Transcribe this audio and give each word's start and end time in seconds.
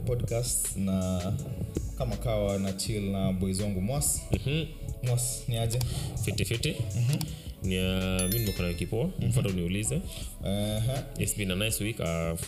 podcast 0.00 0.76
na 0.76 1.20
kama 1.98 2.16
kawa 2.16 2.58
na 2.58 2.72
chill 2.72 3.02
na 3.02 3.32
boys 3.32 3.60
wangu 3.60 3.80
Mwas. 3.80 4.20
Mhm. 4.32 4.64
Mwas 5.02 5.42
ni 5.48 5.56
aje? 5.58 5.78
fiti 6.24 6.44
fiti 6.44 6.76
ni 7.62 7.78
uh, 7.78 8.22
mi 8.32 8.38
nimekuwa 8.38 8.62
na 8.62 8.68
wiki 8.68 8.86
poa 8.86 9.10
mfata 9.28 9.48
uniulize 9.48 10.00
Uh-huh. 10.44 10.98
it's 11.22 11.36
been 11.36 11.50
a 11.50 11.54
nice 11.56 11.84
week 11.84 11.98
uh, 12.00 12.38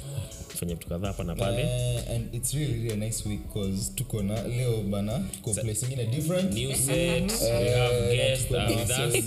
fanya 0.48 0.74
vitu 0.74 0.88
kadhaa 0.88 1.06
hapa 1.08 1.24
na 1.24 1.34
pale 1.34 1.62
Uh, 1.64 2.10
and 2.14 2.34
it's 2.34 2.54
really 2.54 2.72
really 2.72 2.92
a 2.92 2.96
nice 2.96 3.28
week 3.28 3.40
cause 3.52 3.92
tuko 3.94 4.22
na 4.22 4.42
leo 4.48 4.82
bana 4.82 5.18
tuko 5.34 5.54
place 5.54 5.86
ingine 5.86 6.06
different. 6.06 6.52
new 6.54 6.74
set 6.74 7.32
we 7.42 7.48
Eh, 7.48 7.78
have 7.78 8.16
guests 8.16 8.50
uh, 8.50 8.68
with 8.78 8.90
us 8.90 9.24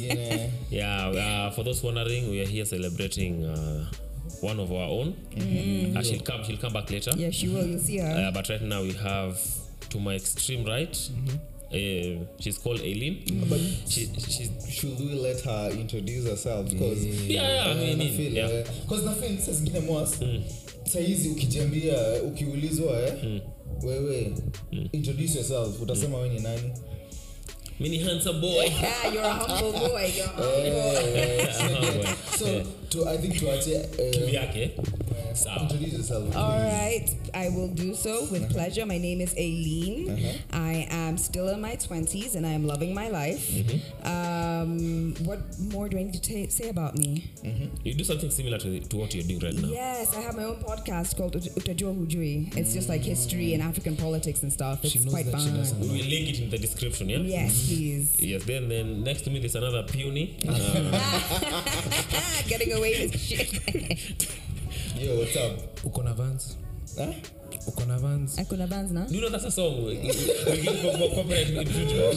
yeah 0.71 1.09
uh, 1.47 1.53
for 1.55 1.65
those 1.65 1.85
wondering 1.87 2.29
we 2.31 2.41
are 2.41 2.51
here 2.51 2.65
celebrating 2.65 3.43
uh, 3.45 3.85
one 4.45 4.59
of 4.63 4.71
our 4.71 4.89
own 4.89 5.13
Mm. 5.37 5.97
uh, 5.97 6.03
she'll 6.03 6.21
come 6.23 6.43
she'll 6.43 6.57
come 6.61 6.73
back 6.73 6.89
later 6.91 7.13
Yeah, 7.17 7.31
she 7.31 7.47
will. 7.47 7.65
You'll 7.67 7.79
see 7.79 7.97
her. 7.99 8.27
uh, 8.27 8.31
but 8.33 8.49
right 8.49 8.61
now 8.61 8.81
we 8.83 8.93
have 8.93 9.37
to 9.89 9.99
my 9.99 10.15
extreme 10.15 10.65
right 10.65 10.93
Mm-hmm. 10.93 11.37
uh, 11.71 12.25
she's 12.39 12.57
called 12.59 12.79
Aileen 12.81 13.15
Mm-hmm. 13.25 13.49
But 13.49 13.59
she, 13.89 14.07
she, 14.29 14.49
should 14.71 14.99
we 14.99 15.13
let 15.15 15.41
her 15.41 15.69
introduce 15.71 16.29
herself 16.29 16.69
because 16.69 17.05
Yeah, 17.05 17.41
yeah, 17.41 17.71
I 17.71 17.95
mean, 17.95 18.33
yeah. 18.35 18.47
Because 18.47 18.87
cause 18.89 19.05
nothing 19.05 19.37
says 19.39 19.57
zingine 19.61 19.79
Mwas 19.79 20.19
saizi 20.85 21.29
ukijambia 21.29 21.97
ukiulizwa 22.23 23.01
eh, 23.07 23.41
wewe 23.83 24.33
introduce 24.91 25.33
yourself 25.37 25.81
utasema 25.81 26.17
wewe 26.17 26.29
ni 26.33 26.39
nani 26.39 26.71
mi 27.79 27.89
ni 27.89 27.97
handsome 27.99 28.39
boy 28.39 28.65
yeah, 28.65 29.05
you're 29.13 29.27
a 29.27 29.33
humble 29.33 29.79
boy. 29.79 30.01
You're 30.17 30.29
a 30.29 30.41
humble 30.41 30.71
boy. 30.71 31.19
Eh, 31.19 32.15
so 32.39 32.45
to, 32.89 33.07
I 33.07 33.17
think 33.17 33.39
to 33.39 33.45
yake 33.45 34.77
uh, 34.77 34.81
uh, 34.81 35.33
sawa 35.33 35.61
introduce 35.63 35.93
yourself 35.93 36.35
All 36.35 36.59
right, 36.59 37.07
I 37.33 37.49
will 37.49 37.67
do 37.67 37.93
so 37.93 38.27
with 38.31 38.43
uh-huh. 38.43 38.53
pleasure. 38.53 38.85
My 38.85 38.97
name 38.97 39.21
is 39.21 39.33
Aileen. 39.33 40.09
Uh-huh. 40.09 40.37
I 40.51 40.87
am 40.89 41.17
still 41.17 41.49
in 41.49 41.61
my 41.61 41.75
20s 41.75 42.35
and 42.35 42.45
I 42.45 42.51
am 42.51 42.65
loving 42.65 42.93
my 42.93 43.09
life. 43.09 43.49
Mm-hmm. 43.49 44.07
Um, 44.07 45.13
what 45.25 45.39
more 45.59 45.89
do 45.89 45.97
I 45.97 46.03
need 46.03 46.13
to 46.13 46.21
ta 46.21 46.49
say 46.49 46.69
about 46.69 46.97
me? 46.97 47.31
Mm-hmm. 47.43 47.75
you 47.83 47.93
do 47.93 48.03
something 48.03 48.31
similar 48.31 48.57
to, 48.57 48.79
to 48.79 48.97
what 48.97 49.13
you're 49.13 49.23
doing 49.23 49.39
right 49.39 49.53
now 49.53 49.67
Yes, 49.67 50.15
I 50.15 50.21
have 50.21 50.35
my 50.35 50.43
own 50.43 50.57
podcast 50.63 51.17
called 51.17 51.35
Ut- 51.35 51.55
Utajua 51.59 51.93
Hujui. 51.95 52.55
It's 52.57 52.73
just 52.73 52.89
like 52.89 53.01
mm. 53.01 53.05
history 53.05 53.53
and 53.53 53.61
African 53.61 53.95
politics 53.95 54.43
and 54.43 54.51
stuff. 54.51 54.83
It's 54.83 54.93
She 54.93 54.99
knows 54.99 55.13
quite 55.13 55.25
that 55.25 55.33
fun. 55.33 55.79
We 55.81 55.87
will 55.87 56.09
link 56.15 56.29
it 56.29 56.39
in 56.41 56.49
the 56.49 56.57
description, 56.57 57.09
yeah? 57.09 57.17
Yes, 57.17 57.51
mm-hmm. 57.53 57.75
please. 57.75 58.19
Yes, 58.19 58.43
then 58.45 58.69
then 58.69 59.03
next 59.03 59.21
to 59.23 59.29
me 59.29 59.39
there's 59.39 59.55
another 59.55 59.83
puny. 59.83 60.37
Uh, 60.55 61.61
Getting 62.47 62.71
away 62.75 62.91
with 63.07 63.17
shit. 63.19 64.29
yo 64.99 65.15
what's 65.19 65.35
up 65.35 65.85
uko 65.85 66.03
na 66.03 66.13
vans 66.13 66.57
huh? 66.97 67.13
Uko 67.67 67.85
na 67.87 67.97
vans 67.97 68.35
Akuna 68.39 68.67
Vans 68.67 68.91
na? 68.91 69.05
do 69.05 69.15
you 69.15 69.21
know 69.21 69.29
that's 69.29 69.45
a 69.45 69.51
song? 69.51 69.85
We 69.85 69.95
we 69.97 70.57
give 70.61 70.79
for 70.81 70.91
for 70.97 71.09
copyright 71.15 71.49
infringement. 71.55 72.15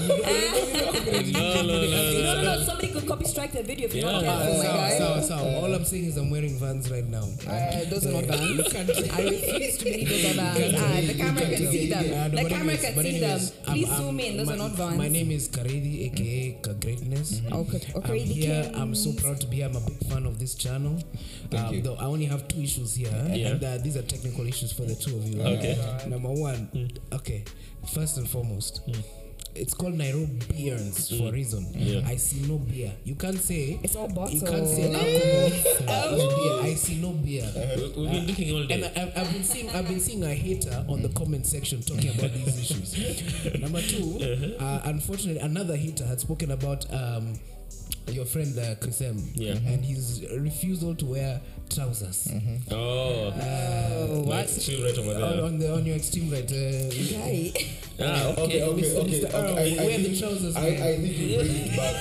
No, 1.33 1.63
no, 1.63 1.63
no, 1.63 1.87
No, 1.87 2.13
no. 2.13 2.23
no, 2.23 2.43
no. 2.43 2.65
Somebody 2.65 2.89
could 2.93 3.07
copy 3.07 3.25
strike 3.25 3.53
that 3.53 3.67
video 3.67 3.87
if 3.87 3.95
you're 3.95 4.11
not 4.11 4.23
Yeah. 4.23 4.37
careful, 4.37 4.59
my 4.59 4.65
sawa 4.65 4.77
guy. 4.79 4.99
sawa 4.99 5.23
sawa 5.23 5.57
all 5.63 5.75
i'm 5.75 5.85
saying 5.85 6.05
is 6.07 6.17
i'm 6.17 6.31
wearing 6.31 6.59
vans 6.59 6.91
right 6.91 7.07
now 7.07 7.27
Uh, 7.47 7.85
those 7.91 8.07
are 8.07 8.13
not 8.13 8.25
vans. 8.25 8.75
I 8.75 9.23
refuse 9.23 9.79
to 9.79 9.85
believe 9.85 10.09
those 10.09 10.25
are 10.31 10.35
vans. 10.35 10.75
Ah, 10.79 11.01
the 11.11 11.15
camera 11.15 11.47
can 11.49 11.65
see 11.73 11.87
them. 11.89 12.05
Uh, 12.13 12.29
The 12.29 12.49
camera 12.49 12.77
can 12.77 12.95
see 13.03 13.19
them. 13.21 13.41
Please 13.65 13.91
zoom 13.97 14.21
in. 14.21 14.37
Those 14.39 14.51
are 14.51 14.57
not 14.65 14.73
vans. 14.73 14.97
my 14.99 15.09
name 15.09 15.31
is 15.31 15.49
karedi 15.49 16.07
aka 16.09 16.59
greatness 16.81 17.41
Okay, 17.53 17.81
I'm 17.95 18.15
here. 18.17 18.71
I'm 18.75 18.95
so 18.95 19.13
proud 19.13 19.41
to 19.41 19.47
be 19.47 19.57
here. 19.61 19.67
I'm 19.69 19.77
a 19.77 19.81
big 19.85 19.99
fan 20.09 20.25
of 20.27 20.39
this 20.39 20.55
channel. 20.55 20.97
Thank 21.51 21.69
um, 21.69 21.75
you. 21.75 21.81
Though 21.83 21.97
I 21.97 22.05
only 22.05 22.27
have 22.27 22.47
two 22.49 22.61
issues 22.61 22.95
here, 22.95 23.13
Yeah. 23.33 23.53
and 23.57 23.63
uh, 23.65 23.79
these 23.85 23.97
are 23.97 24.03
technical 24.15 24.47
issues 24.47 24.73
for 24.73 24.83
the 24.85 24.95
two 24.95 25.17
of 25.17 25.25
you. 25.28 25.28
Okay. 25.37 26.05
Number 26.09 26.29
one, 26.31 26.69
mm. 26.75 26.99
okay. 27.13 27.45
First 27.95 28.19
and 28.19 28.29
foremost, 28.29 28.87
mm. 28.87 29.03
it's 29.55 29.73
called 29.75 29.95
Nairobians 29.95 31.11
mm. 31.13 31.19
for 31.19 31.29
a 31.29 31.33
reason. 31.33 31.67
Yeah. 31.75 32.03
I 32.07 32.17
see 32.17 32.47
no 32.47 32.59
beer. 32.59 32.93
You 33.05 33.15
can't 33.15 33.39
say. 33.39 33.81
It's 33.83 33.97
all 33.97 34.09
You 34.31 34.41
can't 34.41 34.67
say 34.69 34.93
alcohol 34.93 35.51
for 36.29 36.37
beer. 36.37 36.71
I 36.71 36.75
see 36.75 37.01
no 37.01 37.13
beer. 37.13 37.45
Uh-huh. 37.45 37.91
We- 37.97 38.03
We've 38.03 38.11
been 38.11 38.21
uh, 38.21 38.25
drinking 38.25 38.55
all 38.55 38.61
And 38.61 38.69
day. 38.69 38.93
I, 38.97 39.03
I've, 39.03 39.19
I've 39.27 39.33
been 39.33 39.45
seeing 39.45 39.71
I've 39.71 39.89
been 39.89 40.01
seeing 40.01 40.23
a 40.25 40.35
hater 40.35 40.85
on 40.89 41.03
the 41.03 41.09
comment 41.11 41.47
section 41.47 41.83
talking 41.83 42.11
about 42.19 42.33
these 42.33 42.59
issues. 42.71 42.95
Number 43.61 43.81
two, 43.81 44.19
uh-huh. 44.59 44.65
uh, 44.65 44.81
unfortunately, 44.85 45.41
another 45.41 45.77
hater 45.77 46.05
had 46.05 46.21
spoken 46.21 46.51
about 46.51 46.85
um, 46.93 47.35
your 48.09 48.25
friend 48.25 48.57
uh, 48.59 48.75
Chris 48.81 49.01
M. 49.01 49.19
Yeah. 49.35 49.53
and 49.53 49.85
his 49.85 50.25
refusal 50.39 50.95
to 50.97 51.05
wear 51.05 51.41
trousers 51.69 52.29
Oh, 52.71 53.33
Oh, 53.41 54.23
my 54.25 54.29
what? 54.29 54.45
extreme 54.45 54.83
right 54.85 54.99
over 54.99 55.15
there. 55.15 55.45
on 55.45 55.59
the 55.59 55.73
on 55.75 55.87
your 55.87 55.97
extreme 55.97 56.31
right. 56.31 56.51
Uh, 56.51 56.89
Guy. 56.91 57.53
Ah, 58.01 58.31
okay 58.39 58.63
okay. 58.63 58.63
okay 58.63 58.83
Mr. 58.83 59.01
okay, 59.03 59.21
Mr. 59.27 59.35
Earl, 59.35 59.51
okay. 59.59 59.79
I, 59.79 59.83
I, 59.83 59.87
wear 59.87 59.99
the 59.99 60.05
think, 60.05 60.19
trousers, 60.23 60.55
I. 60.55 60.67
I 60.69 60.97
think 61.03 61.19
you 61.19 61.37
bring 61.37 61.51
it 61.51 61.77
back 61.77 61.97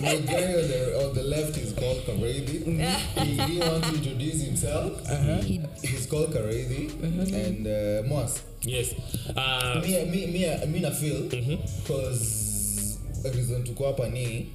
my 0.00 0.14
guy 0.22 0.54
on 0.54 0.68
the, 0.70 1.02
on 1.02 1.14
the 1.18 1.22
left 1.24 1.56
is 1.58 1.72
called 1.72 1.98
Karedi 2.06 2.62
he 2.62 3.34
he 3.50 3.58
wants 3.58 3.88
to 3.90 3.94
introduce 3.96 4.42
himself 4.42 5.02
He- 5.42 5.60
he's 5.82 6.06
called 6.06 6.30
Karedi 6.30 6.94
and 7.02 7.66
uh, 7.66 8.06
Moas. 8.08 8.38
Yes. 8.62 8.94
Uh, 9.34 9.80
me, 9.82 10.04
me, 10.06 10.26
me, 10.30 10.66
me 10.70 10.78
na 10.80 10.90
feel 10.90 11.26
because 11.26 12.98
reason 13.34 13.64
tuko 13.66 13.84
hapa 13.90 14.08
ni 14.08 14.46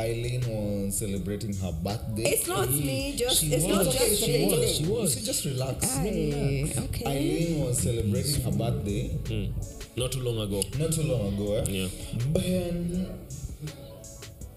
Eileen 0.00 0.42
was 0.46 0.98
celebrating 0.98 1.54
her 1.54 1.72
birthday 1.72 2.22
It's 2.24 2.46
not 2.46 2.68
me, 2.70 3.14
just 3.16 3.40
She 3.40 3.46
it's 3.52 3.64
not 3.66 3.86
was, 3.86 3.94
just 3.96 4.22
she 4.22 4.46
was, 4.46 4.76
she 4.76 4.84
was. 4.86 5.14
You 5.14 5.18
should 5.20 5.24
just 5.26 5.44
relax 5.46 5.96
Aye, 5.98 6.72
okay. 6.84 7.04
Eileen 7.06 7.64
was 7.64 7.78
celebrating 7.78 8.42
her 8.42 8.50
birthday 8.52 9.08
mm, 9.24 9.96
not 9.96 10.12
too 10.12 10.20
long 10.20 10.38
ago. 10.46 10.62
not 10.78 10.92
too 10.92 11.02
long 11.02 11.32
ago 11.34 11.54
eh? 11.54 11.64
Yeah. 11.68 11.88
and 12.42 13.06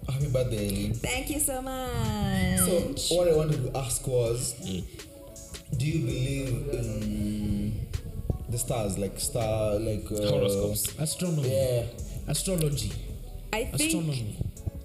happy 0.09 0.27
birthday 0.27 0.67
Eileen 0.67 0.93
Thank 0.93 1.29
you 1.29 1.39
so 1.39 1.61
much. 1.61 2.99
So 2.99 3.15
what 3.15 3.27
I 3.29 3.35
wanted 3.35 3.71
to 3.71 3.77
ask 3.79 4.05
was, 4.07 4.53
do 5.77 5.85
you 5.85 5.99
believe 6.05 6.49
in 6.73 7.87
the 8.49 8.57
stars, 8.57 8.97
like 8.97 9.19
star, 9.19 9.75
like 9.75 10.05
uh, 10.11 10.15
Horoscopes. 10.31 10.99
astronomy, 10.99 11.49
Yeah. 11.49 11.83
astrology, 12.27 12.91
I 13.53 13.65
think 13.65 13.81
astronomy. 13.81 14.35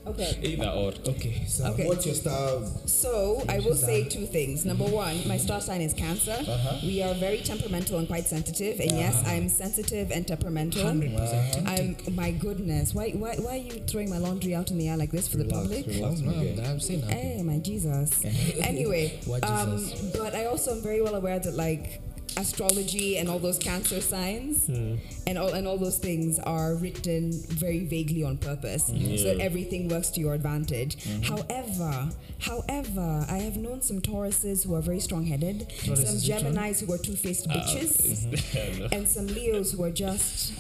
Okay. 0.06 0.38
Either 0.42 0.69
or. 0.69 0.92
Okay, 1.09 1.44
so 1.47 1.65
Okay. 1.72 1.87
What's 1.87 2.06
your 2.06 2.15
star? 2.15 2.62
So 2.87 3.42
I 3.48 3.60
will 3.60 3.75
say 3.75 4.04
two 4.09 4.26
things. 4.26 4.65
Number 4.65 4.84
one, 4.84 5.26
my 5.26 5.37
star 5.37 5.60
sign 5.60 5.81
is 5.81 5.94
Cancer. 5.94 6.32
Uh-huh. 6.47 6.78
We 6.82 7.03
are 7.03 7.15
very 7.15 7.38
temperamental 7.41 7.98
and 7.98 8.06
quite 8.09 8.26
sensitive. 8.26 8.81
And 8.81 8.92
yes, 8.92 9.22
I'm 9.26 9.48
sensitive 9.48 10.10
and 10.10 10.26
temperamental. 10.26 10.82
hundred 10.82 11.16
percent. 11.16 11.69
I'm 11.69 11.97
my 12.15 12.31
goodness. 12.32 12.94
Why 12.94 13.10
why 13.10 13.37
why 13.37 13.54
are 13.54 13.56
you 13.56 13.81
throwing 13.87 14.10
my 14.10 14.19
laundry 14.19 14.54
out 14.54 14.70
in 14.70 14.78
the 14.78 14.88
air 14.88 14.97
like 14.97 15.10
this 15.10 15.28
for 15.28 15.37
the 15.38 15.44
public? 15.47 15.87
relax, 15.87 16.21
No, 16.21 16.31
okay. 16.32 16.65
I'm 16.66 16.81
saying 16.81 17.00
nothing. 17.03 17.16
Hey, 17.16 17.42
my 17.42 17.59
Jesus. 17.59 18.25
anyway, 18.62 19.21
What 19.26 19.44
um, 19.48 19.89
but 20.16 20.34
I 20.34 20.47
also 20.47 20.72
am 20.72 20.83
very 20.83 21.00
well 21.03 21.15
aware 21.15 21.39
that 21.39 21.54
like 21.54 22.00
astrology 22.36 23.16
and 23.19 23.28
all 23.28 23.39
those 23.39 23.59
cancer 23.59 24.01
signs 24.01 24.66
hmm. 24.66 24.97
and 25.27 25.39
all 25.39 25.53
and 25.53 25.66
all 25.66 25.77
those 25.78 25.98
things 25.98 26.39
are 26.41 26.75
written 26.75 27.33
very 27.48 27.84
vaguely 27.84 28.22
on 28.25 28.36
purpose 28.36 28.91
hmm. 28.91 29.16
so 29.16 29.34
that 29.34 29.41
everything 29.41 29.89
works 29.89 30.10
to 30.10 30.21
your 30.21 30.34
advantage. 30.34 31.03
Hmm. 31.04 31.22
However, 31.22 32.09
however, 32.41 33.27
I 33.28 33.39
have 33.39 33.57
known 33.57 33.83
some 33.83 34.01
Tauruses 34.01 34.65
who 34.66 34.75
are 34.75 34.83
very 34.83 35.01
strong-headed, 35.01 35.72
some 35.72 35.95
Tauruses, 35.95 36.28
which 36.28 36.42
one? 36.45 36.54
Geminis 36.54 36.84
who 36.84 36.92
are 36.92 36.98
two-faced 36.98 37.47
ah, 37.51 37.53
bitches, 37.54 38.89
and 38.92 39.09
some 39.09 39.27
Leos 39.28 39.72
who 39.72 39.83
are 39.84 39.91
just 39.91 40.53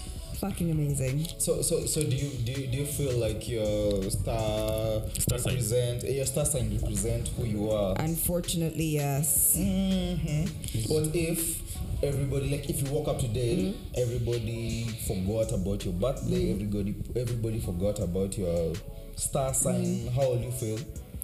fucking 0.44 0.70
amazing. 0.70 1.26
So, 1.38 1.62
so, 1.62 1.86
so 1.86 2.02
do 2.02 2.14
you 2.14 2.30
do 2.44 2.52
you, 2.52 2.66
do 2.66 2.76
you 2.78 2.86
feel 2.86 3.16
like 3.18 3.48
your 3.48 4.02
star, 4.10 5.02
Star 5.18 5.38
sign. 5.38 5.52
represent 5.54 6.04
eh, 6.04 6.10
your 6.10 6.26
star 6.26 6.44
sign 6.44 6.78
represent 6.80 7.28
who 7.28 7.44
you 7.44 7.70
are? 7.70 7.96
Unfortunately, 7.98 8.84
yes. 8.84 9.56
Mm-hmm. 9.58 10.92
What 10.92 11.14
if 11.14 11.63
everybody 12.04 12.50
like 12.50 12.68
if 12.68 12.82
you 12.82 12.92
woke 12.92 13.08
up 13.08 13.18
today, 13.18 13.74
mm-hmm. 13.74 14.00
everybody 14.00 14.84
forgot 15.06 15.52
about 15.52 15.84
your 15.84 15.94
birthday, 15.94 16.52
mm-hmm. 16.52 16.54
everybody 16.54 16.94
everybody 17.16 17.60
forgot 17.60 17.98
about 18.00 18.36
your 18.36 18.74
star 19.16 19.50
mm-hmm. 19.50 20.04
sign, 20.04 20.12
how 20.14 20.28
will 20.30 20.40
you 20.40 20.50
feel? 20.50 20.78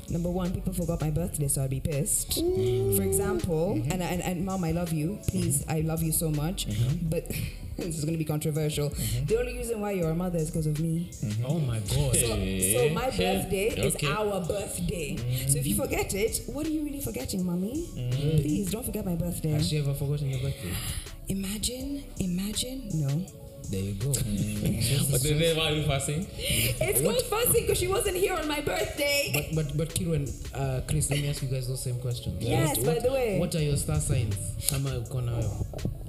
Number 0.08 0.30
one, 0.30 0.52
people 0.52 0.72
forgot 0.72 1.00
my 1.00 1.10
birthday, 1.10 1.46
so 1.46 1.62
I'd 1.62 1.70
be 1.70 1.78
pissed. 1.78 2.34
For 2.34 3.02
example, 3.02 3.74
and, 3.74 4.02
and 4.02 4.20
and 4.22 4.44
mom, 4.44 4.64
I 4.64 4.72
love 4.72 4.92
you. 4.92 5.18
Please, 5.28 5.64
I 5.68 5.82
love 5.82 6.02
you 6.02 6.10
so 6.10 6.30
much. 6.30 6.66
But 7.02 7.30
this 7.86 7.98
is 7.98 8.04
going 8.04 8.14
to 8.14 8.18
be 8.18 8.24
controversial. 8.24 8.90
Mm-hmm. 8.90 9.26
The 9.26 9.38
only 9.38 9.54
reason 9.56 9.80
why 9.80 9.92
you're 9.92 10.10
a 10.10 10.14
mother 10.14 10.38
is 10.38 10.50
because 10.50 10.66
of 10.66 10.78
me. 10.80 11.10
Mm-hmm. 11.12 11.44
Oh 11.46 11.58
my 11.60 11.78
god. 11.78 12.16
So, 12.16 12.26
so 12.26 12.88
my 12.94 13.06
birthday 13.06 13.68
is 13.68 13.94
Okay. 13.96 14.08
our 14.08 14.40
birthday. 14.40 15.16
So 15.48 15.58
if 15.58 15.66
you 15.66 15.74
mm-hmm. 15.74 15.82
forget 15.82 16.14
it, 16.14 16.42
what 16.46 16.66
are 16.66 16.70
you 16.70 16.84
really 16.84 17.00
forgetting, 17.00 17.44
mommy? 17.44 17.88
Please 18.12 18.70
don't 18.70 18.84
forget 18.84 19.04
my 19.04 19.16
birthday. 19.16 19.50
Has 19.52 19.68
she 19.68 19.78
ever 19.78 19.94
forgotten 19.94 20.30
your 20.30 20.40
birthday? 20.40 20.72
Imagine, 21.28 22.02
imagine, 22.18 22.88
no. 22.92 23.24
There 23.70 23.80
you 23.80 23.94
go. 23.94 24.10
Mm. 24.20 25.10
But 25.10 25.22
then 25.22 25.56
why 25.56 25.70
are 25.70 25.72
you 25.72 25.84
fussing? 25.84 26.26
It's 26.36 27.00
what? 27.00 27.14
called 27.14 27.26
fussing 27.26 27.62
because 27.62 27.78
she 27.78 27.88
wasn't 27.88 28.16
here 28.16 28.34
on 28.34 28.46
my 28.48 28.60
birthday. 28.60 29.30
But 29.34 29.54
but 29.54 29.76
but 29.76 29.88
Kirwan, 29.94 30.26
uh, 30.54 30.80
Chris, 30.88 31.10
let 31.10 31.20
me 31.20 31.28
ask 31.28 31.42
you 31.42 31.48
guys 31.48 31.68
those 31.68 31.82
same 31.82 31.98
questions. 32.00 32.42
Yes, 32.42 32.76
What- 32.78 32.86
by 32.86 32.92
what- 32.94 33.02
the 33.02 33.12
way. 33.12 33.38
What 33.38 33.54
are 33.54 33.62
your 33.62 33.76
star 33.76 34.00
signs? 34.00 34.36
Kama 34.70 34.90
uko 35.00 35.20
nayo. 35.22 35.50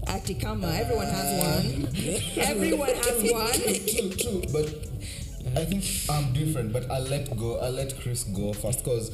Atikama, 0.07 0.73
everyone 0.79 1.07
has 1.07 1.29
one. 1.45 1.87
everyone 2.51 2.95
has 2.95 3.31
one. 3.31 3.59
true, 3.87 4.09
true. 4.17 4.41
But 4.51 4.67
I 5.57 5.65
think 5.65 5.83
I'm 6.09 6.33
different. 6.33 6.73
But 6.73 6.89
I'll 6.91 7.03
let 7.07 7.29
go. 7.37 7.57
I'll 7.59 7.71
let 7.71 7.93
Chris 8.01 8.23
go 8.25 8.53
first 8.53 8.83
because 8.83 9.11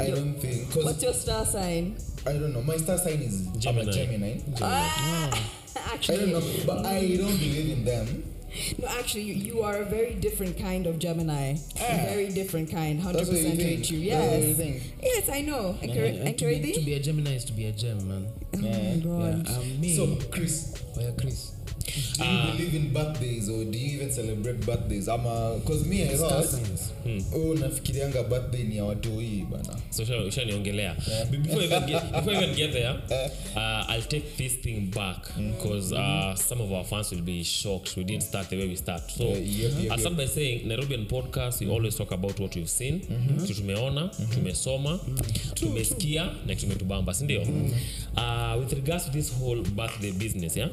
I 0.00 0.10
don't 0.10 0.34
think. 0.40 0.72
What's 0.84 1.02
your 1.02 1.14
star 1.14 1.44
sign? 1.44 1.96
I 2.26 2.32
don't 2.32 2.52
know. 2.52 2.62
My 2.62 2.76
star 2.76 2.98
sign 2.98 3.20
is 3.22 3.46
Gemini. 3.58 3.82
I'm 3.82 3.88
a 3.88 3.92
Gemini. 3.92 4.32
Gemini. 4.40 4.60
Ah, 4.62 5.30
I 5.32 5.65
actually, 5.92 6.30
don't 6.30 6.32
know, 6.32 6.64
but 6.66 6.86
I 6.86 7.00
don't 7.16 7.36
believe 7.38 7.70
in 7.78 7.84
them. 7.84 8.24
no, 8.78 8.88
actually, 8.88 9.22
you, 9.22 9.34
you 9.34 9.62
are 9.62 9.76
a 9.78 9.84
very 9.84 10.14
different 10.14 10.58
kind 10.58 10.86
of 10.86 10.98
Gemini. 10.98 11.56
A 11.76 11.96
very 12.08 12.28
different 12.28 12.70
kind. 12.70 13.00
Hundred 13.00 13.28
percent 13.28 13.56
think. 13.56 13.80
with 13.80 13.90
you. 13.90 14.10
That's 14.10 14.22
what 14.30 14.40
you 14.40 14.46
Yes. 14.48 14.56
think. 14.56 14.82
Yes, 15.02 15.28
I 15.28 15.40
know. 15.42 15.76
And 15.82 15.90
Encourage 15.90 16.56
to, 16.56 16.62
be, 16.62 16.72
to 16.72 16.80
be 16.80 16.94
a 16.94 17.00
Gemini 17.00 17.34
is 17.34 17.44
to 17.46 17.52
be 17.52 17.66
a 17.66 17.72
gem, 17.72 18.08
man. 18.08 18.26
Oh 18.54 18.58
my 18.58 18.96
god. 19.02 19.48
Yeah, 19.48 19.56
um, 19.56 19.80
me. 19.80 19.96
So, 19.96 20.16
Chris, 20.30 20.74
oh 20.96 21.00
yeah, 21.00 21.10
Chris. 21.18 21.52
Do 22.18 22.24
you 22.24 22.52
believe 22.52 22.74
in 22.74 22.92
birthdays 22.92 23.48
or 23.48 23.64
do 23.64 23.78
you 23.78 23.96
even 23.96 24.10
celebrate 24.12 24.66
birthdays? 24.66 25.08
ama 25.08 25.60
cause 25.66 25.84
me 25.86 26.04
I 26.04 26.16
thought, 26.16 26.44
signs. 26.44 26.92
oh 27.34 27.54
nafikirianga 27.54 28.22
birthday 28.22 28.62
ni 28.62 28.76
ya 28.76 28.84
watu 28.84 29.18
hii 29.18 29.44
bana. 29.50 29.78
So 29.90 30.02
usha- 30.02 30.26
ushaniongelea. 30.26 30.96
Yeah. 31.08 31.30
before 31.30 31.64
even 31.64 31.86
get, 31.86 32.02
before 32.12 32.36
even 32.36 32.54
get 32.54 32.72
there 32.72 32.90
uh, 33.56 33.90
I'll 33.90 34.08
take 34.08 34.36
this 34.36 34.60
thing 34.60 34.80
back 34.94 35.36
because 35.36 35.94
mm. 35.94 36.30
uh, 36.32 36.34
some 36.36 36.64
of 36.64 36.72
our 36.72 36.84
fans 36.84 37.12
will 37.12 37.22
be 37.22 37.44
shocked. 37.44 37.96
We 37.96 38.04
didn't 38.04 38.22
start 38.22 38.48
the 38.48 38.56
way 38.56 38.68
we 38.68 38.76
start. 38.76 39.10
So 39.10 39.24
Yeah, 39.24 39.38
yep, 39.38 39.72
yep, 39.80 39.92
I'll 39.92 39.98
start 39.98 40.16
by 40.16 40.26
saying 40.26 40.68
Nairobian 40.68 41.06
podcast 41.06 41.60
we 41.60 41.70
always 41.70 41.96
talk 41.96 42.12
about 42.12 42.40
what 42.40 42.56
we've 42.56 42.70
seen. 42.70 43.00
Mm-hmm. 43.00 43.46
tumeona 43.66 44.00
mm-hmm. 44.00 44.34
tumesoma 44.34 45.00
tumesikia 45.54 46.24
na 46.24 46.54
tumetubamba 46.54 46.54
kitu 46.54 46.66
tumetubamba 46.66 47.14
sindio 47.14 47.42
uh, 47.42 48.60
with 48.60 48.72
regards 48.72 49.04
to 49.04 49.10
this 49.10 49.32
whole 49.38 49.62
birthday 49.62 50.12
business 50.12 50.56
yeah 50.56 50.70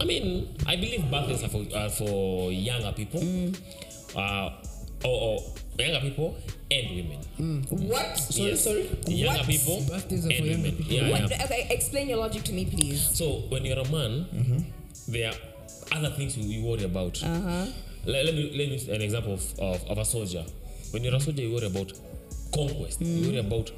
I 0.00 0.04
mean, 0.04 0.54
I 0.66 0.76
believe 0.76 1.10
birthdays 1.10 1.42
are 1.44 1.48
for, 1.48 1.64
are 1.76 1.88
for 1.90 2.52
younger 2.52 2.92
people, 2.92 3.22
uh, 4.16 4.50
or, 5.04 5.10
or 5.38 5.44
younger 5.78 6.00
people 6.00 6.36
and 6.70 6.90
women. 6.96 7.62
What? 7.88 8.16
Sorry, 8.18 8.50
yes. 8.50 8.64
sorry. 8.64 8.90
Younger 9.06 9.38
What? 9.38 9.46
people 9.46 9.82
Birthdays 9.88 10.26
are 10.26 10.30
and 10.30 10.38
for 10.38 10.44
younger 10.44 10.62
women. 10.62 10.76
people. 10.76 10.92
Yeah, 10.92 11.10
What? 11.10 11.30
yeah. 11.30 11.44
Okay, 11.44 11.66
explain 11.70 12.08
your 12.08 12.18
logic 12.18 12.42
to 12.44 12.52
me, 12.52 12.64
please. 12.66 13.00
So 13.16 13.42
when 13.48 13.64
you're 13.64 13.78
a 13.78 13.88
man, 13.90 14.26
there 15.08 15.30
are 15.32 15.36
other 15.98 16.10
things 16.10 16.36
you, 16.36 16.64
worry 16.64 16.84
about. 16.84 17.22
Uh-huh. 17.22 17.66
Let, 18.04 18.24
let 18.26 18.34
me 18.34 18.50
let 18.56 18.68
me 18.70 18.94
an 18.94 19.02
example 19.02 19.34
of, 19.34 19.58
of, 19.58 19.84
of 19.90 19.98
a 19.98 20.04
soldier. 20.04 20.44
When 20.92 21.02
you're 21.04 21.14
a 21.14 21.20
soldier, 21.20 21.42
you 21.42 21.54
worry 21.54 21.66
about 21.66 21.92
conquest. 22.54 23.00
You 23.00 23.28
worry 23.28 23.38
about 23.38 23.70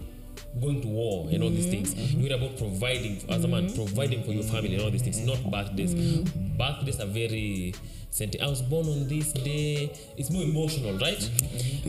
going 0.60 0.80
to 0.82 0.88
war 0.88 1.28
and 1.30 1.42
all 1.42 1.50
these 1.50 1.66
things. 1.66 1.94
You 1.94 2.22
worry 2.22 2.32
about 2.32 2.56
providing 2.58 3.20
as 3.28 3.44
a 3.44 3.48
man, 3.48 3.72
providing 3.74 4.22
for 4.24 4.32
your 4.32 4.44
family 4.44 4.74
and 4.74 4.82
all 4.82 4.90
these 4.90 5.02
things. 5.02 5.20
Not 5.20 5.42
birthdays. 5.50 5.94
Birthdays 6.56 7.00
are 7.00 7.06
very 7.06 7.74
senti- 8.10 8.40
I 8.40 8.46
was 8.48 8.62
born 8.62 8.86
on 8.88 9.08
this 9.08 9.32
day. 9.32 9.92
It's 10.16 10.30
more 10.30 10.42
emotional, 10.42 10.98
right? 10.98 11.18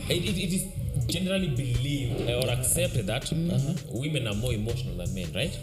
It, 0.08 0.24
it, 0.24 0.36
it 0.38 0.52
is 0.54 0.66
generally 1.06 1.48
believed 1.48 2.28
or 2.28 2.50
accepted 2.50 3.06
that 3.06 3.30
women 3.92 4.26
are 4.26 4.34
more 4.34 4.52
emotional 4.52 4.96
than 4.96 5.14
men, 5.14 5.32
right? 5.34 5.56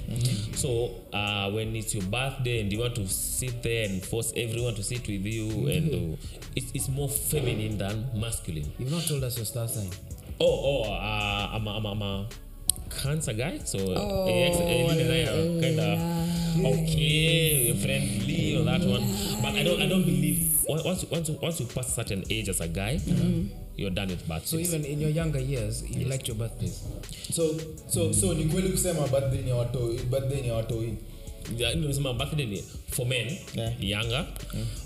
So 0.56 0.96
uh, 1.14 1.52
when 1.52 1.76
it's 1.76 1.94
your 1.94 2.04
birthday 2.06 2.62
and 2.62 2.72
you 2.74 2.80
want 2.80 2.96
to 2.96 3.08
sit 3.08 3.62
there 3.64 3.86
and 3.88 4.04
force 4.04 4.34
everyone 4.36 4.76
to 4.76 4.84
sit 4.84 5.02
with 5.08 5.26
you, 5.26 5.68
and 5.68 6.14
uh, 6.14 6.18
it's, 6.56 6.72
it's 6.74 6.90
more 6.90 7.08
feminine 7.10 7.78
than 7.78 8.10
masculine. 8.20 8.72
You've 8.78 8.92
not 8.92 9.04
told 9.04 9.24
us 9.24 9.38
your 9.38 9.46
star 9.46 9.68
sign. 9.68 9.90
Oh, 10.40 10.46
oh, 10.86 10.92
uh, 10.92 11.50
I'm, 11.54 11.68
a, 11.68 11.78
I'm, 11.78 11.86
a, 11.86 11.92
I'm 11.92 12.02
a 12.02 12.28
cancer 12.90 13.34
guy, 13.34 13.60
so 13.64 13.78
Oh, 13.80 14.28
ex- 14.28 14.58
Eileen 14.58 15.00
and 15.00 15.12
I 15.12 15.22
are 15.28 15.62
kind 15.62 15.80
of 15.80 16.66
okay, 16.66 17.74
friendly, 17.82 18.58
or 18.58 18.64
that 18.64 18.82
one. 18.82 19.04
But 19.42 19.56
I 19.56 19.64
don't, 19.64 19.82
I 19.82 19.88
don't 19.88 20.04
believe 20.04 20.66
once, 20.68 21.04
you- 21.04 21.10
once, 21.12 21.30
you- 21.30 21.40
once 21.42 21.60
you 21.60 21.66
pass 21.68 21.88
a 21.90 21.92
certain 21.92 22.24
age 22.30 22.50
as 22.50 22.62
a 22.62 22.68
guy, 22.68 23.00
you're 23.76 23.90
done 23.92 24.08
with 24.10 24.28
birthdays. 24.28 24.50
So 24.50 24.58
even 24.58 24.86
in 24.86 25.00
your 25.00 25.10
younger 25.12 25.40
years, 25.40 25.84
you 25.90 26.06
liked 26.08 26.28
your 26.28 26.36
birthdays. 26.38 26.82
So, 27.32 27.58
so, 27.88 28.12
so 28.12 28.34
ni 28.34 28.44
kweli 28.46 28.70
kusema 28.70 29.08
birthday 29.08 29.42
ni 29.42 29.52
watoi, 29.52 29.98
birthday 30.10 30.42
ni 30.42 30.52
watoi. 30.52 30.94
Yeah, 31.56 31.74
no, 31.76 31.88
it's 31.88 32.00
my 32.00 32.14
birthday 32.14 32.46
ni- 32.46 32.64
for 32.90 33.06
men, 33.06 33.38
Yeah. 33.54 33.72
younger. 33.80 34.28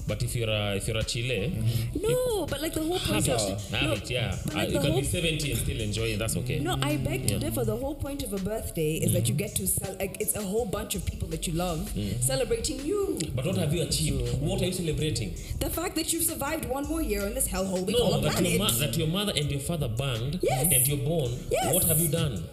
But 0.07 0.21
if 0.23 0.35
you're 0.35 0.49
a, 0.49 0.75
if 0.75 0.87
you're 0.87 0.97
a 0.97 1.03
Chile, 1.03 1.53
No, 1.95 2.45
but 2.45 2.61
like 2.61 2.73
the 2.73 2.81
whole 2.81 2.97
have 2.99 3.25
point 3.25 3.27
it, 3.27 3.61
have 3.71 3.83
no, 3.83 3.93
it, 3.93 4.09
yeah. 4.09 4.35
but 4.45 4.55
Uh, 4.55 4.59
you 4.61 4.79
can 4.79 4.91
whole 4.91 5.01
be 5.01 5.05
70 5.07 5.51
and 5.51 5.59
still 5.59 5.79
enjoy 5.79 6.03
it. 6.13 6.19
That's 6.19 6.35
okay. 6.37 6.59
No, 6.59 6.77
I 6.81 6.97
beg 6.97 7.27
to 7.27 7.33
Yeah. 7.33 7.39
differ. 7.39 7.63
The 7.65 7.75
whole 7.75 7.95
point 7.95 8.23
of 8.23 8.33
a 8.33 8.37
birthday 8.37 8.95
is 8.95 9.13
that 9.13 9.27
you 9.29 9.35
get 9.35 9.55
to 9.55 9.67
sell. 9.67 9.95
Like, 9.99 10.17
it's 10.19 10.35
a 10.35 10.41
whole 10.41 10.65
bunch 10.65 10.95
of 10.95 11.05
people 11.05 11.27
that 11.29 11.47
you 11.47 11.53
love 11.53 11.91
celebrating 12.19 12.85
you. 12.85 13.17
But 13.35 13.45
what 13.45 13.57
have 13.57 13.73
you 13.73 13.81
achieved? 13.83 14.39
What 14.41 14.61
are 14.61 14.65
you 14.65 14.73
celebrating? 14.73 15.33
The 15.59 15.69
fact 15.69 15.95
that 15.95 16.11
you've 16.13 16.23
survived 16.23 16.65
one 16.65 16.85
more 16.87 17.01
year 17.01 17.25
on 17.25 17.33
this 17.33 17.47
hellhole 17.47 17.85
we 17.85 17.93
call 17.93 18.15
a 18.15 18.21
that 18.21 18.41
your, 18.43 18.59
ma- 18.59 18.71
that 18.71 18.97
your 18.97 19.07
mother 19.07 19.33
and 19.35 19.49
your 19.49 19.59
father 19.61 19.87
banged 19.87 20.39
Yes. 20.41 20.71
and 20.73 20.87
you're 20.87 20.97
born. 21.07 21.31
Yes. 21.51 21.73
What 21.73 21.83
have 21.85 21.99
you 21.99 22.07
done? 22.09 22.43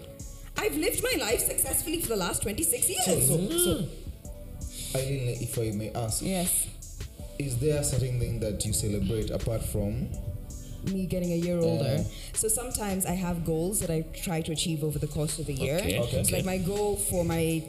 I've 0.59 0.77
lived 0.77 1.03
my 1.03 1.25
life 1.25 1.41
successfully 1.41 2.01
for 2.01 2.09
the 2.09 2.17
last 2.17 2.43
26 2.43 2.89
years. 2.89 3.05
So, 3.05 3.21
so, 3.21 3.39
mm. 3.39 3.89
so, 4.93 4.99
Eileen, 4.99 5.37
if 5.41 5.59
I 5.59 5.71
may 5.71 5.91
ask, 5.91 6.23
yes. 6.23 6.67
is 7.39 7.59
there 7.59 7.81
a 7.81 7.85
certain 7.85 8.19
thing 8.19 8.41
that 8.41 8.65
you 8.65 8.73
celebrate 8.73 9.31
apart 9.31 9.63
from? 9.63 10.09
Me 10.93 11.07
getting 11.07 11.33
a 11.33 11.37
year 11.37 11.59
older. 11.59 12.05
So 12.33 12.49
sometimes 12.49 13.05
I 13.05 13.13
have 13.13 13.45
goals 13.45 13.81
that 13.81 13.91
I 13.91 14.03
try 14.15 14.41
to 14.43 14.53
achieve 14.53 14.83
over 14.83 14.99
the 14.99 15.09
course 15.09 15.39
of 15.39 15.49
a 15.49 15.53
year. 15.53 15.77
Okay, 15.77 16.01
okay. 16.01 16.23
So 16.25 16.37
like 16.37 16.45
my 16.45 16.59
goal 16.59 16.97
for 16.97 17.25
my 17.25 17.65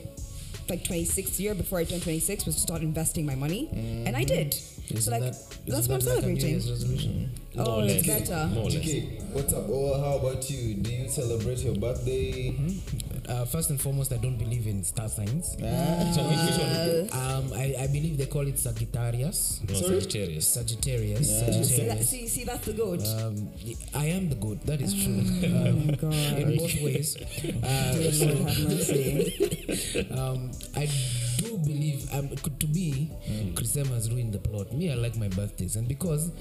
like 0.70 0.84
26th 0.84 1.40
year 1.40 1.56
before 1.56 1.80
I 1.80 1.84
turned 1.84 2.04
26 2.04 2.46
was 2.46 2.56
to 2.56 2.62
start 2.62 2.82
investing 2.82 3.26
my 3.26 3.36
money, 3.36 3.70
and 3.72 4.16
I 4.16 4.24
mm-hmm. 4.24 4.36
did. 4.36 4.56
Isn't 4.90 5.02
so 5.02 5.12
like 5.12 5.22
that, 5.22 5.34
that's 5.68 5.88
isn't 5.88 5.92
what 5.92 6.02
I'm 6.02 6.06
that 6.06 6.16
like 6.16 6.24
a 6.24 6.28
New 6.28 6.40
celebrating. 6.40 6.50
Year's 6.50 7.30
oh, 7.58 7.80
it's 7.82 8.08
better. 8.08 8.48
More 8.48 8.64
or 8.64 8.70
less. 8.70 8.76
Okay, 8.78 9.02
what's 9.34 9.54
up? 9.54 9.66
Oh, 9.70 10.02
how 10.02 10.18
about 10.18 10.50
you? 10.50 10.76
Do 10.76 10.92
you 10.92 11.08
celebrate 11.08 11.60
your 11.60 11.76
birthday? 11.76 12.52
Mm-hmm. 12.52 13.19
Uh, 13.30 13.46
first 13.46 13.70
and 13.70 13.80
foremost, 13.80 14.12
I 14.12 14.18
don't 14.18 14.38
believe 14.38 14.66
in 14.66 14.84
star 14.84 15.08
signs. 15.08 15.56
Ah, 15.62 16.12
So 16.16 16.24
which, 16.24 16.42
which 16.50 16.60
one? 16.60 17.10
Um, 17.14 17.54
I, 17.54 17.76
I 17.84 17.88
believe 17.88 18.18
they 18.18 18.26
call 18.26 18.48
it 18.48 18.58
Sagittarius. 18.58 19.62
No, 19.68 19.76
Sorry? 19.76 20.02
Sagittarius. 20.02 20.48
Sagittarius. 20.48 21.28
See, 21.70 21.86
that, 21.86 22.04
see, 22.04 22.28
see, 22.28 22.44
that's 22.44 22.66
the 22.66 22.74
goat. 22.74 23.06
Um, 23.06 23.50
I 23.94 24.06
am 24.08 24.30
the 24.30 24.36
goat. 24.36 24.66
That 24.66 24.82
is 24.82 24.94
true. 24.94 25.22
oh 25.22 25.70
Um, 25.70 25.88
my 25.88 25.94
god. 26.02 26.14
in 26.14 26.58
both 26.58 26.82
ways. 26.82 27.18
Uh, 27.70 28.12
so, 28.12 28.26
Lord 28.26 28.50
have 28.50 28.60
mercy. 28.70 30.08
um, 30.12 30.52
I 30.76 30.90
do 31.38 31.58
believe 31.60 32.12
um, 32.14 32.30
could- 32.38 32.60
to 32.60 32.68
me, 32.68 33.12
Chris 33.56 33.78
Em 33.78 33.86
has 33.88 34.10
ruined 34.12 34.34
the 34.34 34.40
plot. 34.40 34.74
Me, 34.74 34.92
I 34.92 34.96
like 34.96 35.16
my 35.18 35.28
birthdays, 35.30 35.76
and 35.76 35.88
because 35.88 36.32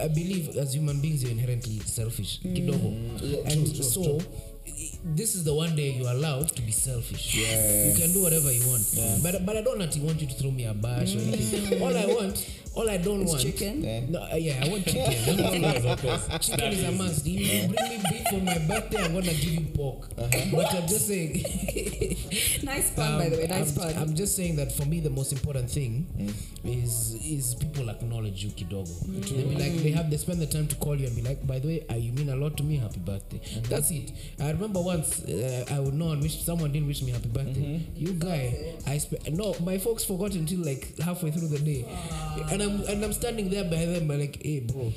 I 0.00 0.08
believe 0.08 0.56
as 0.56 0.74
human 0.74 1.00
beings, 1.00 1.22
you're 1.22 1.32
inherently 1.32 1.78
selfish. 1.80 2.40
Kidogo. 2.40 2.92
Yeah, 3.22 3.50
and 3.50 3.64
true, 3.66 3.74
true, 3.74 3.82
so. 3.82 4.02
true. 4.02 4.20
This 5.04 5.34
is 5.34 5.44
the 5.44 5.54
one 5.54 5.76
day 5.76 5.90
you're 5.92 6.10
allowed 6.10 6.48
to 6.56 6.62
be 6.62 6.72
selfish. 6.72 7.34
Yeah. 7.34 7.86
You 7.88 7.94
can 7.94 8.12
do 8.12 8.22
whatever 8.22 8.52
you 8.52 8.66
want. 8.66 8.84
But 9.22 9.46
but 9.46 9.56
I 9.56 9.62
don't 9.62 9.80
actually 9.80 10.02
want 10.02 10.20
you 10.20 10.26
to 10.26 10.34
throw 10.34 10.50
me 10.50 10.64
a 10.64 10.74
bash 10.74 11.14
or 11.14 11.20
anything. 11.20 11.78
Mm. 11.78 11.82
All 11.82 11.96
I 11.96 12.06
want, 12.06 12.36
all 12.74 12.88
I 12.88 12.96
don't 12.98 13.22
It's 13.22 13.30
want. 13.30 13.42
chicken. 13.42 13.82
Yeah. 13.82 14.00
No, 14.08 14.20
uh, 14.22 14.34
yeah, 14.36 14.64
I 14.64 14.68
want 14.68 14.84
chicken. 14.84 15.38
Of 15.44 15.62
course, 15.62 15.84
of 15.84 16.00
course. 16.30 16.46
Chicken 16.46 16.58
That 16.60 16.72
is 16.72 16.84
a 16.84 16.92
must. 16.92 17.26
If 17.26 17.32
you 17.34 17.68
bring 17.74 17.88
me 17.90 17.98
beef 18.10 18.26
for 18.30 18.40
my 18.40 18.58
birthday, 18.58 19.04
I'm 19.04 19.12
gonna 19.14 19.26
give 19.34 19.44
you 19.44 19.66
pork. 19.74 20.08
But 20.16 20.74
I'm 20.74 20.86
just 20.88 21.06
saying. 21.06 21.44
Nice 22.62 22.90
pun, 22.90 23.18
by 23.18 23.28
the 23.28 23.36
way. 23.38 23.46
Nice 23.46 23.76
Um, 23.76 23.82
I'm, 23.84 23.94
pun. 23.94 24.02
I'm 24.02 24.14
just 24.14 24.36
saying 24.36 24.56
that 24.56 24.72
for 24.72 24.84
me, 24.84 25.00
the 25.00 25.10
most 25.10 25.32
important 25.32 25.70
thing 25.70 26.06
is 26.64 27.14
is 27.24 27.54
people 27.54 27.88
acknowledge 27.88 28.42
you 28.44 28.50
kidogo. 28.50 28.94
They 29.06 29.42
be 29.44 29.54
like 29.54 29.74
they 29.82 29.90
have 29.92 30.10
they 30.10 30.16
spend 30.16 30.40
the 30.40 30.46
time 30.46 30.66
to 30.68 30.76
call 30.76 30.96
you 30.96 31.06
and 31.06 31.16
be 31.16 31.22
like, 31.22 31.46
by 31.46 31.58
the 31.58 31.68
way, 31.68 31.86
uh, 31.90 31.94
you 31.94 32.12
mean 32.12 32.28
a 32.28 32.36
lot 32.36 32.56
to 32.58 32.62
me. 32.62 32.76
Happy 32.76 33.00
birthday. 33.00 33.40
That's 33.68 33.90
it. 33.90 34.12
I 34.40 34.50
remember 34.50 34.80
once 34.80 35.24
uh, 35.24 35.64
I 35.70 35.78
would 35.80 35.94
know 35.94 36.10
and 36.12 36.22
wish 36.22 36.42
someone 36.44 36.72
didn't 36.72 36.88
wish 36.88 37.02
me 37.02 37.12
happy 37.12 37.28
birthday. 37.28 37.80
You 37.96 38.12
guy, 38.12 38.74
I 38.86 38.98
spe- 38.98 39.28
no, 39.30 39.54
my 39.64 39.78
folks 39.78 40.04
forgot 40.04 40.34
until 40.34 40.60
like 40.64 40.98
halfway 40.98 41.30
through 41.30 41.48
the 41.48 41.58
day, 41.60 41.86
and 42.50 42.60
I'm 42.68 42.80
and 42.88 43.04
I'm 43.04 43.12
standing 43.12 43.48
there 43.50 43.64
by 43.64 43.84
them, 43.86 44.10
I'm 44.10 44.18
like, 44.20 44.42
hey, 44.42 44.60
bro. 44.60 44.92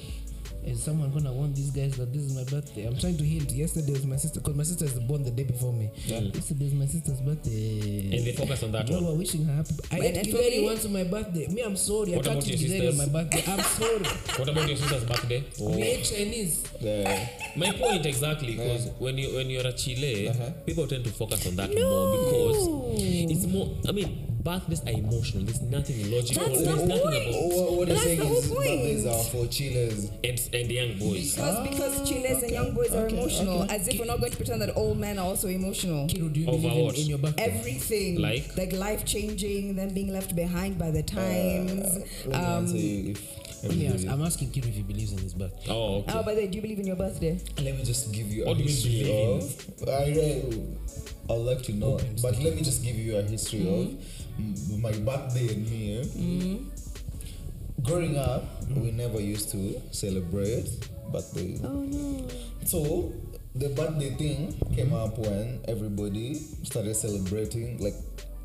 Is 0.63 0.83
someone 0.83 1.09
gonna 1.09 1.33
warn 1.33 1.55
these 1.55 1.71
guys 1.71 1.97
that 1.97 2.13
this 2.13 2.21
is 2.21 2.35
my 2.35 2.43
birthday? 2.43 2.85
I'm 2.85 2.95
trying 2.95 3.17
to 3.17 3.23
hint. 3.23 3.49
Yesterday 3.49 3.93
was 3.93 4.05
my 4.05 4.15
sister, 4.15 4.39
because 4.41 4.55
my 4.55 4.61
sister 4.61 4.85
is 4.85 4.93
born 4.99 5.23
the 5.23 5.31
day 5.31 5.41
before 5.43 5.73
me. 5.73 5.89
Yesterday 6.05 6.65
is 6.67 6.73
my 6.75 6.85
sister's 6.85 7.19
birthday. 7.19 8.15
And 8.15 8.27
they 8.27 8.33
focus 8.33 8.61
on 8.61 8.71
that 8.73 8.87
Y'all 8.87 9.01
one. 9.01 9.13
were 9.13 9.17
wishing 9.17 9.43
her 9.45 9.55
happy. 9.55 9.73
I 9.91 9.97
ate 10.05 10.31
me- 10.31 10.63
once 10.63 10.85
on 10.85 10.93
my 10.93 11.03
birthday. 11.03 11.47
Me, 11.47 11.63
I'm 11.63 11.75
sorry. 11.75 12.11
What 12.11 12.27
I 12.27 12.33
can't 12.35 12.47
eat 12.47 12.59
be 12.79 12.87
on 12.89 12.95
my 12.97 13.07
birthday. 13.07 13.43
I'm 13.51 13.63
sorry. 13.63 14.05
What 14.37 14.49
about 14.49 14.67
your 14.67 14.77
sister's 14.77 15.03
birthday? 15.05 15.43
We 15.59 15.65
Oh. 15.65 15.77
ate 15.77 16.03
Chinese. 16.03 16.63
Yeah. 16.79 17.27
My 17.55 17.71
point 17.71 18.05
exactly 18.05 18.55
because 18.55 18.87
when 18.99 19.17
you 19.17 19.33
when 19.35 19.49
you're 19.49 19.65
a 19.65 19.73
Chile, 19.73 20.29
Uh-huh. 20.29 20.51
people 20.67 20.85
tend 20.85 21.05
to 21.05 21.09
focus 21.11 21.47
on 21.47 21.55
that 21.55 21.73
more 21.73 22.05
because 22.21 23.01
it's 23.33 23.47
more. 23.47 23.67
I 23.89 23.93
mean, 23.93 24.30
birthdays 24.43 24.81
are 24.85 24.91
emotional. 24.91 25.43
There's 25.43 25.61
nothing 25.61 26.11
logical. 26.11 26.45
That's 26.47 26.63
There's 26.63 26.79
the 26.81 26.85
nothing 26.87 27.01
point. 27.01 27.29
about 27.29 27.43
What, 27.55 27.71
what 27.77 27.87
That's 27.87 28.03
saying 28.03 28.19
the 28.19 28.25
whole 28.25 28.37
is 28.37 28.47
point. 28.47 28.57
birthdays 28.81 29.05
are 29.05 29.23
for 29.31 29.47
chillers. 29.47 30.09
and, 30.23 30.39
and 30.53 30.69
the 30.69 30.73
young 30.73 30.97
boys. 30.99 31.35
Because 31.35 31.69
because 31.69 32.09
chiles 32.09 32.43
and 32.43 32.51
young 32.51 32.73
boys 32.73 32.91
are 32.91 33.05
okay, 33.05 33.17
emotional, 33.17 33.61
okay. 33.63 33.75
as 33.75 33.87
if 33.87 33.99
we're 33.99 34.05
not 34.05 34.19
going 34.19 34.31
to 34.31 34.37
pretend 34.37 34.61
that 34.61 34.75
old 34.75 34.97
men 34.99 35.17
are 35.19 35.25
also 35.25 35.47
emotional. 35.47 36.07
Kiru, 36.07 36.29
do 36.29 36.39
you 36.39 36.47
Over 36.47 36.57
believe 36.57 36.77
in, 36.77 36.85
what? 36.85 36.97
in 36.97 37.05
your 37.07 37.17
birthday? 37.17 37.43
Everything, 37.43 38.19
Like? 38.21 38.57
like 38.57 38.73
life 38.73 39.05
changing, 39.05 39.75
them 39.75 39.93
being 39.93 40.11
left 40.11 40.35
behind 40.35 40.77
by 40.77 40.91
the 40.91 41.03
times. 41.03 41.97
Let 42.25 42.27
me 42.27 42.33
um, 42.33 42.43
answer 42.63 42.77
you 42.77 43.11
if 43.11 43.63
Let 43.63 43.75
me 43.75 43.85
ask, 43.85 43.93
everybody- 43.95 44.09
I'm 44.09 44.25
asking 44.25 44.49
Kiru 44.51 44.67
if 44.69 44.75
he 44.75 44.81
believes 44.81 45.11
in 45.11 45.19
his 45.19 45.33
birthday. 45.33 45.71
Oh, 45.71 45.97
okay. 45.99 46.13
oh, 46.15 46.23
by 46.23 46.33
the 46.33 46.41
way, 46.41 46.47
do 46.47 46.55
you 46.55 46.61
believe 46.61 46.79
in 46.79 46.87
your 46.87 46.95
birthday? 46.95 47.39
Let 47.61 47.75
me 47.77 47.83
just 47.83 48.11
give 48.11 48.27
you 48.31 48.43
a 48.43 48.47
What 48.47 48.57
do 48.57 48.63
you 48.63 48.69
history 48.69 49.03
believe 49.03 49.81
of. 49.83 49.89
I, 49.89 49.93
I, 49.93 51.33
I'd 51.33 51.37
like 51.37 51.61
to 51.63 51.73
know, 51.73 51.93
Open 51.93 52.15
but 52.21 52.37
let 52.41 52.55
me 52.55 52.61
just 52.61 52.83
give 52.83 52.95
you 52.95 53.17
a 53.17 53.21
history 53.21 53.59
Mm-hmm. 53.59 53.73
of 53.73 53.87
m- 53.87 53.99
Mm, 54.39 54.81
my 54.81 54.91
birthday 54.91 55.53
and 55.53 55.69
me. 55.69 55.97
eh. 55.97 56.03
Mm-hmm. 56.03 57.83
Growing 57.83 58.17
up, 58.17 58.43
mm. 58.65 58.81
we 58.81 58.91
never 58.91 59.19
used 59.19 59.49
to 59.51 59.81
celebrate 59.91 60.69
birthdays. 61.11 61.61
Oh 61.63 61.81
no. 61.81 62.27
So 62.65 63.11
the 63.55 63.69
birthday 63.69 64.11
thing 64.15 64.53
came 64.75 64.91
mm-hmm. 64.91 64.95
up 64.95 65.17
when 65.17 65.59
everybody 65.67 66.35
started 66.63 66.95
celebrating, 66.95 67.77
like 67.79 67.95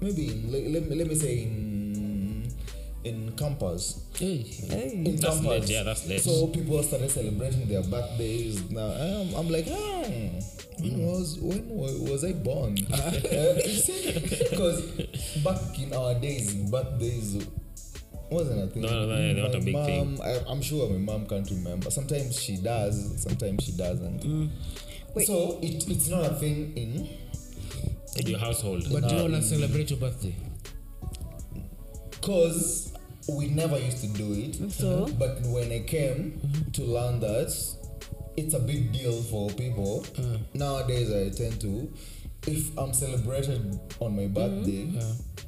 maybe 0.01 0.29
in, 0.29 0.51
let, 0.53 0.63
let, 0.67 0.89
me, 0.89 0.97
let 0.97 1.07
me 1.07 1.15
say 1.15 1.43
in 1.45 1.86
in 3.07 3.33
campus. 3.37 4.05
Hey. 4.17 4.39
Hey. 4.39 5.03
In 5.05 5.17
That's 5.17 5.37
campus. 5.37 5.47
Late, 5.47 5.71
yeah, 5.71 5.83
that's 5.85 6.09
late. 6.09 6.21
So 6.21 6.49
people 6.49 6.83
started 6.83 7.11
celebrating 7.11 7.69
their 7.69 7.83
birthdays. 7.83 8.71
Now 8.71 8.89
I'm, 8.89 9.35
I'm 9.35 9.49
like, 9.49 9.67
hmm. 9.69 10.39
when 10.83 11.07
was 11.07 11.39
when 11.41 11.69
wa- 11.69 12.11
was 12.11 12.25
I 12.25 12.33
born? 12.33 12.75
Because 14.51 14.83
back 15.45 15.79
in 15.79 15.93
our 15.95 16.15
days, 16.15 16.55
birthdays 16.55 17.47
wasn't 18.31 18.65
a 18.65 18.67
thing. 18.67 18.83
No, 18.83 18.89
no, 18.89 19.07
no, 19.07 19.17
yeah, 19.17 19.43
not 19.43 19.55
a 19.55 19.61
big 19.61 19.75
thing. 19.75 20.21
I, 20.23 20.43
I'm 20.49 20.61
sure 20.61 20.91
my 20.91 20.99
mom 20.99 21.27
can't 21.27 21.49
remember. 21.49 21.91
Sometimes 21.91 22.41
she 22.41 22.57
does, 22.57 23.23
sometimes 23.23 23.65
she 23.65 23.73
doesn't. 23.73 24.23
Mm. 24.23 24.49
Wait. 25.15 25.27
So 25.27 25.59
it, 25.63 25.89
it's 25.89 26.09
not 26.09 26.33
a 26.33 26.35
thing 26.35 26.73
in 26.77 27.09
Your 28.27 28.41
household. 28.41 28.85
But 28.91 29.09
do 29.09 29.15
you 29.15 29.23
want 29.23 29.35
to 29.35 29.43
celebrate 29.43 29.91
your 29.91 30.01
birthday? 30.01 30.35
Cause 32.21 32.96
we 33.29 33.49
never 33.49 33.79
used 33.79 34.01
to 34.03 34.09
do 34.09 34.33
it. 34.33 34.71
So? 34.73 35.09
But 35.19 35.41
when 35.43 35.73
I 35.73 35.81
came 35.81 36.41
to 36.73 36.83
learn 36.83 37.21
that 37.21 37.55
it's 38.37 38.55
a 38.55 38.61
big 38.61 38.93
deal 38.93 39.23
for 39.23 39.51
people, 39.51 40.05
nowadays 40.55 41.11
I 41.11 41.31
tend 41.31 41.61
to 41.63 41.93
if 42.47 42.77
I'm 42.79 42.93
celebrated 42.93 43.79
on 44.01 44.17
my 44.17 44.27
birthday, 44.27 44.89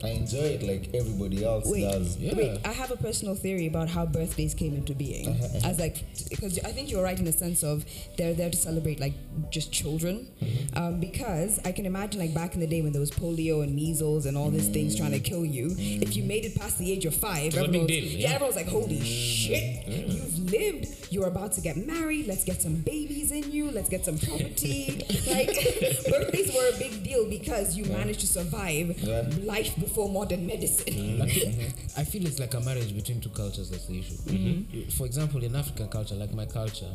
I 0.03 0.09
enjoy 0.11 0.39
it 0.39 0.63
like 0.63 0.95
everybody 0.95 1.45
else 1.45 1.65
Wait, 1.67 1.83
does. 1.83 2.17
Yeah. 2.19 2.35
wait. 2.37 2.61
I 2.65 2.73
have 2.73 2.91
a 2.93 2.97
personal 2.97 3.35
theory 3.35 3.67
about 3.67 3.89
how 3.89 4.07
birthdays 4.07 4.55
came 4.55 4.75
into 4.75 4.95
being. 4.95 5.29
Uh-huh, 5.29 5.69
As 5.69 5.79
like, 5.81 6.05
because 6.31 6.59
I 6.61 6.71
think 6.71 6.89
you're 6.91 7.03
right 7.03 7.19
in 7.19 7.25
the 7.25 7.33
sense 7.33 7.65
of 7.65 7.85
they're 8.17 8.33
there 8.35 8.49
to 8.51 8.57
celebrate 8.57 9.01
like 9.01 9.15
just 9.51 9.73
children. 9.73 10.29
Mm-hmm. 10.41 10.79
Um, 10.79 11.01
because 11.01 11.59
I 11.65 11.73
can 11.73 11.85
imagine 11.85 12.21
like 12.21 12.33
back 12.33 12.55
in 12.55 12.61
the 12.61 12.67
day 12.69 12.81
when 12.81 12.93
there 12.93 13.01
was 13.01 13.11
polio 13.11 13.63
and 13.65 13.75
measles 13.75 14.27
and 14.27 14.37
all 14.39 14.51
these 14.51 14.69
things 14.69 14.95
trying 14.97 15.13
to 15.13 15.21
kill 15.21 15.45
you. 15.45 15.75
If 15.79 16.17
you 16.17 16.23
made 16.23 16.45
it 16.45 16.55
past 16.57 16.79
the 16.79 16.93
age 16.93 17.05
of 17.05 17.15
five, 17.15 17.55
was 17.55 17.65
a 17.65 17.69
big 17.69 17.69
everyone 17.69 17.81
was, 17.83 17.87
deal, 17.89 18.05
yeah. 18.05 18.19
yeah. 18.29 18.35
everyone 18.35 18.55
was 18.55 18.57
like, 18.57 18.69
"Holy 18.69 18.99
Mm-hmm. 18.99 19.05
shit, 19.05 19.89
you've 20.09 20.53
lived. 20.53 21.13
You're 21.13 21.27
about 21.27 21.53
to 21.53 21.61
get 21.61 21.77
married. 21.77 22.27
Let's 22.29 22.45
get 22.45 22.63
some 22.63 22.77
babies 22.77 23.33
in 23.33 23.51
you. 23.51 23.71
Let's 23.73 23.89
get 23.89 24.05
some 24.05 24.19
property." 24.19 25.05
like 25.27 25.49
birthdays 26.09 26.55
were 26.55 26.69
a 26.73 26.79
big 26.79 26.88
deal 26.89 27.29
because 27.29 27.77
you 27.77 27.85
managed 27.87 28.21
to 28.21 28.27
survive 28.27 28.99
Yeah. 29.01 29.29
life 29.43 29.75
before 29.79 30.09
modern 30.09 30.47
medicine. 30.47 30.95
Mm-hmm. 30.95 31.21
Like, 31.21 31.75
I 31.97 32.05
feel 32.05 32.27
it's 32.27 32.39
like 32.39 32.55
a 32.55 32.61
marriage 32.61 32.95
between 32.95 33.21
two 33.21 33.31
cultures. 33.31 33.71
That's 33.71 33.87
the 33.87 33.99
issue. 34.01 34.15
You- 34.27 34.91
For 34.91 35.07
example, 35.07 35.43
in 35.45 35.55
African 35.57 35.89
culture, 35.89 36.15
like 36.15 36.33
my 36.35 36.47
culture, 36.47 36.91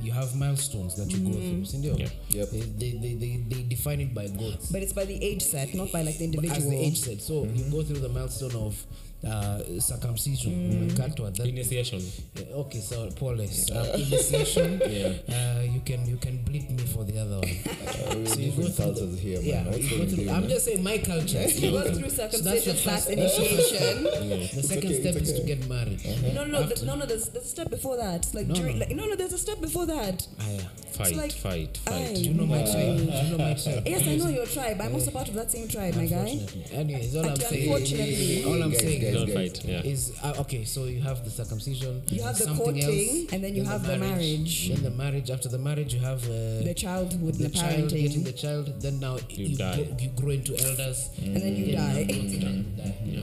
you 0.00 0.12
have 0.12 0.34
milestones 0.36 0.94
that 0.96 1.10
you 1.10 1.18
go 1.18 1.32
through. 1.32 1.62
Sindio? 1.62 1.98
Yeah. 1.98 2.08
Yep. 2.28 2.50
They, 2.50 2.60
they, 2.60 2.90
they, 2.98 3.14
they, 3.14 3.36
they 3.48 3.62
define 3.62 4.00
it 4.00 4.14
by 4.14 4.28
goals. 4.28 4.70
But 4.70 4.82
it's 4.82 4.92
by 4.92 5.04
the 5.04 5.22
age 5.22 5.42
set, 5.42 5.74
not 5.74 5.90
by 5.92 6.02
like 6.02 6.18
the 6.18 6.26
But 6.28 6.44
individual. 6.44 6.56
as 6.58 6.70
the 6.70 6.76
age 6.78 7.00
set. 7.00 7.20
so 7.20 7.44
you 7.44 7.64
go 7.70 7.82
through 7.82 8.00
the 8.00 8.08
milestone 8.08 8.54
of 8.56 8.84
uh, 9.26 9.58
circumcision. 9.80 10.88
Mm. 10.90 11.36
That, 11.36 11.46
Initiation. 11.46 12.00
Uh, 12.36 12.60
okay, 12.66 12.80
so 12.80 13.08
Paulus, 13.16 13.70
um, 13.70 13.86
initiation. 13.94 14.80
Yeah. 14.84 15.12
Uh, 15.28 15.62
you 15.62 15.80
can 15.84 16.06
you 16.06 16.16
can 16.16 16.42
bleed 16.44 16.70
me 16.70 16.84
for 16.86 17.04
the 17.04 17.18
other 17.18 17.38
one. 17.38 17.44
Uh, 17.44 18.26
So 18.26 18.38
you 18.40 18.52
go 18.52 18.62
through 18.68 18.84
cultures 18.84 19.10
the, 19.14 19.20
here, 19.20 19.40
yeah. 19.40 19.64
What's 19.64 19.90
You 19.90 19.98
go 19.98 20.06
through, 20.06 20.30
I'm 20.30 20.48
just 20.48 20.64
saying 20.64 20.82
my 20.82 20.98
culture. 20.98 21.42
you 21.46 21.70
go 21.70 21.82
through 21.92 22.10
So 22.10 22.28
that's 22.28 22.42
circumcision 22.42 22.74
the 22.76 22.82
slash 22.82 22.94
first- 23.04 23.10
initiation. 23.10 24.04
The 24.04 24.62
second 24.62 24.90
okay, 24.90 25.00
step 25.00 25.16
it's 25.16 25.30
is 25.30 25.40
to 25.40 25.46
get 25.46 25.68
married. 25.68 26.00
No, 26.34 26.44
no, 26.44 26.60
no, 26.60 26.62
there's, 26.66 26.82
no, 26.82 26.94
no. 26.96 27.06
There's, 27.06 27.28
there's 27.30 27.46
a 27.46 27.48
step 27.48 27.70
before 27.70 27.96
that. 27.96 28.26
Like 28.34 28.46
No, 28.48 28.54
during, 28.54 28.78
no. 28.78 28.86
like 28.86 28.96
no, 28.96 29.06
no. 29.06 29.14
There's 29.16 29.32
a 29.32 29.38
step 29.38 29.60
before 29.60 29.86
that. 29.86 30.26
Ah, 30.40 30.44
yeah. 30.50 30.60
Fight, 30.92 31.16
like- 31.16 31.32
fight, 31.32 31.76
fight. 31.78 31.94
Aye. 31.94 32.14
Do 32.14 32.20
you 32.22 32.34
know 32.34 32.46
my 32.46 32.62
tribe? 32.62 32.96
Do 32.98 33.04
you 33.04 33.30
know 33.30 33.38
my 33.38 33.54
tribe? 33.54 33.82
Yes, 33.92 34.06
I 34.06 34.16
know 34.16 34.28
your 34.28 34.46
tribe. 34.46 34.80
I'm 34.80 34.94
also 34.94 35.10
part 35.10 35.28
of 35.28 35.34
that 35.34 35.50
same 35.50 35.68
tribe, 35.68 35.94
my 35.96 36.06
guy. 36.06 36.16
Unfortunately. 36.28 36.76
Anyways, 36.76 37.16
all 37.16 37.26
I'm 37.28 37.36
saying, 37.36 37.62
Unfortunately. 37.62 38.44
all 38.44 38.62
I'm 38.62 38.74
saying 38.74 39.11
guys, 39.12 39.20
Don't 39.26 39.34
guys. 39.34 39.50
fight. 39.58 39.64
Yeah. 39.64 39.92
is 39.92 40.12
uh, 40.22 40.34
okay. 40.42 40.64
So 40.64 40.84
you 40.84 41.00
have 41.02 41.24
the 41.24 41.30
circumcision, 41.30 42.02
You 42.08 42.22
have 42.22 42.36
the 42.38 42.44
something 42.44 42.64
courting, 42.64 42.82
else, 43.22 43.32
and 43.32 43.44
then 43.44 43.54
you 43.54 43.64
have 43.64 43.86
the 43.86 43.98
marriage. 43.98 44.68
Then 44.70 44.82
the 44.82 44.90
marriage. 44.90 45.30
After 45.30 45.48
the 45.48 45.58
marriage, 45.58 45.94
you 45.94 46.00
have 46.00 46.22
uh, 46.24 46.62
The 46.70 46.74
childhood 46.76 47.34
the 47.34 47.44
the 47.44 47.50
child 47.50 47.90
getting 47.90 48.22
parenting, 48.22 48.24
the 48.24 48.32
child. 48.32 48.80
Then 48.80 49.00
now 49.00 49.18
you, 49.28 49.56
die. 49.56 49.76
Grow, 49.76 49.96
you 49.98 50.08
grow 50.20 50.30
into 50.30 50.52
elders, 50.68 51.10
and 51.18 51.36
then 51.36 51.56
you 51.56 51.66
Then 51.76 52.06
die. 52.06 52.12
you 52.12 52.40
die. 52.40 52.64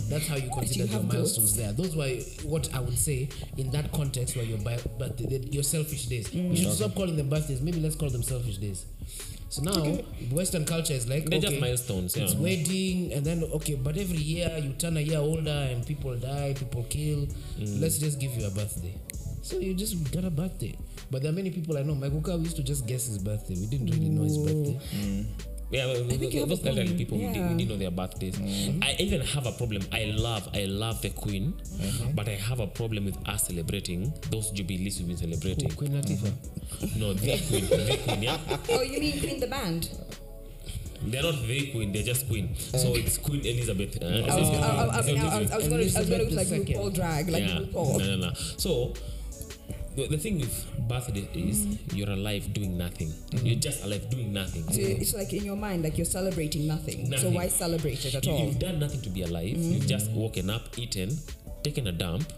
That's 0.09 0.27
how 0.27 0.35
you 0.37 0.49
consider 0.49 0.85
you 0.85 0.89
your 0.91 1.01
have 1.01 1.13
milestones 1.13 1.55
there. 1.55 1.71
Those 1.71 1.95
were 1.95 2.09
what 2.43 2.73
I 2.73 2.79
would 2.79 2.97
say 2.97 3.29
in 3.57 3.69
that 3.71 3.91
context 3.91 4.35
where 4.35 4.45
your 4.45 4.57
bi- 4.59 4.79
but 4.97 5.17
the, 5.17 5.27
the- 5.27 5.47
your 5.51 5.63
selfish 5.63 6.05
days. 6.05 6.31
We 6.33 6.55
should 6.55 6.73
stop 6.73 6.95
calling 6.95 7.15
them 7.17 7.29
birthdays. 7.29 7.61
Maybe 7.61 7.79
let's 7.79 7.95
call 7.95 8.09
them 8.09 8.23
selfish 8.23 8.57
days. 8.57 8.85
So 9.49 9.63
now 9.63 9.81
Western 10.31 10.63
culture 10.65 10.93
is 10.93 11.09
like 11.09 11.25
They're 11.25 11.39
okay, 11.39 11.47
just 11.49 11.61
milestones. 11.61 12.15
Yeah. 12.15 12.23
it's 12.23 12.35
wedding 12.35 13.13
and 13.13 13.25
then 13.25 13.43
okay, 13.55 13.75
but 13.75 13.97
every 13.97 14.17
year 14.17 14.55
you 14.61 14.73
turn 14.73 14.95
a 14.97 15.01
year 15.01 15.17
older 15.17 15.67
and 15.71 15.85
people 15.85 16.15
die, 16.15 16.53
people 16.57 16.85
kill. 16.89 17.25
Mm. 17.57 17.81
Let's 17.81 17.97
just 17.97 18.19
give 18.19 18.35
you 18.37 18.45
a 18.45 18.51
birthday. 18.51 18.93
So 19.41 19.57
you 19.57 19.73
just 19.73 20.11
got 20.11 20.23
a 20.23 20.29
birthday. 20.29 20.75
But 21.09 21.23
there 21.23 21.31
are 21.31 21.35
many 21.35 21.49
people 21.49 21.77
I 21.77 21.81
know. 21.81 21.95
My 21.95 22.09
Kuka 22.09 22.37
used 22.37 22.57
to 22.57 22.63
just 22.63 22.85
guess 22.85 23.07
his 23.07 23.17
birthday. 23.17 23.55
We 23.55 23.65
didn't 23.65 23.87
really 23.87 24.09
know 24.09 24.23
his 24.23 24.37
birthday. 24.37 24.79
Yeah, 25.71 25.85
well, 25.85 26.03
think 26.05 26.33
you 26.33 26.39
have 26.39 26.49
those 26.49 26.63
a 26.65 26.69
elderly 26.69 26.87
point. 26.87 26.97
people, 26.97 27.17
we, 27.19 27.25
did, 27.27 27.35
Yeah. 27.35 27.49
we 27.49 27.55
didn't 27.57 27.69
know 27.69 27.77
their 27.77 27.91
birthdays. 27.91 28.39
I 28.81 28.95
even 28.99 29.21
have 29.21 29.45
a 29.45 29.51
problem. 29.51 29.83
I 29.91 30.05
love, 30.05 30.49
I 30.55 30.65
love 30.65 31.01
the 31.03 31.11
Queen, 31.11 31.53
but 32.15 32.27
I 32.27 32.31
have 32.35 32.59
a 32.59 32.65
problem 32.67 33.05
with 33.05 33.17
us 33.29 33.47
celebrating 33.47 34.11
those 34.31 34.49
jubilees 34.49 34.97
we've 34.97 35.09
been 35.09 35.17
celebrating. 35.17 35.71
Oh, 35.71 35.75
Queen 35.75 35.91
Latifah. 35.91 36.97
No, 36.97 37.13
the 37.13 37.37
Queen, 37.47 37.67
the 37.69 37.97
Queen, 38.03 38.23
yeah. 38.23 38.37
Oh, 38.69 38.81
you 38.81 38.99
mean 38.99 39.19
Queen 39.19 39.39
the 39.39 39.47
band? 39.47 39.89
They're 41.03 41.23
not 41.23 41.35
the 41.45 41.71
Queen, 41.71 41.93
they're 41.93 42.03
just 42.03 42.27
Queen. 42.27 42.55
So 42.57 42.95
it's 42.95 43.17
Queen 43.19 43.45
Elizabeth. 43.45 44.01
Uh, 44.01 44.05
I 44.07 44.35
was, 44.39 44.47
so- 44.47 44.53
I, 44.55 44.67
I, 44.67 44.97
I, 44.97 45.01
so 45.01 45.07
mean, 45.13 45.19
I, 45.21 45.39
was, 45.39 45.47
going 45.47 45.47
to, 45.47 45.53
I 45.53 45.99
was 45.99 46.09
going 46.09 46.19
to 46.19 46.25
look 46.25 46.33
like 46.35 46.47
Elizabeth 46.47 46.69
II. 46.69 46.75
RuPaul 46.75 46.93
drag, 46.95 47.29
like 47.29 47.43
yeah. 47.43 47.59
RuPaul. 47.59 47.99
No, 47.99 48.05
no, 48.05 48.17
no. 48.27 48.33
So 48.33 48.93
the, 50.01 50.07
the 50.15 50.17
thing 50.17 50.39
with 50.39 50.53
birthday 50.87 51.27
is 51.33 51.65
Mm. 51.65 51.77
you're 51.97 52.09
alive 52.09 52.53
doing 52.53 52.77
nothing. 52.77 53.11
You're 53.43 53.55
just 53.59 53.83
alive 53.83 54.09
doing 54.09 54.31
nothing. 54.33 54.63
So 54.71 54.81
it's 54.81 55.13
like 55.13 55.33
in 55.33 55.43
your 55.45 55.55
mind, 55.55 55.83
like 55.83 55.97
you're 55.97 56.05
celebrating 56.05 56.67
nothing. 56.67 57.11
So 57.17 57.29
why 57.29 57.47
celebrate 57.49 58.03
it 58.05 58.15
at 58.15 58.25
You, 58.25 58.31
all? 58.31 58.45
you've 58.45 58.59
done 58.59 58.79
nothing 58.79 59.01
to 59.01 59.09
be 59.09 59.21
alive. 59.23 59.55
Mm-hmm. 59.57 59.71
You've 59.73 59.87
just 59.87 60.11
woken 60.11 60.49
up, 60.49 60.77
eaten, 60.77 61.17
taken 61.63 61.87
a 61.87 61.91
dump, 61.91 62.31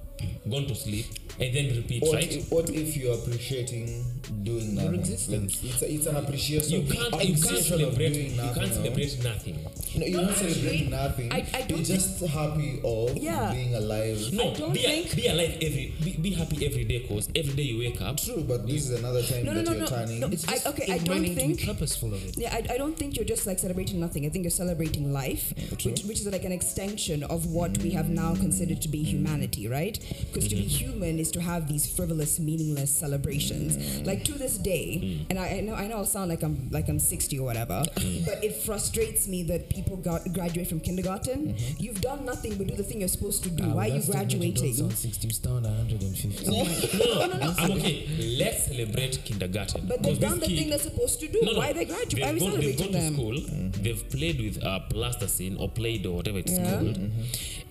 gone 0.49 0.65
to 0.67 0.75
sleep, 0.75 1.05
and 1.39 1.55
then 1.55 1.75
repeat, 1.75 2.01
What, 2.03 2.15
right? 2.15 2.31
if, 2.31 2.51
what 2.51 2.69
if 2.69 2.97
you're 2.97 3.15
appreciating 3.15 4.05
doing 4.43 4.75
nothing? 4.75 4.95
existence. 4.99 5.63
Like, 5.63 5.73
it's, 5.73 5.81
a, 5.81 5.93
it's 5.93 6.05
an 6.07 6.15
appreciation. 6.17 6.81
You 6.85 6.93
can't, 6.93 7.23
you 7.23 7.35
can't 7.35 7.57
of 7.57 7.63
celebrate. 7.65 8.13
doing 8.13 8.31
You 8.31 8.37
nothing, 8.37 8.53
can't 8.61 8.75
no? 8.75 8.83
celebrate 8.83 9.23
nothing. 9.23 9.57
No, 9.95 10.05
you're 10.05 10.21
No, 10.21 10.27
not 10.27 10.37
celebrate 10.37 10.89
nothing. 10.89 11.31
I- 11.33 11.37
I 11.53 11.61
don't 11.63 11.69
You're 11.69 11.77
think- 11.79 11.87
just 11.87 12.19
happy 12.25 12.79
of 12.83 13.17
Yeah. 13.17 13.51
being 13.53 13.75
alive. 13.75 14.33
No, 14.33 14.53
don't 14.55 14.73
be, 14.73 14.79
think- 14.79 15.15
be 15.15 15.27
alive 15.27 15.57
every. 15.61 15.93
Be, 16.03 16.11
be 16.17 16.29
happy 16.31 16.65
every 16.65 16.83
day, 16.85 16.99
cause 17.07 17.27
every 17.35 17.53
day 17.53 17.63
you 17.63 17.79
wake 17.79 18.01
up. 18.01 18.17
True, 18.17 18.43
but 18.47 18.65
this 18.67 18.89
is 18.89 18.99
another 18.99 19.21
time 19.21 19.45
No, 19.45 19.51
no, 19.53 19.57
that 19.57 19.65
no, 19.65 19.71
you're 19.71 19.81
no, 19.81 19.87
turning. 19.87 20.19
no. 20.21 20.27
It's 20.27 20.47
I- 20.47 20.53
just 20.53 20.67
okay, 20.67 20.93
I 20.93 20.97
don't 20.99 21.09
minding 21.09 21.35
to 21.35 21.47
be 21.47 21.53
think- 21.55 21.65
purposeful 21.67 22.13
of 22.13 22.25
it. 22.25 22.37
Yeah, 22.37 22.53
I, 22.55 22.73
I 22.73 22.77
don't 22.77 22.97
think 22.97 23.15
you're 23.17 23.25
just 23.25 23.45
like 23.45 23.59
celebrating 23.59 23.99
nothing. 23.99 24.25
I 24.25 24.29
think 24.29 24.43
you're 24.43 24.51
celebrating 24.51 25.11
life, 25.11 25.53
which, 25.83 26.03
which 26.03 26.19
is 26.21 26.27
like 26.27 26.45
an 26.45 26.51
extension 26.53 27.23
of 27.23 27.47
what 27.47 27.77
we 27.79 27.89
have 27.91 28.09
now 28.09 28.33
considered 28.35 28.81
to 28.83 28.87
be 28.87 29.03
humanity, 29.03 29.67
right? 29.67 29.99
Because 30.27 30.47
to 30.49 30.55
be 30.55 30.61
mm-hmm. 30.61 30.91
human 30.91 31.19
is 31.19 31.31
to 31.31 31.41
have 31.41 31.67
these 31.67 31.85
frivolous, 31.85 32.39
meaningless 32.39 32.91
celebrations. 32.91 33.77
Mm. 33.77 34.05
Like 34.05 34.23
to 34.25 34.33
this 34.33 34.57
day, 34.57 34.99
mm. 35.03 35.25
and 35.29 35.39
I, 35.39 35.57
I 35.57 35.61
know 35.61 35.75
I 35.75 35.87
know 35.87 35.97
I'll 35.97 36.05
sound 36.05 36.29
like 36.29 36.43
I'm 36.43 36.69
like 36.71 36.89
I'm 36.89 36.99
60 36.99 37.39
or 37.39 37.45
whatever, 37.45 37.83
mm. 37.95 38.25
but 38.25 38.43
it 38.43 38.55
frustrates 38.55 39.27
me 39.27 39.43
that 39.43 39.69
people 39.69 39.97
got, 39.97 40.31
graduate 40.33 40.67
from 40.67 40.79
kindergarten. 40.79 41.53
Mm-hmm. 41.53 41.83
You've 41.83 42.01
done 42.01 42.25
nothing 42.25 42.57
but 42.57 42.67
do 42.67 42.75
the 42.75 42.83
thing 42.83 42.99
you're 42.99 43.09
supposed 43.09 43.43
to 43.43 43.49
do. 43.49 43.63
Ah, 43.67 43.75
Why 43.75 43.89
are 43.89 43.95
you 43.97 44.03
graduating? 44.03 44.75
don't 44.75 44.91
sound 44.91 44.93
60, 44.93 45.27
you 45.27 45.33
sound 45.33 45.65
150. 45.65 46.41
No, 47.01 47.25
no, 47.25 47.37
no, 47.37 47.53
I'm 47.57 47.71
okay. 47.71 48.07
Let's 48.39 48.67
celebrate 48.67 49.23
kindergarten. 49.23 49.87
But 49.87 50.03
they've 50.03 50.19
done 50.19 50.39
the 50.39 50.47
this 50.47 50.59
thing 50.59 50.69
they're 50.69 50.79
supposed 50.79 51.19
to 51.21 51.27
do. 51.27 51.39
No, 51.41 51.53
no. 51.53 51.59
Why 51.59 51.71
are 51.71 51.73
they 51.73 51.85
graduating? 51.85 52.33
They've 52.33 52.41
Why 52.41 52.55
are 52.55 52.59
we 52.59 52.73
gone, 52.73 52.91
they've 52.91 52.91
gone 52.91 53.01
to 53.01 53.13
school. 53.13 53.81
They've 53.83 54.09
played 54.09 54.39
with 54.41 54.63
uh, 54.63 54.79
plasticine 54.89 55.57
or 55.57 55.69
played 55.69 56.05
or 56.05 56.15
whatever 56.17 56.39
it's 56.39 56.51
Yeah. 56.51 56.71
called, 56.71 56.97
mm-hmm. 56.97 57.21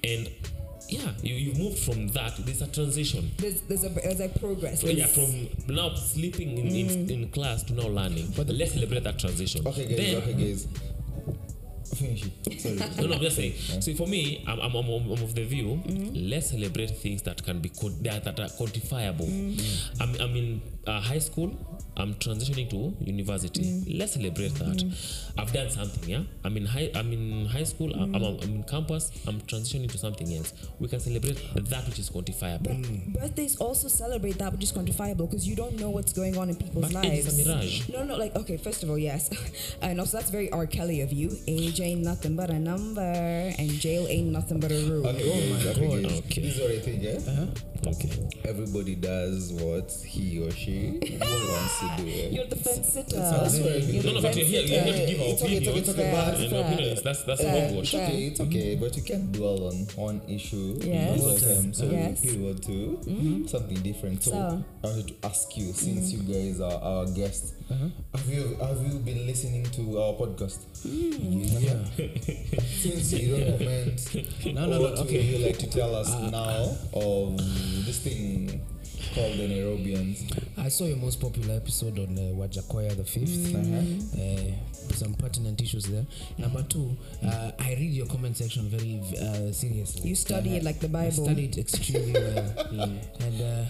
and 0.04 0.30
yeah, 0.92 1.10
you 1.22 1.34
you 1.34 1.54
moved 1.54 1.78
from 1.78 2.08
that. 2.08 2.36
There's 2.38 2.62
a 2.62 2.66
transition. 2.66 3.30
There's, 3.38 3.60
there's, 3.62 3.84
a, 3.84 3.88
there's 3.88 4.20
a 4.20 4.28
progress. 4.28 4.82
there's... 4.82 4.96
yeah, 4.96 5.06
from 5.06 5.74
now 5.74 5.94
sleeping 5.94 6.58
in, 6.58 6.68
in, 6.68 7.10
in 7.10 7.28
class 7.30 7.62
to 7.64 7.74
now 7.74 7.88
learning. 7.88 8.32
But 8.36 8.48
let's 8.48 8.72
celebrate 8.72 9.04
that 9.04 9.18
transition. 9.18 9.66
Okay, 9.66 9.86
guys. 9.86 9.96
Then, 9.96 10.16
okay, 10.22 10.32
guys. 10.34 10.68
Finish 11.96 12.24
it. 12.26 12.60
Sorry. 12.60 12.76
No, 13.00 13.06
no, 13.06 13.14
I'm 13.14 13.20
just 13.20 13.36
saying. 13.36 13.54
So 13.80 13.94
for 13.94 14.06
me, 14.06 14.44
I'm, 14.46 14.60
I'm, 14.60 14.74
I'm, 14.74 14.88
I'm 14.88 15.12
of 15.12 15.34
the 15.34 15.44
view, 15.44 15.80
mm-hmm. 15.84 16.30
let's 16.30 16.50
celebrate 16.50 16.90
things 16.90 17.22
that 17.22 17.42
can 17.42 17.60
be 17.60 17.68
quant- 17.68 18.02
that, 18.04 18.24
that 18.24 18.38
are 18.38 18.48
quantifiable. 18.48 19.28
Mm-hmm. 19.28 20.02
I'm, 20.02 20.14
I'm 20.20 20.36
in 20.36 20.62
uh, 20.86 21.00
high 21.00 21.18
school. 21.18 21.52
I'm 21.96 22.14
transitioning 22.14 22.70
to 22.70 22.96
university. 23.04 23.62
Mm-hmm. 23.62 23.98
Let's 23.98 24.14
celebrate 24.14 24.54
that. 24.54 24.96
I've 25.36 25.52
done 25.52 25.70
something. 25.70 26.08
Yeah, 26.08 26.22
I'm 26.44 26.56
in 26.56 26.66
high. 26.66 26.90
I'm 26.94 27.12
in 27.12 27.46
high 27.46 27.64
school. 27.64 27.92
I'm, 27.92 28.14
I'm, 28.14 28.22
I'm 28.24 28.38
in 28.40 28.62
campus. 28.64 29.10
I'm 29.26 29.40
transitioning 29.42 29.90
to 29.90 29.98
something 29.98 30.32
else. 30.34 30.52
We 30.78 30.88
can 30.88 31.00
celebrate 31.00 31.38
that 31.54 31.86
which 31.86 31.98
is 31.98 32.08
quantifiable. 32.08 32.68
Mm. 32.68 33.20
Birthdays 33.20 33.56
also 33.56 33.88
celebrate 33.88 34.38
that 34.38 34.52
which 34.52 34.62
is 34.62 34.72
quantifiable 34.72 35.28
because 35.28 35.46
you 35.46 35.56
don't 35.56 35.78
know 35.78 35.90
what's 35.90 36.12
going 36.12 36.38
on 36.38 36.48
in 36.48 36.56
people's 36.56 36.92
But 36.92 37.04
age 37.04 37.24
lives. 37.24 37.38
is 37.38 37.46
a 37.46 37.48
mirage. 37.48 37.88
No, 37.88 38.04
no, 38.04 38.16
like 38.16 38.34
okay. 38.36 38.56
First 38.56 38.82
of 38.82 38.90
all, 38.90 38.98
yes, 38.98 39.30
and 39.82 40.00
also 40.00 40.18
that's 40.18 40.30
very 40.30 40.50
R. 40.50 40.66
Kelly 40.66 41.00
of 41.02 41.12
you. 41.12 41.36
Age 41.46 41.79
ain't 41.82 42.02
nothing 42.02 42.36
but 42.36 42.50
a 42.50 42.58
number, 42.58 43.00
and 43.58 43.70
jail 43.70 44.06
ain't 44.08 44.28
nothing 44.28 44.60
but 44.60 44.70
a 44.70 44.74
rule. 44.88 45.06
Okay, 45.06 45.22
Oh 45.30 45.54
my 45.54 45.70
okay, 45.70 45.88
God. 45.88 46.02
guys. 46.10 46.18
Okay. 46.20 46.42
This 46.42 46.54
is 46.56 46.60
what 46.60 46.70
I 46.70 46.78
think, 46.80 47.02
yeah? 47.02 47.32
Uh-huh. 47.32 47.46
Okay. 47.86 48.28
Everybody 48.44 48.94
does 48.94 49.52
what 49.54 49.90
he 50.04 50.38
or 50.44 50.50
she 50.50 50.98
wants 51.18 51.80
to 51.80 51.92
do. 51.96 52.02
yeah? 52.04 52.28
You're 52.36 52.46
the 52.46 52.56
fence 52.56 52.92
sitter. 52.92 53.16
That's 53.16 53.58
what 53.58 53.72
I 53.72 53.76
You're 53.76 53.80
think. 53.80 54.04
No, 54.04 54.12
no, 54.12 54.20
but 54.22 54.36
you're 54.36 54.44
here. 54.46 54.62
You're 54.62 54.82
here 54.84 55.06
to 55.06 55.06
give 55.12 55.20
our 55.20 55.26
It's 55.28 55.42
okay, 55.42 55.56
it's 55.56 55.68
okay, 55.68 55.70
opinions. 55.70 55.88
it's 55.88 55.98
okay, 55.98 56.10
but- 56.12 56.40
And 56.40 56.52
our 56.52 56.60
opinions. 56.72 57.02
That's 57.02 57.22
that's 57.24 57.40
Fair. 57.40 57.68
hogwash. 57.68 57.94
It's 57.94 57.94
okay, 57.94 58.24
it's 58.26 58.40
okay, 58.40 58.74
mm-hmm. 58.76 58.84
but 58.84 58.96
you 58.96 59.02
can't 59.02 59.32
dwell 59.32 59.64
on 59.68 59.76
one 59.96 60.20
issue 60.28 60.78
Yes. 60.82 61.20
all 61.20 61.34
the 61.34 61.40
time. 61.40 61.72
So 61.72 61.84
Yes. 61.86 62.22
we 62.22 62.30
pivot 62.36 62.62
to 62.64 62.70
mm-hmm. 63.08 63.46
something 63.46 63.78
different. 63.82 64.22
So, 64.24 64.30
So. 64.32 64.64
I 64.84 64.86
wanted 64.86 65.08
to 65.08 65.14
ask 65.26 65.56
you, 65.56 65.72
since 65.72 66.12
mm-hmm. 66.12 66.28
you 66.30 66.34
guys 66.34 66.60
are 66.60 66.80
our 66.82 67.06
guests, 67.06 67.54
have 67.70 68.26
you 68.28 68.56
have 68.60 68.82
you 68.86 68.98
been 68.98 69.26
listening 69.26 69.64
to 69.70 70.00
our 70.00 70.12
podcast? 70.14 70.58
Yeah. 70.84 71.78
Since 72.80 73.12
you 73.12 73.36
don't 73.36 73.58
comment, 73.58 74.14
No, 74.54 74.66
no, 74.66 74.78
no, 74.78 74.86
okay. 75.02 75.18
would 75.18 75.26
you 75.40 75.46
like 75.46 75.58
to 75.58 75.70
tell 75.70 75.94
us 75.94 76.08
now 76.30 76.76
of 76.94 77.36
this 77.86 77.98
thing 78.00 78.60
called 79.14 79.34
the 79.38 79.46
Nairobians? 79.48 80.36
I 80.58 80.68
saw 80.68 80.84
your 80.86 80.96
most 80.96 81.20
popular 81.20 81.54
episode 81.56 81.98
on 81.98 82.18
uh, 82.18 82.22
Wajakoya 82.34 82.96
the 82.96 83.02
5th. 83.04 84.14
Uh, 84.18 84.94
some 84.94 85.14
pertinent 85.14 85.60
issues 85.60 85.84
there. 85.84 86.04
Number 86.38 86.62
two, 86.64 86.96
uh, 87.24 87.52
I 87.60 87.74
read 87.78 87.92
your 87.92 88.06
comment 88.06 88.36
section 88.36 88.68
very 88.68 89.00
uh, 89.22 89.52
seriously. 89.52 90.08
You 90.10 90.14
study 90.16 90.56
it 90.56 90.64
like 90.64 90.80
the 90.80 90.88
I 90.88 90.90
Bible. 91.10 91.24
studied 91.24 91.56
extremely 91.58 92.12
well. 92.12 92.54
And 93.20 93.40
uh, 93.40 93.64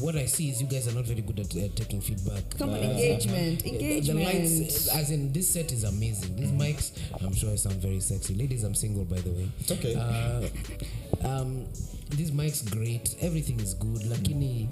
what 0.00 0.16
I 0.16 0.26
see 0.26 0.50
is 0.50 0.60
you 0.60 0.66
guys 0.68 0.86
are 0.88 0.94
not 0.94 1.04
very 1.04 1.22
good 1.22 1.40
at 1.40 1.54
uh, 1.56 1.68
taking 1.74 2.00
feedback. 2.00 2.42
Come 2.58 2.70
on, 2.70 2.76
Uh, 2.76 2.82
engagement, 2.82 3.62
the- 3.62 3.68
engagement. 3.70 4.18
The 4.20 4.24
lights, 4.24 4.88
as 4.88 5.10
in 5.10 5.32
this 5.32 5.50
set 5.50 5.72
is 5.72 5.84
amazing. 5.84 6.36
These 6.36 6.52
mics, 6.52 6.92
I'm 7.22 7.34
sure 7.34 7.50
I 7.52 7.56
sound 7.56 7.76
very 7.76 8.00
sexy. 8.00 8.34
Ladies, 8.34 8.64
I'm 8.64 8.74
single 8.74 9.04
by 9.04 9.20
the 9.20 9.30
way. 9.30 9.48
It's 9.60 9.72
okay. 9.72 9.94
Uh, 9.94 11.26
um, 11.26 11.66
these 12.10 12.30
mics 12.30 12.68
great. 12.70 13.16
Everything 13.20 13.58
is 13.60 13.74
good. 13.74 14.02
Lakini 14.02 14.68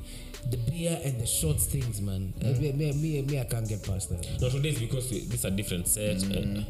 the 0.50 0.58
beer 0.58 1.00
and 1.04 1.18
the 1.20 1.26
shorts 1.26 1.64
things, 1.66 2.00
man. 2.02 2.32
Uh, 2.42 2.48
me, 2.60 2.72
me, 2.72 2.92
me, 2.92 3.22
me, 3.22 3.40
I 3.40 3.44
can't 3.44 3.66
get 3.68 3.82
past 3.82 4.10
that. 4.10 4.40
No, 4.42 4.50
today 4.50 4.70
is 4.70 4.78
because 4.78 5.10
we, 5.10 5.20
this 5.20 5.40
is 5.40 5.44
a 5.46 5.50
different 5.50 5.88
set. 5.88 6.22
And, 6.22 6.66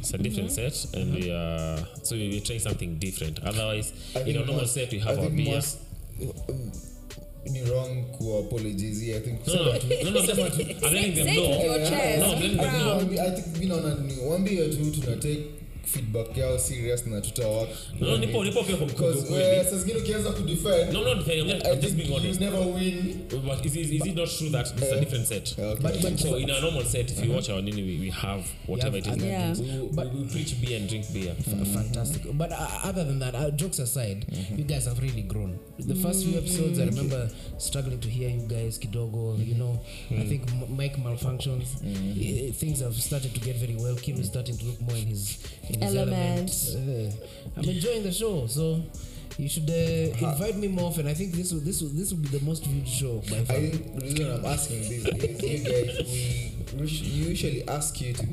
it's 0.00 0.14
a 0.14 0.18
different 0.18 0.50
set, 0.52 0.86
and 0.94 1.12
we 1.14 1.30
are 1.30 1.76
so 2.04 2.14
we- 2.16 2.28
we're 2.30 2.40
trying 2.40 2.60
something 2.60 2.98
different. 2.98 3.40
Otherwise, 3.42 3.92
I 4.14 4.20
in 4.20 4.24
think 4.26 4.38
our 4.38 4.44
normal 4.46 4.62
most- 4.62 4.74
set, 4.74 4.92
we 4.92 5.00
I 5.00 5.04
have 5.04 5.18
our 5.18 5.24
think 5.24 5.36
beer. 5.36 5.54
most- 5.56 5.78
ni 7.52 7.60
wrong 7.62 8.04
kuapologizia 8.18 9.16
i 9.16 9.20
think 9.20 9.46
no, 9.46 9.54
no, 9.54 9.62
no, 9.64 9.72
no, 9.72 10.20
no, 10.20 10.48
no, 10.80 10.98
no, 11.10 11.28
no, 11.28 11.86
no, 12.18 12.46
no, 13.66 13.80
no, 13.80 13.94
no, 13.94 15.16
no, 15.16 15.57
feedback 15.92 16.36
yao 16.36 16.58
serious 16.58 17.06
na 17.06 17.20
tutawak 17.20 17.68
No, 18.00 18.06
no, 18.10 18.16
nipo 18.16 18.44
nipo 18.44 18.62
pia 18.62 18.76
because 18.76 19.18
uh, 19.30 19.70
saa 19.70 19.76
zingine 19.76 19.98
ukianza 19.98 20.30
kudefend 20.30 20.92
No, 20.92 21.02
no, 21.04 21.10
I'm 21.12 21.18
I'm 21.18 21.80
just 21.80 21.94
think 21.94 22.08
being 22.08 22.24
you 22.24 22.40
never 22.40 22.60
win 22.60 23.18
But 23.46 23.64
is, 23.66 23.76
is, 23.76 23.90
is 23.90 24.06
it 24.06 24.14
not 24.16 24.28
true 24.28 24.50
that 24.50 24.66
this 24.76 24.84
is 24.88 24.92
a 24.92 25.00
different 25.00 25.26
set? 25.26 25.54
okay. 25.58 25.82
But, 25.82 26.02
but, 26.02 26.18
So 26.18 26.36
in 26.36 26.50
our 26.50 26.60
normal 26.60 26.84
set, 26.84 27.10
if 27.10 27.24
you 27.24 27.32
watch 27.32 27.50
our 27.50 27.60
nini, 27.62 27.82
we, 27.82 28.00
we 28.00 28.10
have 28.10 28.44
whatever 28.66 28.96
it 28.98 29.06
is. 29.06 29.16
Yeah. 29.16 29.54
We, 29.54 29.88
we, 29.88 30.22
we 30.22 30.28
preach 30.30 30.60
beer 30.60 30.78
and 30.78 30.88
drink 30.88 31.06
beer. 31.12 31.34
F- 31.38 31.68
fantastic. 31.68 32.22
But 32.32 32.52
uh, 32.52 32.68
other 32.84 33.04
than 33.04 33.18
that, 33.20 33.34
uh, 33.34 33.50
jokes 33.50 33.78
aside, 33.78 34.26
you 34.56 34.64
guys 34.64 34.86
have 34.86 35.00
really 35.00 35.22
grown. 35.22 35.58
The 35.78 35.94
first 35.94 36.24
few 36.26 36.38
episodes, 36.38 36.78
I 36.80 36.84
remember 36.86 37.28
struggling 37.58 38.00
to 38.00 38.08
hear 38.08 38.28
you 38.30 38.46
guys, 38.48 38.78
Kidogo. 38.78 39.38
You 39.46 39.54
know, 39.54 39.80
I 40.10 40.24
think 40.24 40.42
mic 40.68 40.96
malfunctions. 40.96 41.76
Uh, 41.82 42.52
things 42.52 42.80
have 42.80 42.94
started 42.94 43.34
to 43.34 43.40
get 43.40 43.56
very 43.56 43.76
well. 43.76 43.94
Kim 43.96 44.16
is 44.16 44.26
starting 44.26 44.56
to 44.58 44.64
look 44.64 44.80
more 44.80 44.96
in 44.96 45.06
his 45.06 45.38
in 45.68 45.74
his 45.74 45.77
Element. 45.82 46.52
element. 46.74 47.14
I'm 47.56 47.64
enjoying 47.64 48.02
the 48.02 48.12
show, 48.12 48.46
so. 48.46 48.82
You 49.36 49.48
should 49.48 49.68
uh, 49.70 50.26
invite 50.26 50.56
me 50.56 50.68
more 50.68 50.88
often. 50.90 51.06
I 51.06 51.14
think 51.14 51.32
this 51.32 51.52
will 51.52 51.60
this 51.60 51.80
will 51.82 51.90
this 51.90 52.10
will 52.10 52.18
be 52.18 52.28
the 52.28 52.44
most 52.44 52.64
viewed 52.64 52.88
show 52.88 53.18
by 53.30 53.44
far. 53.44 53.56
I 53.56 53.70
think 53.70 53.94
the 53.94 54.00
reason 54.00 54.32
I'm 54.32 54.44
asking 54.44 54.78
this 54.80 54.90
is 54.90 55.42
you 55.42 55.58
guys, 55.62 56.74
we 56.74 56.86
usually 56.86 57.66
ask 57.68 58.00
you 58.00 58.12
to 58.14 58.26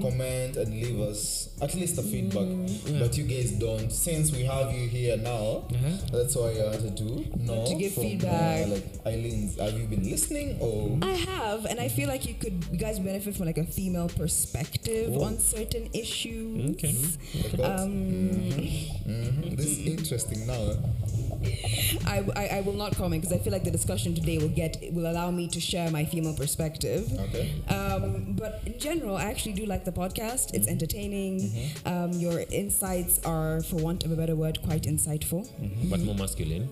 comment 0.00 0.56
and 0.56 0.70
leave 0.72 1.00
us 1.00 1.48
at 1.62 1.74
least 1.74 1.98
a 1.98 2.02
feedback, 2.02 2.46
but 2.98 3.16
you 3.16 3.24
guys 3.24 3.52
don't. 3.52 3.90
Since 3.90 4.32
we 4.32 4.42
have 4.44 4.72
you 4.72 4.86
here 4.88 5.16
now, 5.16 5.64
Uh-huh. 5.70 5.96
that's 6.12 6.36
why 6.36 6.50
I 6.60 6.64
wanted 6.76 6.96
to 6.96 7.08
know 7.44 7.66
To 7.66 7.74
give 7.74 7.92
from, 7.94 8.02
feedback. 8.04 8.66
Uh, 8.66 8.70
like 8.74 8.84
Eileen, 9.06 9.48
have 9.58 9.72
you 9.78 9.86
been 9.86 10.04
listening 10.08 10.56
or? 10.60 10.98
I 11.02 11.12
have, 11.12 11.64
and 11.66 11.80
I 11.80 11.88
feel 11.88 12.08
like 12.08 12.26
you 12.26 12.34
could, 12.34 12.64
you 12.70 12.78
guys 12.78 12.98
benefit 12.98 13.34
from 13.36 13.46
like 13.46 13.58
a 13.58 13.64
female 13.64 14.08
perspective 14.08 15.16
on 15.16 15.38
certain 15.38 15.88
issues. 15.92 16.76
Okay. 16.76 16.94
Like 17.42 17.52
what? 17.58 17.80
Um, 17.80 17.92
Mhm. 19.10 19.56
This 19.56 19.66
is 19.66 19.78
interesting 19.86 20.39
now. 20.46 20.76
I, 22.06 22.24
I, 22.36 22.46
I 22.58 22.60
will 22.60 22.74
not 22.74 22.96
comment 22.96 23.22
because 23.22 23.34
I 23.34 23.42
feel 23.42 23.52
like 23.52 23.64
the 23.64 23.70
discussion 23.70 24.14
today 24.14 24.38
will 24.38 24.48
get 24.48 24.76
will 24.92 25.10
allow 25.10 25.30
me 25.30 25.48
to 25.48 25.60
share 25.60 25.90
my 25.90 26.04
female 26.04 26.34
perspective. 26.34 27.10
Okay. 27.18 27.52
Um, 27.68 28.34
but 28.38 28.60
in 28.66 28.78
general, 28.78 29.16
I 29.16 29.24
actually 29.24 29.54
do 29.54 29.66
like 29.66 29.84
the 29.84 29.92
podcast. 29.92 30.54
It's 30.54 30.68
entertaining. 30.68 31.50
Um, 31.86 32.12
your 32.12 32.40
insights 32.50 33.20
are, 33.24 33.62
for 33.62 33.76
want 33.76 34.04
of 34.04 34.12
a 34.12 34.16
better 34.16 34.36
word, 34.36 34.60
quite 34.62 34.82
insightful. 34.82 35.48
But 35.88 36.00
more 36.00 36.14
masculine. 36.14 36.68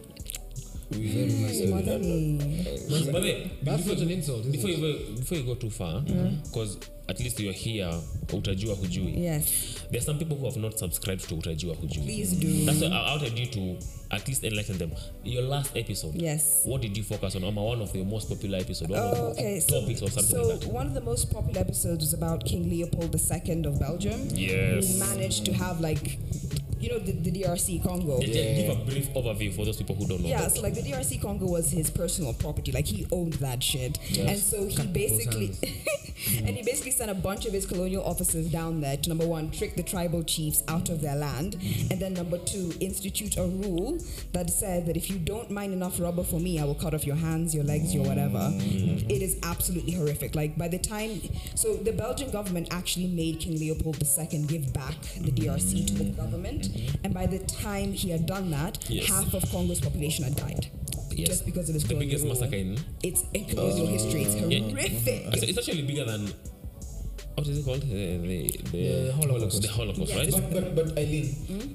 We 0.90 1.08
very 1.08 1.26
much 1.42 1.52
Hey, 1.52 1.66
Madani. 1.70 3.12
But 3.12 3.22
wait, 3.22 3.64
That's 3.64 3.82
before, 3.84 4.02
an 4.02 4.10
insult. 4.10 4.50
Before 4.50 4.70
you 4.70 4.76
go, 4.76 5.14
before 5.16 5.38
you 5.38 5.44
go 5.44 5.54
too 5.54 5.70
far, 5.70 6.00
because 6.00 6.78
at 7.08 7.18
least 7.20 7.40
you're 7.40 7.52
here, 7.54 7.90
utajua 8.32 8.74
hujui. 8.74 9.14
Yes, 9.24 9.44
There 9.90 9.98
are 9.98 10.04
some 10.04 10.18
people 10.18 10.36
who 10.36 10.44
have 10.44 10.56
not 10.60 10.78
subscribed 10.78 11.28
to 11.28 11.34
utajua 11.36 11.74
hujui. 11.74 12.02
please 12.04 12.36
do. 12.36 12.64
That's 12.66 12.80
why 12.80 12.88
I 12.88 13.12
wanted 13.16 13.38
you 13.38 13.46
to 13.46 13.76
at 14.10 14.28
least 14.28 14.44
enlighten 14.44 14.78
them. 14.78 14.90
Your 15.24 15.42
last 15.44 15.76
episode. 15.76 16.14
Yes. 16.22 16.62
What 16.64 16.82
did 16.82 16.96
you 16.96 17.02
focus 17.04 17.36
on? 17.36 17.44
Ama 17.44 17.62
one 17.64 17.82
of 17.82 17.92
the 17.92 18.04
most 18.04 18.28
popular 18.28 18.58
episodes. 18.58 18.90
One 18.90 19.00
Oh, 19.00 19.06
of 19.30 19.36
the 19.36 19.42
okay. 19.42 19.60
So, 19.60 19.80
topics 19.80 20.02
or 20.02 20.10
something 20.10 20.36
so 20.36 20.42
like 20.48 20.60
that. 20.60 20.72
one 20.72 20.86
of 20.86 20.94
the 20.94 21.00
most 21.00 21.30
popular 21.32 21.60
episodes 21.60 22.00
was 22.04 22.14
about 22.14 22.44
King 22.44 22.68
Leopold 22.70 23.14
II 23.14 23.64
of 23.64 23.78
Belgium. 23.80 24.28
Yes. 24.34 24.92
Who 24.92 24.98
managed 24.98 25.44
to 25.46 25.52
have 25.52 25.80
like, 25.80 26.18
you 26.80 26.90
know, 26.90 26.98
the, 26.98 27.12
the 27.12 27.30
DRC 27.42 27.82
Congo. 27.82 28.20
Just 28.20 28.32
Give 28.32 28.70
a 28.70 28.84
brief 28.84 29.08
overview 29.14 29.52
for 29.54 29.64
those 29.64 29.76
people 29.76 29.94
who 29.96 30.06
don't 30.06 30.20
know. 30.22 30.28
Yeah, 30.28 30.48
so 30.48 30.60
like 30.62 30.74
the 30.74 30.82
DRC 30.82 31.20
Congo 31.20 31.46
was 31.46 31.70
his 31.70 31.90
personal 31.90 32.32
property. 32.34 32.72
Like 32.72 32.86
he 32.86 33.06
owned 33.12 33.34
that 33.34 33.62
shit. 33.62 33.98
yes. 34.10 34.28
And 34.30 34.38
so 34.38 34.66
he 34.66 34.76
Cut 34.76 34.92
basically 34.92 35.52
and 36.38 36.56
he 36.56 36.62
basically 36.62 36.92
sent 36.98 37.10
a 37.10 37.14
bunch 37.14 37.46
of 37.46 37.52
his 37.52 37.64
colonial 37.64 38.02
officers 38.04 38.50
down 38.50 38.80
there 38.80 38.96
to 38.96 39.08
number 39.08 39.26
one, 39.26 39.50
trick 39.52 39.76
the 39.76 39.82
tribal 39.84 40.22
chiefs 40.24 40.62
out 40.66 40.88
of 40.88 41.00
their 41.00 41.14
land. 41.14 41.54
And 41.90 42.00
then 42.00 42.12
number 42.14 42.38
two, 42.38 42.72
institute 42.80 43.36
a 43.36 43.44
rule 43.46 43.98
that 44.32 44.50
said 44.50 44.86
that 44.86 44.96
if 44.96 45.08
you 45.08 45.18
don't 45.18 45.48
mine 45.50 45.72
enough 45.72 46.00
rubber 46.00 46.24
for 46.24 46.40
me, 46.40 46.58
I 46.58 46.64
will 46.64 46.74
cut 46.74 46.94
off 46.94 47.06
your 47.06 47.16
hands, 47.16 47.54
your 47.54 47.62
legs, 47.64 47.94
your 47.94 48.04
whatever. 48.04 48.50
It 48.52 49.22
is 49.22 49.38
absolutely 49.44 49.92
horrific. 49.92 50.34
Like 50.34 50.58
by 50.58 50.66
the 50.68 50.78
time 50.78 51.20
so 51.54 51.74
the 51.76 51.92
Belgian 51.92 52.30
government 52.30 52.68
actually 52.72 53.06
made 53.06 53.38
King 53.40 53.58
Leopold 53.60 54.02
II 54.02 54.42
give 54.46 54.72
back 54.72 55.00
the 55.20 55.30
DRC 55.30 55.86
to 55.86 55.94
the 55.94 56.10
government. 56.10 56.68
And 57.04 57.14
by 57.14 57.26
the 57.26 57.38
time 57.40 57.92
he 57.92 58.10
had 58.10 58.26
done 58.26 58.50
that, 58.50 58.78
Yes. 58.90 59.06
half 59.08 59.34
of 59.34 59.42
Congo's 59.50 59.80
population 59.80 60.24
had 60.24 60.36
died. 60.36 60.70
Yes. 61.12 61.28
Just 61.28 61.46
because 61.46 61.68
of 61.68 61.74
his 61.74 61.84
the 61.84 61.94
biggest 61.94 62.24
rule. 62.24 62.32
massacre 62.34 62.56
in. 62.56 62.78
It's 63.02 63.24
in 63.34 63.44
colonial 63.46 63.86
history. 63.86 64.22
It's 64.22 64.34
horrific. 64.34 65.34
It's, 65.34 65.42
it's 65.42 65.58
actually 65.58 65.82
bigger 65.82 66.04
than 66.04 66.32
what 67.38 67.46
is 67.46 67.58
it 67.58 67.64
called? 67.64 67.82
Uh, 67.84 67.86
the, 67.86 68.60
the, 68.72 69.06
The 69.06 69.12
Holocaust. 69.12 69.62
The 69.62 69.68
Holocaust, 69.68 70.12
Yes. 70.12 70.34
right? 70.34 70.52
But 70.52 70.74
but 70.74 70.86
but 70.94 70.98
Eileen, 70.98 71.26
hmm? 71.50 71.66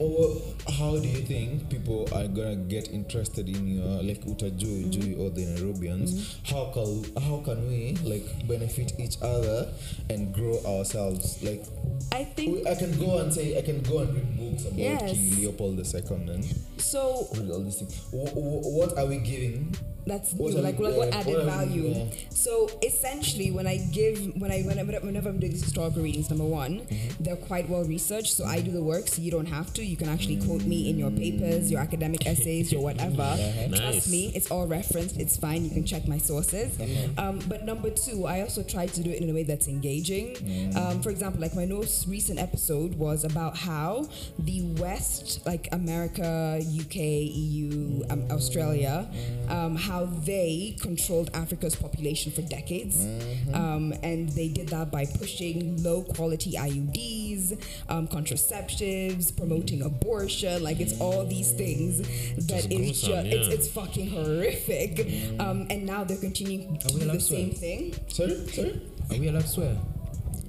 Or 0.00 0.40
how 0.78 0.96
do 0.98 1.06
you 1.06 1.20
think 1.20 1.68
people 1.68 2.08
are 2.14 2.26
gonna 2.26 2.56
get 2.56 2.90
interested 2.90 3.48
in 3.48 3.66
your 3.68 4.02
like 4.02 4.24
Utajui, 4.24 4.90
Jui 4.90 5.18
or 5.20 5.28
the 5.30 5.44
Nairobians? 5.44 6.36
How 6.50 6.70
can 6.72 7.04
how 7.22 7.42
can 7.44 7.68
we 7.68 7.94
like 8.02 8.24
benefit 8.48 8.98
each 8.98 9.16
other 9.22 9.68
and 10.08 10.32
grow 10.34 10.58
ourselves? 10.64 11.42
Like 11.42 11.64
I 12.12 12.24
think 12.24 12.66
I 12.66 12.74
can 12.74 12.98
go 12.98 13.18
and 13.18 13.32
say 13.32 13.58
I 13.58 13.62
can 13.62 13.82
go 13.82 13.98
and 13.98 14.14
read 14.14 14.36
books 14.38 14.64
about 14.64 14.78
Yes. 14.78 15.12
King 15.12 15.36
Leopold 15.36 15.78
II 15.78 16.16
and 16.32 16.44
so. 16.78 17.28
read 17.36 17.50
all 17.50 17.60
these 17.60 17.76
things. 17.76 17.94
Wh- 18.10 18.32
wh- 18.32 18.64
what 18.72 18.96
are 18.98 19.06
we 19.06 19.18
giving? 19.18 19.74
That's 20.06 20.32
What 20.32 20.54
new, 20.54 20.60
like 20.62 20.78
like 20.78 20.96
what 20.96 21.14
added 21.14 21.34
what 21.36 21.44
value. 21.44 21.88
yeah. 21.88 22.06
So 22.30 22.70
essentially, 22.82 23.50
when 23.50 23.66
I 23.66 23.76
give, 23.92 24.32
when 24.40 24.50
I 24.50 24.62
whenever, 24.62 24.92
whenever 25.04 25.28
I'm 25.28 25.38
doing 25.38 25.52
these 25.52 25.62
historical 25.62 26.02
readings, 26.02 26.30
number 26.30 26.44
one, 26.46 26.80
Mm-hmm. 26.80 27.22
they're 27.22 27.36
quite 27.36 27.68
well 27.68 27.84
researched. 27.84 28.32
So 28.32 28.44
I 28.46 28.60
do 28.62 28.70
the 28.72 28.82
work, 28.82 29.08
so 29.08 29.20
you 29.20 29.30
don't 29.30 29.46
have 29.46 29.72
to. 29.74 29.84
You 29.90 29.96
can 29.96 30.08
actually 30.08 30.36
quote 30.36 30.62
me 30.62 30.88
in 30.88 30.98
your 30.98 31.10
papers, 31.10 31.68
your 31.68 31.80
academic 31.80 32.24
essays, 32.24 32.70
your 32.70 32.80
whatever. 32.80 33.22
Uh-huh. 33.22 33.68
Trust 33.76 34.08
me, 34.08 34.30
it's 34.36 34.48
all 34.48 34.68
referenced. 34.68 35.16
It's 35.18 35.36
fine. 35.36 35.64
You 35.64 35.70
can 35.70 35.84
check 35.84 36.06
my 36.06 36.18
sources. 36.18 36.80
Uh-huh. 36.80 37.28
Um, 37.28 37.40
but 37.48 37.64
number 37.64 37.90
two, 37.90 38.24
I 38.24 38.42
also 38.42 38.62
try 38.62 38.86
to 38.86 39.02
do 39.02 39.10
it 39.10 39.20
in 39.20 39.28
a 39.28 39.34
way 39.34 39.42
that's 39.42 39.66
engaging. 39.66 40.36
Mm. 40.36 40.76
Um, 40.76 41.02
for 41.02 41.10
example, 41.10 41.40
like 41.40 41.56
my 41.56 41.66
most 41.66 42.06
recent 42.06 42.38
episode 42.38 42.94
was 42.94 43.24
about 43.24 43.56
how 43.56 44.08
the 44.38 44.62
West, 44.78 45.44
like 45.44 45.68
America, 45.72 46.60
UK, 46.62 46.94
EU, 46.94 48.04
um, 48.10 48.30
Australia, 48.30 49.10
um, 49.48 49.74
how 49.74 50.04
they 50.04 50.76
controlled 50.80 51.30
Africa's 51.34 51.74
population 51.74 52.30
for 52.30 52.42
decades. 52.42 53.04
Um, 53.52 53.92
and 54.04 54.28
they 54.28 54.46
did 54.46 54.68
that 54.68 54.92
by 54.92 55.06
pushing 55.06 55.82
low 55.82 56.02
quality 56.02 56.52
IUDs, 56.52 57.60
um, 57.88 58.06
contraceptives, 58.06 59.36
promoting 59.36 59.79
abortion. 59.82 60.62
Like 60.62 60.80
it's 60.80 60.98
all 61.00 61.24
these 61.26 61.52
things 61.52 61.98
that 62.46 62.46
Just 62.46 62.70
is 62.70 62.76
gruesome, 62.78 63.10
just, 63.10 63.26
it's, 63.26 63.48
yeah. 63.48 63.54
it's 63.54 63.68
fucking 63.68 64.10
horrific. 64.10 65.00
Um, 65.40 65.66
and 65.70 65.86
now 65.86 66.04
they're 66.04 66.16
continuing 66.18 66.78
to 66.78 66.88
do 66.88 66.98
the 66.98 67.20
same 67.20 67.54
swear? 67.54 67.60
thing. 67.60 67.94
Sorry, 68.08 68.46
sorry. 68.48 68.80
Are 69.10 69.16
we 69.18 69.28
allowed 69.28 69.42
to 69.42 69.48
swear? 69.48 69.76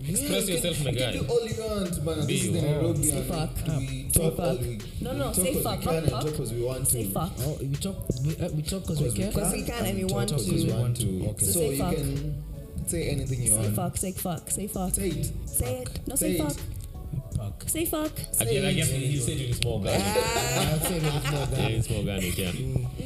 Express 0.03 0.47
Yeah, 0.49 0.55
yourself, 0.55 0.83
my 0.83 0.91
guy. 0.91 1.11
You 1.11 1.19
can 1.21 1.29
all 1.29 1.47
you 1.47 1.53
want, 1.63 2.03
man. 2.03 2.25
Be 2.25 2.33
This 2.33 2.45
is 2.45 2.53
the 2.53 2.61
Nairobi. 2.63 3.03
Say 3.03 3.17
and 3.17 3.25
fuck. 3.27 3.49
We 3.77 4.09
talk 4.11 4.35
fuck. 4.37 4.59
we. 4.59 4.79
No, 4.99 5.11
we 5.11 5.17
no, 5.17 5.23
talk 5.25 5.35
say 5.35 5.55
as 5.55 5.63
fuck, 5.63 5.79
We 5.79 5.85
fuck, 5.85 5.93
and 5.95 6.09
talk 6.09 6.39
as 6.39 6.53
we 6.53 6.63
want 6.63 6.85
to. 6.85 6.91
Say 6.91 7.03
fuck. 7.05 7.31
Oh, 7.41 7.57
we 7.61 7.75
talk. 7.75 7.95
We, 8.25 8.37
uh, 8.37 8.49
we 8.49 8.61
talk 8.63 8.81
because 8.81 8.99
we 9.01 9.09
Because 9.11 9.13
we 9.13 9.21
can. 9.21 9.29
Because 9.31 9.53
we 9.53 9.61
can 9.63 9.85
and 9.85 9.97
we 9.97 10.03
talk 10.03 10.11
want 10.17 10.29
because 10.29 10.45
to. 10.47 10.53
we 10.55 10.73
want 10.73 10.97
to. 10.97 11.29
Okay. 11.29 11.45
So, 11.45 11.51
So 11.51 11.59
say 11.59 11.69
you 11.71 11.77
fuck. 11.77 11.95
can 11.95 12.43
say 12.87 13.09
anything 13.09 13.41
you 13.43 13.47
Say 13.49 13.57
want. 13.59 13.75
fuck, 13.75 13.97
say 13.97 14.11
fuck, 14.13 14.49
say 14.49 14.67
fuck. 14.67 14.93
Say 14.95 15.09
it. 15.09 15.31
Say 15.47 15.75
it. 15.83 16.07
No, 16.07 16.15
Say 16.15 16.33
say 16.33 16.37
fuck. 16.43 16.53
Fuck. 16.53 16.65
Say 17.67 17.85
fuck. 17.85 18.11
I 18.39 18.43
guess, 18.45 18.63
I 18.65 18.73
guess 18.73 18.89
he, 18.89 19.17
said 19.17 19.37
it 19.37 19.49
in 19.49 19.53
small 19.53 19.81
ah, 19.81 19.85
guy. 19.85 19.93
I'll 19.93 20.79
say 20.79 20.97
it 20.97 21.03
with 21.03 21.31
more 21.31 21.39
yeah, 21.39 21.45
than. 21.45 21.71
in 21.71 21.83
small 21.83 22.03
gun, 22.05 22.21
yeah. 22.21 22.51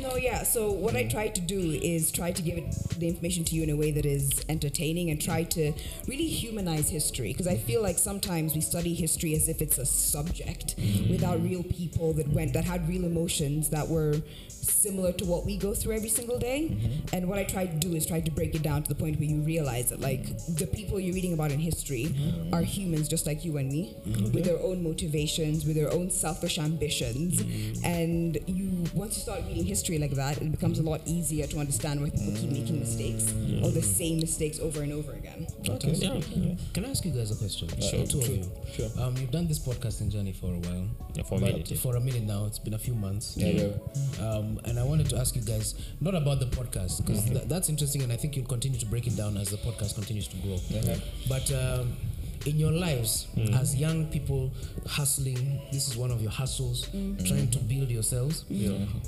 No, 0.06 0.18
yeah. 0.18 0.44
So 0.44 0.72
what 0.72 0.96
I 0.96 1.06
mm. 1.06 1.10
try 1.10 1.30
to 1.30 1.42
do 1.42 1.60
is 1.60 2.12
try 2.12 2.32
to 2.32 2.42
give 2.44 2.60
it 2.60 2.76
the 3.00 3.08
information 3.08 3.44
to 3.46 3.56
you 3.56 3.64
in 3.64 3.72
a 3.72 3.76
way 3.76 3.90
that 3.90 4.06
is 4.06 4.46
entertaining 4.48 5.10
and 5.10 5.20
try 5.20 5.42
to 5.58 5.74
really 6.08 6.28
humanize 6.28 6.90
history 6.90 7.32
because 7.32 7.48
I 7.48 7.58
feel 7.58 7.82
like 7.82 7.98
sometimes 7.98 8.54
we 8.54 8.62
study 8.62 8.94
history 8.94 9.34
as 9.34 9.50
if 9.50 9.64
it's 9.64 9.80
a 9.80 9.86
subject 9.86 10.78
mm. 10.78 11.10
without 11.10 11.42
real 11.42 11.64
people 11.64 12.14
that 12.14 12.28
went 12.28 12.54
that 12.54 12.66
had 12.66 12.88
real 12.88 13.04
emotions 13.04 13.72
that 13.72 13.88
were 13.88 14.22
similar 14.66 15.12
to 15.14 15.26
what 15.26 15.46
we 15.46 15.58
go 15.58 15.74
through 15.74 15.96
every 15.96 16.10
single 16.10 16.38
day. 16.38 16.70
Mm-hmm. 16.70 17.16
And 17.16 17.28
what 17.28 17.40
I 17.40 17.44
try 17.44 17.66
to 17.66 17.76
do 17.76 17.96
is 17.96 18.06
try 18.06 18.22
to 18.22 18.32
break 18.32 18.56
it 18.56 18.62
down 18.62 18.84
to 18.84 18.90
the 18.90 18.96
point 18.96 19.20
where 19.20 19.28
you 19.28 19.42
realize 19.42 19.90
that 19.90 20.02
like 20.02 20.26
the 20.48 20.68
people 20.68 21.00
you're 21.00 21.14
reading 21.14 21.34
about 21.34 21.52
in 21.52 21.60
history 21.60 22.06
mm. 22.06 22.54
are 22.54 22.62
humans 22.62 23.08
just 23.08 23.26
like 23.26 23.44
you 23.46 23.58
and 23.58 23.70
me 23.70 23.96
mm-hmm. 24.08 24.32
with 24.34 24.46
their 24.46 24.60
own 24.60 24.84
motivations, 24.84 25.66
with 25.66 25.76
their 25.76 25.92
own 25.92 26.10
selfish 26.10 26.58
ambitions. 26.60 27.42
And 27.84 28.38
you 28.48 28.86
once 28.94 29.16
you 29.18 29.22
start 29.22 29.42
reading 29.48 29.66
history 29.66 29.95
like 30.00 30.12
that, 30.12 30.38
it 30.42 30.52
becomes 30.52 30.80
a 30.80 30.84
lot 30.84 31.02
easier 31.06 31.48
to 31.48 31.58
understand 31.60 32.02
why 32.02 32.10
people 32.10 32.34
keep 32.36 32.50
making 32.52 32.80
mistakes 32.80 33.32
or 33.64 33.72
the 33.72 33.82
same 33.82 34.20
mistakes 34.20 34.60
over 34.60 34.82
and 34.82 34.92
over 34.94 35.12
again. 35.14 35.48
Okay. 35.70 35.92
Yeah. 35.94 36.56
Can 36.74 36.86
I 36.86 36.90
ask 36.90 37.04
you 37.06 37.12
guys 37.12 37.32
a 37.32 37.36
question? 37.36 37.68
Sure. 37.82 38.06
Two 38.06 38.20
of 38.20 38.28
you. 38.30 38.52
Sure. 38.74 38.90
Um, 39.00 39.16
you've 39.18 39.32
done 39.32 39.48
this 39.48 39.60
podcasting 39.60 40.10
journey 40.12 40.34
for 40.34 40.48
a 40.48 40.58
while. 40.60 40.88
Yeah, 41.14 41.24
for 41.24 41.36
a 41.38 41.42
minute, 41.42 41.70
yeah. 41.72 41.78
For 41.78 41.96
a 41.96 42.00
minute 42.00 42.24
now. 42.24 42.46
It's 42.46 42.60
been 42.60 42.74
a 42.74 42.80
few 42.80 42.94
months. 42.96 43.36
Yeah, 43.38 43.48
yeah. 44.20 44.28
Um, 44.28 44.60
and 44.66 44.78
I 44.80 44.84
wanted 44.84 45.10
to 45.10 45.18
ask 45.18 45.36
you 45.36 45.42
guys 45.42 45.76
not 46.02 46.16
about 46.16 46.40
the 46.40 46.48
podcast 46.48 47.04
because 47.06 47.24
Mm-hmm. 47.26 47.34
tha- 47.34 47.46
that's 47.48 47.70
interesting, 47.70 48.02
and 48.04 48.12
I 48.12 48.18
think 48.18 48.36
you'll 48.36 48.46
continue 48.46 48.80
to 48.80 48.86
break 48.86 49.08
it 49.08 49.16
down 49.16 49.38
as 49.38 49.50
the 49.50 49.58
podcast 49.58 49.96
continues 49.96 50.28
to 50.28 50.38
grow. 50.38 50.56
Uh-huh. 50.56 50.96
But 51.30 51.52
um, 51.52 51.96
in 52.46 52.60
your 52.60 52.72
lives, 52.72 53.28
Mm. 53.36 53.60
as 53.60 53.76
young 53.76 54.06
people 54.08 54.52
hustling, 54.86 55.60
this 55.72 55.88
is 55.90 55.98
one 55.98 56.12
of 56.12 56.22
your 56.22 56.32
hustles, 56.32 56.88
trying 57.26 57.50
to 57.52 57.60
build 57.60 57.90
yourselves. 57.90 58.46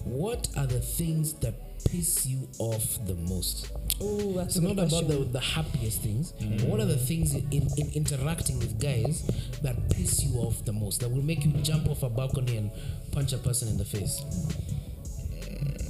What 0.06 0.50
are 0.58 0.68
the 0.68 0.80
things 0.82 1.34
that 1.42 1.54
piss 1.86 2.26
you 2.26 2.48
off 2.60 2.98
the 3.06 3.14
most? 3.16 3.70
Oh, 4.02 4.34
that's 4.34 4.56
It's 4.58 4.64
not 4.64 4.78
about 4.80 5.08
the, 5.08 5.18
the 5.32 5.40
happiest 5.40 6.02
things, 6.02 6.34
but 6.40 6.62
what 6.68 6.80
are 6.80 6.86
the 6.86 6.98
things 6.98 7.34
in, 7.36 7.68
in 7.78 7.92
interacting 7.94 8.60
with 8.60 8.80
guys 8.80 9.24
that 9.62 9.90
piss 9.90 10.24
you 10.24 10.40
off 10.40 10.64
the 10.66 10.74
most, 10.74 11.00
that 11.02 11.10
will 11.10 11.24
make 11.24 11.46
you 11.46 11.52
jump 11.64 11.88
off 11.90 12.04
a 12.04 12.10
balcony 12.10 12.58
and 12.58 12.72
punch 13.12 13.34
a 13.34 13.38
person 13.38 13.68
in 13.70 13.78
the 13.78 13.86
face? 13.86 14.22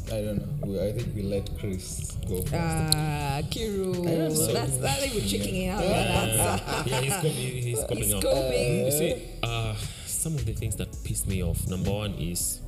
I 0.08 0.22
don't 0.22 0.38
know. 0.40 0.68
We, 0.68 0.80
I 0.80 0.92
think 0.94 1.14
we 1.16 1.22
let 1.24 1.50
Chris 1.60 2.12
go 2.28 2.42
first. 2.42 2.54
Ah, 2.56 3.42
Kiru. 3.52 3.94
so. 4.34 4.54
That's 4.54 4.78
that 4.78 5.00
they 5.02 5.14
were 5.14 5.26
chickening 5.28 5.68
out. 5.70 5.82
That's, 5.82 6.88
yeah, 6.88 7.02
he's, 7.02 7.14
cop- 7.14 7.24
he- 7.24 7.62
he's 7.62 7.80
coping 7.82 7.98
he's 7.98 8.14
out. 8.14 8.22
coping. 8.24 8.86
You 8.86 8.92
see, 8.92 9.22
uh, 9.44 9.76
some 10.06 10.36
of 10.36 10.46
the 10.46 10.54
things 10.54 10.76
that 10.78 10.88
piss 11.04 11.28
me 11.28 11.44
off. 11.44 11.68
Number 11.68 11.92
one 11.92 12.14
is. 12.14 12.62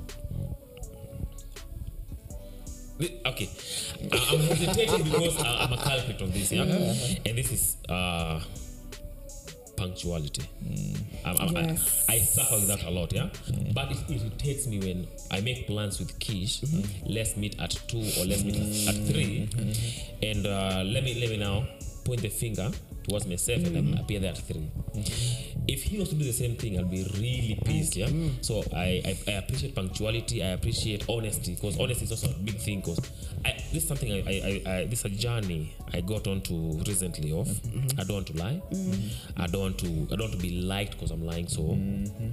Okay, 3.26 3.50
I- 4.12 4.28
I'm 4.34 4.40
hesitating 4.42 5.04
because 5.06 5.38
I- 5.42 5.64
I'm 5.64 5.72
a 5.72 5.78
culprit 5.78 6.20
of 6.22 6.34
this, 6.34 6.52
yeah, 6.52 6.64
and 6.64 7.38
this 7.38 7.52
is 7.54 7.78
uh, 7.88 8.42
punctuality. 9.80 10.44
Mm. 10.64 10.98
I'm- 11.26 11.38
I'm- 11.40 11.58
I- 11.58 11.68
Yes. 11.72 12.06
I, 12.10 12.20
suffer 12.20 12.56
with 12.56 12.68
that 12.68 12.84
a 12.84 12.90
lot, 12.90 13.14
yeah. 13.14 13.30
Mm. 13.50 13.74
But 13.74 13.92
it 13.92 13.98
irritates 14.10 14.68
me 14.68 14.80
when 14.80 15.08
I 15.32 15.42
make 15.42 15.68
plans 15.68 16.00
with 16.00 16.18
Kish. 16.20 16.62
Mm-hmm. 16.62 17.14
Let's 17.14 17.36
meet 17.38 17.60
at 17.60 17.72
two 17.88 17.98
or 18.20 18.26
let's 18.26 18.44
meet 18.44 18.56
at, 18.88 18.96
at 18.96 19.08
3 19.08 19.48
mm-hmm. 19.48 19.60
Mm-hmm. 19.60 20.24
and 20.30 20.46
uh, 20.48 20.84
let 20.86 21.04
me 21.04 21.20
let 21.20 21.30
me 21.30 21.38
now 21.38 21.66
point 22.10 22.22
the 22.22 22.30
finger 22.30 22.72
towards 23.08 23.26
myself 23.28 23.64
and 23.66 23.76
then 23.76 23.98
appear 24.00 24.20
there 24.20 24.32
at 24.32 24.38
3 24.38 24.72
If 25.68 25.84
he 25.84 26.00
was 26.00 26.10
to 26.10 26.16
do 26.16 26.26
the 26.26 26.34
same 26.34 26.56
thing, 26.56 26.78
I'll 26.80 26.86
be 26.86 27.04
really 27.16 27.60
pissed. 27.64 27.96
Yeah. 27.96 28.10
So 28.42 28.64
I, 28.74 29.02
I 29.06 29.14
I 29.28 29.32
appreciate 29.42 29.76
punctuality. 29.76 30.42
I 30.44 30.50
appreciate 30.58 31.06
honesty 31.08 31.54
because 31.56 31.80
honesty 31.80 32.06
is 32.06 32.12
also 32.12 32.30
a 32.32 32.40
big 32.48 32.58
thing. 32.58 32.80
Because 32.80 33.00
this 33.72 33.84
is 33.84 33.88
something 33.88 34.12
I, 34.12 34.20
I, 34.34 34.36
I, 34.50 34.74
I 34.74 34.86
this 34.86 35.06
is 35.06 35.06
a 35.06 35.16
journey 35.26 35.76
I 35.94 36.02
got 36.02 36.28
onto 36.28 36.56
recently. 36.88 37.32
Of 37.42 37.48
I 38.00 38.04
don't 38.04 38.18
want 38.20 38.28
to 38.34 38.38
lie. 38.38 38.62
I 39.38 39.46
don't 39.48 39.62
want 39.62 39.78
to 39.86 39.90
I 40.12 40.16
don't 40.16 40.28
want 40.30 40.34
to 40.34 40.46
be 40.50 40.62
liked 40.74 40.94
because 40.94 41.12
I'm 41.12 41.24
lying. 41.24 41.48
So 41.48 41.78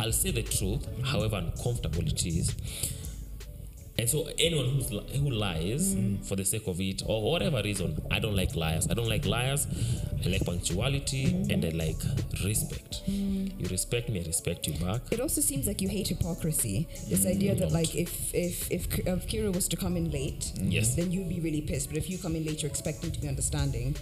I'll 0.00 0.12
say 0.22 0.30
the 0.30 0.42
truth, 0.42 0.88
however 1.04 1.36
uncomfortable 1.36 2.06
it 2.06 2.24
is. 2.24 2.54
And 3.98 4.08
so 4.08 4.28
anyone 4.38 4.66
who's 4.70 4.92
li- 4.92 5.06
who 5.18 5.30
lies 5.30 5.96
for 6.24 6.36
the 6.36 6.44
sake 6.44 6.66
of 6.66 6.78
it 6.80 7.02
or 7.06 7.22
whatever 7.22 7.62
reason, 7.62 7.96
I 8.10 8.18
don't 8.18 8.36
like 8.36 8.54
liars. 8.54 8.86
I 8.90 8.94
don't 8.94 9.08
like 9.08 9.24
liars. 9.24 9.66
I 10.24 10.28
like 10.28 10.44
punctuality 10.44 11.24
and 11.50 11.64
I 11.64 11.70
like 11.70 11.96
respect. 12.44 13.02
You 13.06 13.66
respect 13.70 14.08
me, 14.10 14.20
I 14.20 14.24
respect 14.26 14.66
you 14.66 14.74
back. 14.84 15.00
It 15.10 15.20
also 15.20 15.40
seems 15.40 15.66
like 15.66 15.80
you 15.80 15.88
hate 15.88 16.08
hypocrisy. 16.08 16.88
This 17.08 17.24
idea 17.26 17.54
that 17.54 17.72
like 17.72 17.94
if 17.94 18.34
if 18.34 18.70
if, 18.70 18.90
K- 18.90 19.02
if 19.06 19.26
Kiru 19.28 19.52
was 19.54 19.66
to 19.68 19.76
come 19.76 19.96
in 19.96 20.10
late, 20.10 20.52
Yes. 20.60 20.94
then 20.94 21.10
you'd 21.10 21.28
be 21.28 21.40
really 21.40 21.62
pissed. 21.62 21.88
But 21.88 21.96
if 21.96 22.10
you 22.10 22.18
come 22.18 22.36
in 22.36 22.44
late, 22.44 22.62
you're 22.62 22.70
expecting 22.70 23.10
to 23.12 23.20
be 23.20 23.28
understanding. 23.28 23.94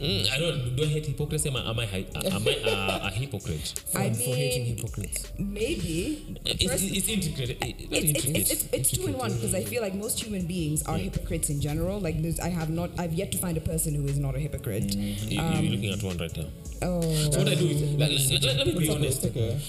Mm, 0.00 0.30
I 0.32 0.38
don't 0.38 0.76
do 0.76 0.82
I 0.82 0.86
hate 0.86 1.06
hypocrisy? 1.06 1.48
Am 1.50 1.56
I 1.56 1.68
am 1.70 1.78
I, 1.78 2.06
am 2.14 2.48
I 2.48 2.56
a, 2.64 3.06
a 3.06 3.10
hypocrite? 3.10 3.74
For, 3.90 3.98
I 3.98 4.10
for 4.12 4.16
hating 4.22 4.64
mean, 4.64 4.76
hypocrites. 4.76 5.32
maybe. 5.38 6.40
It's, 6.46 6.64
Pers- 6.64 6.82
it's 6.98 7.08
integrated. 7.08 7.58
It- 7.62 7.76
it's, 7.90 8.24
it's, 8.24 8.24
it's, 8.26 8.50
it's, 8.52 8.68
it's 8.72 8.90
two 8.92 9.06
in 9.06 9.14
one 9.18 9.25
because 9.32 9.54
I 9.54 9.64
feel 9.64 9.82
like 9.82 9.94
most 9.94 10.22
human 10.22 10.46
beings 10.46 10.82
are 10.84 10.96
hypocrites 10.98 11.50
in 11.50 11.60
general. 11.60 12.00
Like 12.00 12.22
there's, 12.22 12.40
I 12.40 12.48
have 12.48 12.70
not, 12.70 12.90
I've 12.98 13.12
yet 13.12 13.32
to 13.32 13.38
find 13.38 13.56
a 13.56 13.60
person 13.60 13.94
who 13.94 14.04
is 14.06 14.18
not 14.18 14.34
a 14.34 14.38
hypocrite. 14.38 14.84
Mm-hmm. 14.84 15.28
You- 15.28 15.36
You're 15.42 15.44
um, 15.44 15.68
looking 15.68 15.90
at 15.92 16.02
one 16.02 16.18
right 16.18 16.36
now. 16.36 16.46
Oh, 16.82 17.00
So 17.30 17.38
what 17.38 17.48
I 17.48 17.54
do 17.54 17.66
is, 17.66 17.82
let, 17.94 18.10
let- 18.10 18.42
let- 18.42 18.56
let 18.58 18.66
me 18.66 18.78
be 18.78 18.90
honest. 18.90 19.24
Okay. 19.26 19.60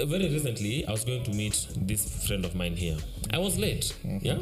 Uh, 0.00 0.04
very 0.06 0.28
recently, 0.28 0.86
I 0.86 0.92
was 0.92 1.04
going 1.04 1.24
to 1.24 1.30
meet 1.32 1.66
this 1.76 2.26
friend 2.26 2.44
of 2.44 2.54
mine 2.54 2.76
here. 2.76 2.96
I 3.32 3.38
was 3.38 3.58
late. 3.58 3.96
Mm-hmm. 4.06 4.24
Yeah. 4.24 4.38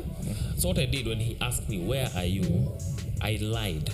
So 0.58 0.68
what 0.68 0.78
I 0.78 0.84
did 0.86 1.06
when 1.06 1.18
he 1.18 1.38
asked 1.40 1.66
me, 1.68 1.78
"Where 1.82 2.10
are 2.14 2.24
you?" 2.26 2.72
I 3.22 3.38
lied. 3.40 3.90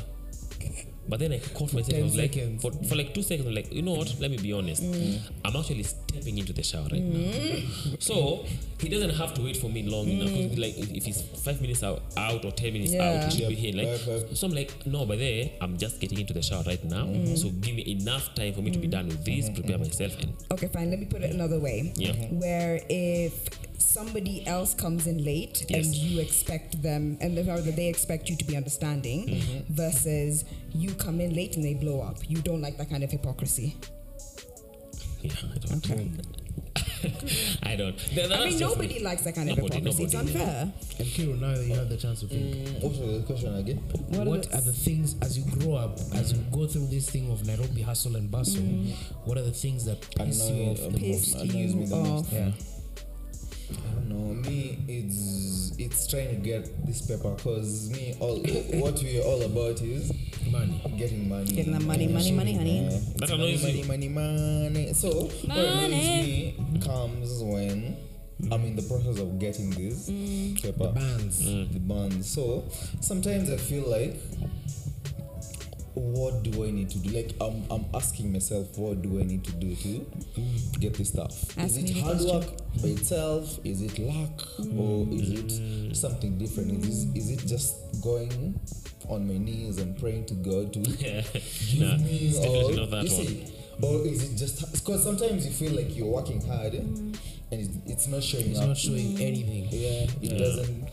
But 1.08 1.18
then 1.20 1.32
I 1.32 1.38
caught 1.38 1.72
myself. 1.72 1.94
I 1.94 2.00
10 2.00 2.04
was 2.04 2.16
like, 2.16 2.60
for, 2.60 2.70
for 2.88 2.94
like 2.94 3.12
two 3.12 3.22
seconds, 3.22 3.46
I'm 3.48 3.54
like, 3.54 3.72
you 3.72 3.82
know 3.82 3.92
what? 3.94 4.14
Let 4.20 4.30
me 4.30 4.38
be 4.38 4.52
honest. 4.52 4.82
Mm. 4.82 5.18
I'm 5.44 5.56
actually 5.56 5.82
stepping 6.12 6.38
into 6.38 6.52
the 6.52 6.62
shower 6.62 6.86
right 6.92 7.02
now. 7.02 7.18
Mm. 7.18 8.02
So 8.02 8.44
he 8.80 8.88
doesn't 8.88 9.10
have 9.10 9.34
to 9.34 9.42
wait 9.42 9.56
for 9.56 9.68
me 9.68 9.82
long 9.84 10.08
enough. 10.08 10.28
'cause, 10.30 10.38
mm. 10.52 10.58
Like 10.58 10.76
if, 10.78 10.90
if 10.92 11.04
he's 11.04 11.22
five 11.22 11.60
minutes 11.60 11.82
out, 11.82 12.02
out 12.16 12.44
or 12.44 12.52
ten 12.52 12.72
minutes 12.72 12.92
Yeah. 12.92 13.04
out, 13.24 13.32
he 13.32 13.38
should 13.38 13.48
be 13.48 13.54
here. 13.54 13.74
Like 13.74 13.88
Right, 13.88 14.06
right. 14.06 14.36
so, 14.36 14.46
I'm 14.46 14.54
like, 14.54 14.70
no, 14.86 15.04
but 15.06 15.18
there 15.18 15.50
I'm 15.60 15.76
just 15.78 16.00
getting 16.00 16.18
into 16.20 16.32
the 16.34 16.42
shower 16.42 16.62
right 16.66 16.82
now. 16.84 17.04
Mm. 17.06 17.36
So 17.38 17.48
give 17.50 17.74
me 17.74 17.84
enough 17.98 18.34
time 18.34 18.52
for 18.54 18.62
me 18.62 18.70
to 18.70 18.78
be 18.78 18.88
done 18.88 19.06
with 19.08 19.24
this, 19.24 19.48
prepare 19.50 19.78
myself, 19.78 20.12
and 20.20 20.32
Okay, 20.50 20.68
fine. 20.68 20.90
Let 20.90 20.98
me 20.98 21.06
put 21.06 21.22
it 21.22 21.30
another 21.32 21.58
way. 21.58 21.92
Yeah. 21.96 22.10
Mm-hmm. 22.12 22.40
Where 22.40 22.80
if 22.88 23.48
somebody 23.78 24.46
else 24.46 24.74
comes 24.74 25.06
in 25.06 25.22
late 25.24 25.66
and 25.70 25.84
you 25.94 26.20
expect 26.20 26.80
them, 26.82 27.18
and 27.20 27.36
they, 27.36 27.48
or 27.50 27.60
they 27.60 27.88
expect 27.88 28.28
you 28.30 28.36
to 28.36 28.44
be 28.44 28.56
understanding, 28.56 29.26
Mm-hmm. 29.28 29.74
versus 29.74 30.44
you 30.74 30.94
come 30.94 31.20
in 31.20 31.34
late 31.34 31.56
and 31.56 31.64
they 31.64 31.74
blow 31.74 32.00
up. 32.00 32.18
You 32.28 32.38
don't 32.42 32.60
like 32.62 32.76
that 32.78 32.88
kind 32.90 33.02
of 33.04 33.10
hypocrisy. 33.10 33.76
Yeah, 35.22 35.32
I 35.54 35.58
don't. 35.58 35.90
Okay. 35.90 36.10
I 37.64 37.76
don't. 37.76 37.96
That- 38.14 38.32
I 38.32 38.44
mean, 38.48 38.58
nobody 38.60 38.94
me. 38.94 39.00
likes 39.00 39.22
that 39.22 39.34
kind 39.34 39.50
of 39.50 39.56
Nobody, 39.56 39.76
hypocrisy. 39.78 40.04
It's 40.04 40.14
unfair. 40.14 40.72
And 40.98 41.08
Kiru, 41.08 41.34
now 41.40 41.54
that 41.54 41.64
you 41.64 41.74
have 41.74 41.88
the 41.88 41.96
chance 41.96 42.20
to 42.20 42.26
think, 42.28 42.54
Mm, 42.56 42.82
what 42.82 42.90
was 42.92 42.98
the 43.00 43.22
question 43.26 43.54
again? 43.56 43.76
What 43.78 44.26
what, 44.26 44.46
are 44.46 44.56
are, 44.58 44.60
the- 44.60 44.70
the 44.70 44.72
things 44.72 45.16
as 45.20 45.36
you 45.38 45.44
grow 45.58 45.74
up, 45.74 45.98
as 46.14 46.32
you 46.32 46.38
go 46.52 46.66
through 46.66 46.86
this 46.88 47.10
thing 47.10 47.30
of 47.30 47.44
Nairobi 47.46 47.82
hustle 47.82 48.16
and 48.16 48.30
bustle? 48.30 48.62
What 49.24 49.36
are 49.38 49.42
the 49.42 49.50
things 49.52 49.84
that 49.86 50.00
piss 50.16 50.48
you 50.50 50.64
off 50.70 50.76
the 50.78 50.90
most? 50.90 50.98
Piss 51.00 51.34
you 51.54 51.94
off. 51.94 52.32
Yeah. 52.32 52.50
I 53.78 53.94
don't 53.94 54.08
know. 54.08 54.34
Me, 54.48 54.78
it's 54.88 55.72
it's 55.78 56.06
trying 56.06 56.28
to 56.28 56.36
get 56.36 56.86
this 56.86 57.02
paper 57.02 57.30
because 57.34 57.90
me, 57.90 58.14
all 58.20 58.38
what 58.80 59.00
we're 59.02 59.22
all 59.22 59.42
about 59.42 59.80
is 59.80 60.12
Money. 60.50 60.80
getting 60.98 61.28
money. 61.28 61.46
Getting 61.52 61.72
the 61.72 61.80
money, 61.80 62.06
money, 62.08 62.32
money, 62.32 62.54
honey. 62.54 62.88
That 63.16 63.30
annoys 63.30 63.62
money, 63.62 63.80
you. 63.80 63.84
money, 63.86 64.08
money, 64.08 64.68
money. 64.68 64.92
So 64.94 65.10
what 65.24 65.56
annoys 65.58 65.90
me 65.90 66.56
comes 66.84 67.42
when 67.42 67.96
I'm 68.50 68.64
in 68.64 68.76
the 68.76 68.82
process 68.82 69.18
of 69.20 69.38
getting 69.38 69.70
this 69.70 70.06
paper, 70.60 70.92
Bands. 70.92 71.38
the 71.44 71.78
bands. 71.80 72.30
So 72.30 72.64
sometimes 73.00 73.50
I 73.50 73.56
feel 73.56 73.88
like. 73.88 74.16
What 75.94 76.42
do 76.42 76.64
I 76.64 76.70
need 76.70 76.88
to 76.90 76.98
do? 76.98 77.10
Like 77.10 77.32
I'm, 77.40 77.64
I'm 77.70 77.84
asking 77.94 78.32
myself, 78.32 78.78
what 78.78 79.02
do 79.02 79.20
I 79.20 79.24
need 79.24 79.44
to 79.44 79.52
do 79.52 79.74
to 79.74 80.06
get 80.80 80.94
this 80.94 81.08
stuff? 81.10 81.32
Ask 81.58 81.76
is 81.76 81.90
it 81.90 81.98
hard 81.98 82.16
question. 82.18 82.40
work 82.40 82.46
by 82.80 82.88
itself? 82.88 83.58
Is 83.64 83.82
it 83.82 83.98
luck, 83.98 84.40
or 84.76 85.06
is 85.12 85.30
it 85.30 85.46
mm. 85.48 85.94
something 85.96 86.38
different? 86.38 86.82
Is 86.84 87.04
is 87.14 87.30
it 87.30 87.46
just 87.46 87.76
going 88.02 88.58
on 89.08 89.26
my 89.28 89.36
knees 89.36 89.78
and 89.78 89.98
praying 89.98 90.24
to 90.26 90.34
God 90.34 90.72
to 90.72 90.78
give 90.80 91.80
Nah, 91.80 91.96
me, 91.98 92.28
it's 92.28 92.38
definitely 92.38 92.74
or 92.74 92.76
not 92.80 92.90
that 92.90 93.04
you 93.04 93.16
one. 93.16 93.26
see, 93.26 93.54
or 93.82 94.06
is 94.06 94.32
it 94.32 94.36
just 94.36 94.72
because 94.72 95.02
sometimes 95.02 95.44
you 95.44 95.52
feel 95.52 95.72
like 95.76 95.94
you're 95.94 96.06
working 96.06 96.40
hard 96.46 96.72
mm. 96.72 97.14
and 97.50 97.60
it's, 97.60 97.68
it's 97.86 98.06
not 98.08 98.22
showing 98.22 98.50
It's 98.50 98.60
up. 98.60 98.68
not 98.68 98.76
showing 98.78 99.16
mm. 99.16 99.20
anything. 99.20 99.64
yeah, 99.70 100.06
it 100.22 100.38
doesn't. 100.38 100.88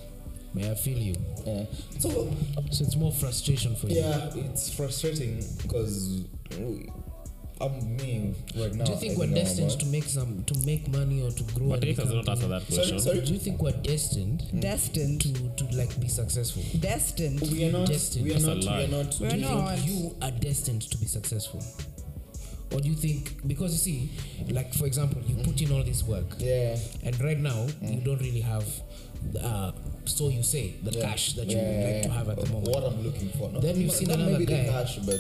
May 0.54 0.72
I 0.72 0.76
feel 0.76 0.98
you? 0.98 1.16
Yeah. 1.46 1.66
So 2.00 2.10
So 2.72 2.84
it's 2.84 2.96
more 2.96 3.12
frustration 3.12 3.76
for 3.76 3.88
you. 3.88 4.02
yeah, 4.02 4.32
it's 4.36 4.74
frustrating 4.74 5.44
because 5.62 6.24
I'm 7.62 7.98
me 7.98 8.34
right 8.56 8.74
now. 8.74 8.86
Do 8.86 8.92
you 8.94 8.98
think 8.98 9.18
we're 9.18 9.28
destined 9.28 9.72
to 9.80 9.86
make 9.88 10.06
some 10.06 10.44
to 10.46 10.58
make 10.66 10.88
money 10.88 11.22
or 11.22 11.32
to 11.32 11.44
grow? 11.54 11.70
But 11.70 11.80
and 11.80 11.84
Rick 11.86 11.98
has 11.98 12.08
become- 12.08 12.26
not 12.26 12.30
answered 12.30 12.48
that 12.50 12.62
Sorry, 12.64 12.78
question. 12.78 13.00
sorry. 13.00 13.22
Do 13.22 13.34
you 13.34 13.40
think 13.40 13.62
we're 13.62 13.72
destined 13.74 14.42
hmm. 14.44 14.60
Destined. 14.60 15.22
to 15.22 15.34
to 15.66 15.76
like 15.76 16.00
be 16.00 16.08
successful? 16.08 16.64
Destined. 16.80 17.42
We 17.42 17.66
are 17.66 17.72
not. 17.72 17.88
Destined. 17.88 18.26
We 18.26 18.32
are 18.32 18.40
That's 18.40 18.66
not. 18.66 18.78
We 18.78 18.84
are 18.84 18.88
not. 18.88 19.18
We're 19.20 19.30
do 19.30 19.38
you 19.38 19.42
not. 19.46 19.78
think 19.78 19.88
you 19.88 20.16
are 20.22 20.32
destined 20.32 20.82
to 20.84 20.98
be 20.98 21.06
successful? 21.06 21.62
Or 22.72 22.80
do 22.80 22.88
you 22.88 22.96
think 22.96 23.46
because 23.48 23.72
you 23.74 23.80
see, 23.80 24.54
like 24.54 24.74
for 24.74 24.86
example, 24.86 25.22
you 25.28 25.44
put 25.44 25.60
in 25.62 25.72
all 25.72 25.84
this 25.84 26.04
work 26.04 26.36
Yeah. 26.38 26.78
and 27.04 27.20
right 27.20 27.40
now 27.40 27.68
you 27.82 28.00
hmm. 28.00 28.04
don't 28.06 28.22
really 28.22 28.42
have 28.42 28.64
uh, 29.42 29.72
so 30.06 30.30
you 30.30 30.44
say 30.44 30.76
the 30.84 30.92
yeah. 30.92 31.06
cash 31.10 31.34
that 31.34 31.48
you 31.48 31.58
would 31.58 31.86
like 31.86 32.02
to 32.04 32.10
have 32.10 32.30
at 32.30 32.38
the 32.40 32.48
moment. 32.52 32.68
What 32.70 32.84
I'm 32.84 33.02
looking 33.04 33.30
for. 33.30 33.50
Not, 33.52 33.62
Then 33.62 33.80
you've 33.80 33.92
seen 33.92 34.08
not 34.10 34.18
another 34.20 34.40
maybe 34.40 34.46
guy. 34.46 34.64
the 34.64 34.72
cash, 34.72 34.98
but 35.00 35.20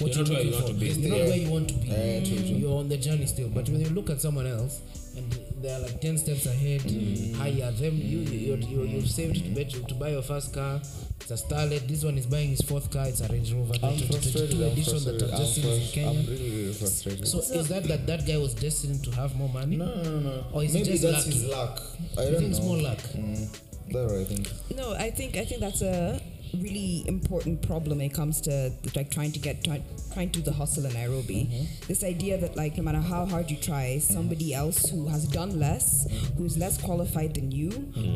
what 0.00 0.14
You're 0.14 0.24
not 0.24 0.28
you're 0.28 0.36
where 0.36 0.44
you 0.44 0.52
want 0.52 0.66
to 0.68 0.74
be. 0.74 0.86
You're 0.88 1.10
not 1.10 1.28
where 1.28 1.36
you 1.36 1.50
want 1.50 1.68
to 1.68 1.74
be. 1.74 1.88
Yeah, 1.88 2.24
true, 2.24 2.36
true. 2.36 2.56
You're 2.60 2.78
on 2.78 2.88
the 2.88 2.96
journey 2.96 3.26
still. 3.26 3.48
But 3.48 3.68
when 3.68 3.80
you 3.80 3.88
look 3.90 4.10
at 4.10 4.20
someone 4.20 4.46
else 4.46 4.80
and 5.16 5.38
they're 5.62 5.78
like 5.78 6.00
10 6.00 6.18
steps 6.18 6.46
ahead, 6.46 6.80
Mm. 6.82 7.34
higher, 7.36 7.70
them, 7.72 7.96
you, 7.96 8.18
you, 8.18 8.56
you, 8.56 8.82
you've 8.84 9.08
saved 9.10 9.36
to, 9.44 9.50
bet, 9.50 9.70
to 9.70 9.94
buy 9.94 10.10
your 10.10 10.22
first 10.22 10.52
car. 10.52 10.80
It's 11.20 11.30
a 11.30 11.34
Starlet. 11.34 11.86
This 11.86 12.02
one 12.04 12.18
is 12.18 12.26
buying 12.26 12.50
his 12.50 12.60
fourth 12.62 12.90
car. 12.90 13.06
It's 13.06 13.20
a 13.20 13.28
Range 13.28 13.52
Rover. 13.54 13.74
I'm 13.82 13.96
2022 13.96 14.12
frustrated. 14.12 14.56
I'm 14.60 14.72
edition 14.72 14.92
frustrated. 14.92 15.20
that 15.20 15.32
I've 15.32 15.38
just 15.40 15.56
I'm, 15.58 15.62
seen 15.62 15.72
in 15.72 15.88
Kenya. 15.88 16.20
I'm 16.20 16.26
really, 16.26 16.50
really 16.50 16.72
frustrated. 16.74 17.28
so, 17.28 17.38
is 17.38 17.68
that 17.68 17.84
that 17.84 18.06
that 18.08 18.26
guy 18.26 18.36
was 18.38 18.54
destined 18.54 19.04
to 19.04 19.10
have 19.12 19.36
more 19.36 19.48
money? 19.48 19.76
no, 19.76 19.86
no, 19.86 20.02
no, 20.02 20.18
no. 20.18 20.44
Or 20.52 20.64
is 20.64 20.74
it 20.74 20.78
maybe 20.78 20.90
just 20.90 21.02
that's 21.04 21.26
lucky? 21.26 21.38
his 21.38 21.48
luck. 21.48 21.80
I 22.18 22.22
You 22.24 22.30
don't 22.32 22.40
think 22.40 22.50
it's 22.50 22.58
know. 22.58 22.64
more 22.66 22.76
luck? 22.78 22.98
Mm, 22.98 23.58
that 23.92 24.20
I 24.20 24.24
think. 24.24 24.76
No, 24.76 24.94
I 24.94 25.10
think 25.12 25.36
I 25.36 25.44
think 25.44 25.60
that's 25.60 25.82
a 25.82 26.20
really 26.60 27.04
important 27.06 27.62
problem 27.62 27.98
when 27.98 28.06
it 28.06 28.14
comes 28.14 28.40
to 28.42 28.72
like 28.94 29.10
trying 29.10 29.32
to 29.32 29.38
get 29.38 29.64
try, 29.64 29.82
trying 30.12 30.30
to 30.30 30.40
do 30.40 30.44
the 30.44 30.52
hustle 30.52 30.86
in 30.86 30.94
Nairobi. 30.94 31.48
Mm-hmm. 31.50 31.86
This 31.88 32.04
idea 32.04 32.38
that 32.38 32.56
like 32.56 32.76
no 32.76 32.82
matter 32.82 33.00
how 33.00 33.26
hard 33.26 33.50
you 33.50 33.56
try, 33.56 33.96
mm-hmm. 33.96 34.12
somebody 34.12 34.54
else 34.54 34.90
who 34.90 35.08
has 35.08 35.26
done 35.26 35.58
less, 35.58 36.06
mm-hmm. 36.06 36.36
who's 36.36 36.58
less 36.58 36.80
qualified 36.80 37.34
than 37.34 37.50
you, 37.50 37.70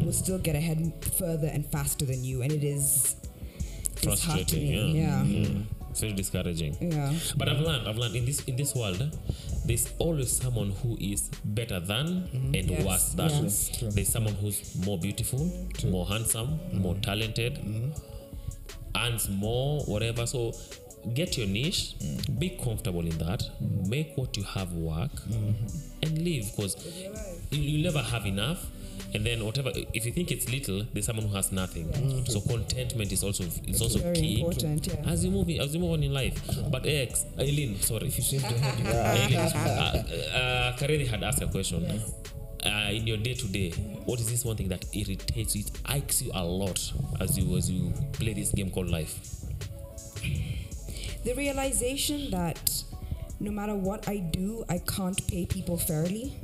will 0.05 0.12
still 0.12 0.38
get 0.38 0.57
ahead 0.57 0.92
further 1.18 1.49
and 1.49 1.66
faster 1.66 2.05
than 2.05 2.25
you, 2.25 2.42
and 2.42 2.53
it 2.53 2.64
is 2.64 3.16
Frustrating. 4.03 4.66
Yeah. 4.66 5.22
Yeah. 5.22 5.22
Mm. 5.22 5.64
It's 5.90 6.01
very 6.01 6.12
discouraging. 6.12 6.77
Yeah. 6.81 7.12
But 7.37 7.49
I've 7.49 7.61
learned, 7.61 7.88
I've 7.88 7.96
learned 7.96 8.16
in 8.16 8.27
this 8.27 8.44
in 8.44 8.57
this 8.57 8.75
world, 8.75 9.01
there's 9.64 9.88
always 9.99 10.31
someone 10.31 10.72
who 10.83 10.96
is 11.01 11.31
better 11.44 11.81
than 11.81 12.29
and 12.33 12.55
Yes, 12.55 12.85
worse 12.85 13.09
than. 13.14 13.44
yes. 13.44 13.70
There's 13.94 14.09
someone 14.09 14.35
who's 14.35 14.77
more 14.85 14.99
beautiful, 14.99 15.51
more 15.87 16.07
handsome, 16.07 16.61
more 16.72 16.94
talented, 16.96 17.64
earns 19.04 19.28
more, 19.28 19.80
whatever. 19.85 20.26
So 20.26 20.52
get 21.14 21.37
your 21.38 21.46
niche, 21.46 21.94
be 22.38 22.50
comfortable 22.50 23.00
in 23.00 23.16
that, 23.18 23.48
make 23.88 24.16
what 24.16 24.37
you 24.37 24.42
have 24.42 24.72
work, 24.72 25.11
and 26.02 26.18
leave 26.18 26.50
because 26.54 26.76
you, 27.50 27.61
you'll 27.61 27.85
never 27.85 28.02
have 28.02 28.26
enough. 28.26 28.66
And 29.14 29.24
then 29.24 29.44
whatever, 29.44 29.70
if 29.94 30.04
you 30.04 30.12
think 30.12 30.30
it's 30.30 30.50
little, 30.50 30.85
there's 30.92 31.06
someone 31.06 31.26
who 31.26 31.35
has 31.37 31.52
nothing. 31.52 32.24
So 32.26 32.40
contentment 32.40 33.12
is 33.12 33.22
also 33.22 33.44
is 33.66 33.80
also 33.80 34.00
Very 34.00 34.16
key 34.16 34.40
important, 34.40 34.87
yeah. 34.87 35.11
as 35.11 35.24
you 35.24 35.30
move 35.30 35.48
as 35.48 35.74
you 35.74 35.80
move 35.80 35.92
on 35.92 36.02
in 36.02 36.12
life. 36.12 36.37
But 36.70 36.87
ex, 36.87 37.24
Eileen, 37.38 37.80
sorry, 37.80 38.09
If 38.09 38.16
you 38.18 38.24
seem 38.24 38.40
to 38.40 38.46
have 38.46 38.78
you 38.80 38.87
Eileen, 38.87 39.38
uh, 39.38 40.74
uh, 40.74 41.06
had 41.06 41.22
asked 41.22 41.42
a 41.42 41.46
question. 41.46 41.87
Uh, 42.66 42.90
in 42.90 43.07
your 43.07 43.16
day 43.16 43.33
to 43.33 43.46
day, 43.46 43.70
what 44.07 44.18
is 44.18 44.29
this 44.29 44.44
one 44.44 44.57
thing 44.57 44.66
that 44.68 44.85
irritates 44.92 45.55
you? 45.55 45.62
It 45.64 45.70
ikes 45.85 46.20
you 46.20 46.33
a 46.35 46.44
lot 46.44 46.92
as 47.20 47.38
you 47.38 47.57
as 47.57 47.70
you 47.70 47.92
play 48.12 48.33
this 48.33 48.50
game 48.50 48.70
called 48.72 48.88
life. 48.90 49.20
The 51.22 51.35
realization 51.35 52.29
that 52.33 52.83
no 53.38 53.52
matter 53.52 53.74
what 53.76 54.09
I 54.09 54.16
do, 54.16 54.64
I 54.68 54.79
can't 54.79 55.24
pay 55.29 55.46
people 55.46 55.76
fairly. 55.79 56.35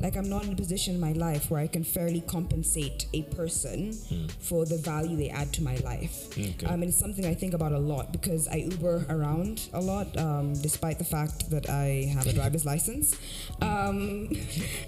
Like 0.00 0.16
I'm 0.16 0.28
not 0.28 0.44
in 0.44 0.52
a 0.52 0.56
position 0.56 0.94
in 0.94 1.00
my 1.00 1.12
life 1.12 1.50
where 1.50 1.60
I 1.60 1.66
can 1.66 1.84
fairly 1.84 2.20
compensate 2.20 3.06
a 3.14 3.22
person 3.22 3.92
for 4.40 4.64
the 4.64 4.76
value 4.76 5.16
they 5.16 5.30
add 5.30 5.52
to 5.54 5.62
my 5.62 5.76
life. 5.76 6.28
Okay. 6.32 6.66
Um, 6.66 6.82
and 6.82 6.84
it's 6.84 6.98
something 6.98 7.24
I 7.24 7.34
think 7.34 7.54
about 7.54 7.72
a 7.72 7.78
lot 7.78 8.12
because 8.12 8.48
I 8.48 8.56
Uber 8.56 9.06
around 9.08 9.68
a 9.72 9.80
lot, 9.80 10.16
um, 10.16 10.54
despite 10.54 10.98
the 10.98 11.04
fact 11.04 11.50
that 11.50 11.68
I 11.70 12.10
have 12.12 12.26
a 12.26 12.32
driver's 12.32 12.64
license. 12.72 13.16
Um, 13.60 14.28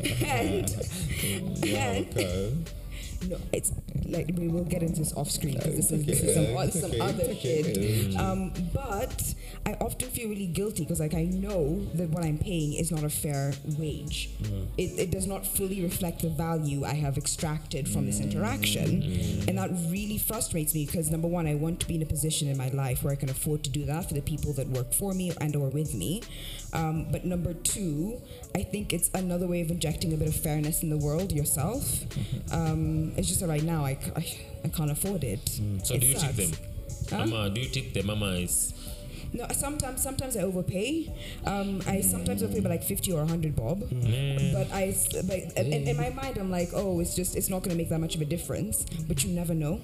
and. 0.25 0.69
no, 3.27 3.37
it's 3.53 3.73
like 4.07 4.31
we 4.37 4.49
will 4.49 4.65
get 4.65 4.83
into 4.83 5.01
this 5.01 5.13
off 5.15 5.31
screen 5.31 5.55
because 5.55 5.77
this 5.77 5.91
is 5.91 6.05
this 6.07 6.21
is 6.21 6.35
some, 6.35 6.57
Okay, 6.57 6.71
some 6.71 6.91
okay, 6.91 7.01
other 7.01 7.25
okay. 7.25 7.63
shit. 7.63 8.17
Um, 8.17 8.53
but 8.73 9.35
I 9.67 9.73
often 9.81 10.09
feel 10.11 10.29
really 10.29 10.47
guilty 10.47 10.85
because 10.85 11.01
like 11.01 11.15
I 11.15 11.25
know 11.25 11.85
that 11.95 12.11
what 12.11 12.25
I'm 12.25 12.39
paying 12.39 12.75
is 12.75 12.91
not 12.91 13.05
a 13.05 13.11
fair 13.11 13.53
wage. 13.77 14.31
Mm. 14.43 14.67
It, 14.79 14.99
it 14.99 15.11
does 15.11 15.27
not 15.27 15.47
fully 15.47 15.83
reflect 15.83 16.23
the 16.23 16.31
value 16.31 16.85
I 16.85 16.95
have 16.95 17.19
extracted 17.19 17.89
from 17.89 18.07
this 18.07 18.21
mm. 18.21 18.31
interaction, 18.31 19.03
mm. 19.03 19.49
and 19.49 19.59
that 19.59 19.71
really 19.91 20.19
frustrates 20.19 20.75
me 20.75 20.87
because 20.87 21.11
number 21.11 21.29
one, 21.29 21.47
I 21.47 21.55
want 21.55 21.81
to 21.81 21.89
be 21.89 21.97
in 21.97 22.03
a 22.03 22.07
position 22.07 22.49
in 22.49 22.57
my 22.57 22.69
life 22.69 23.03
where 23.03 23.13
I 23.13 23.17
can 23.17 23.31
afford 23.31 23.65
to 23.65 23.71
do 23.71 23.85
that 23.87 24.09
for 24.09 24.15
the 24.15 24.23
people 24.23 24.53
that 24.55 24.69
work 24.69 24.93
for 24.93 25.13
me 25.13 25.33
and 25.41 25.55
or 25.57 25.69
with 25.69 25.95
me. 25.95 26.23
Um, 26.73 27.07
but 27.11 27.25
number 27.25 27.55
two, 27.55 28.21
I 28.55 28.63
think 28.63 28.93
it's 28.93 29.11
another 29.15 29.47
way 29.47 29.61
of 29.63 29.71
injecting 29.71 30.13
a 30.13 30.17
bit 30.17 30.29
of 30.29 30.37
fairness 30.37 30.83
in 30.83 30.91
the 30.91 30.99
world 30.99 31.33
yourself. 31.33 32.03
Um, 32.53 33.13
it's 33.17 33.29
just 33.29 33.41
that 33.41 33.49
right 33.49 33.63
now 33.63 33.85
I 33.85 33.97
I 34.65 34.69
can't 34.69 34.91
afford 34.91 35.25
it. 35.25 35.49
So 35.85 35.95
It 35.95 36.01
do 36.01 36.07
you 36.07 36.15
tip 36.15 36.23
sucks. 36.23 36.37
them? 36.37 36.51
Mama, 37.31 37.51
do 37.51 37.61
you 37.61 37.69
tip 37.69 37.95
them? 37.95 38.07
Mama 38.07 38.33
is 38.45 38.75
No, 39.33 39.47
sometimes 39.53 40.03
sometimes 40.03 40.37
I 40.37 40.43
overpay. 40.43 41.09
Um, 41.45 41.81
I 41.87 42.01
sometimes 42.01 42.43
overpay 42.43 42.61
by 42.61 42.71
like 42.71 42.85
fifty 42.85 43.13
or 43.13 43.25
hundred 43.27 43.57
bob. 43.57 43.81
Mm. 43.89 44.53
But 44.57 44.73
I, 44.73 44.89
s- 44.89 45.09
but 45.29 45.39
in, 45.57 45.73
in 45.89 45.97
my 45.97 46.11
mind, 46.11 46.37
I'm 46.39 46.51
like, 46.51 46.71
oh, 46.75 47.01
it's 47.01 47.15
just 47.15 47.37
it's 47.37 47.49
not 47.53 47.61
going 47.63 47.73
to 47.77 47.81
make 47.81 47.89
that 47.93 48.01
much 48.01 48.15
of 48.17 48.21
a 48.21 48.29
difference. 48.29 48.85
But 49.09 49.25
you 49.25 49.31
never 49.33 49.53
know. 49.55 49.81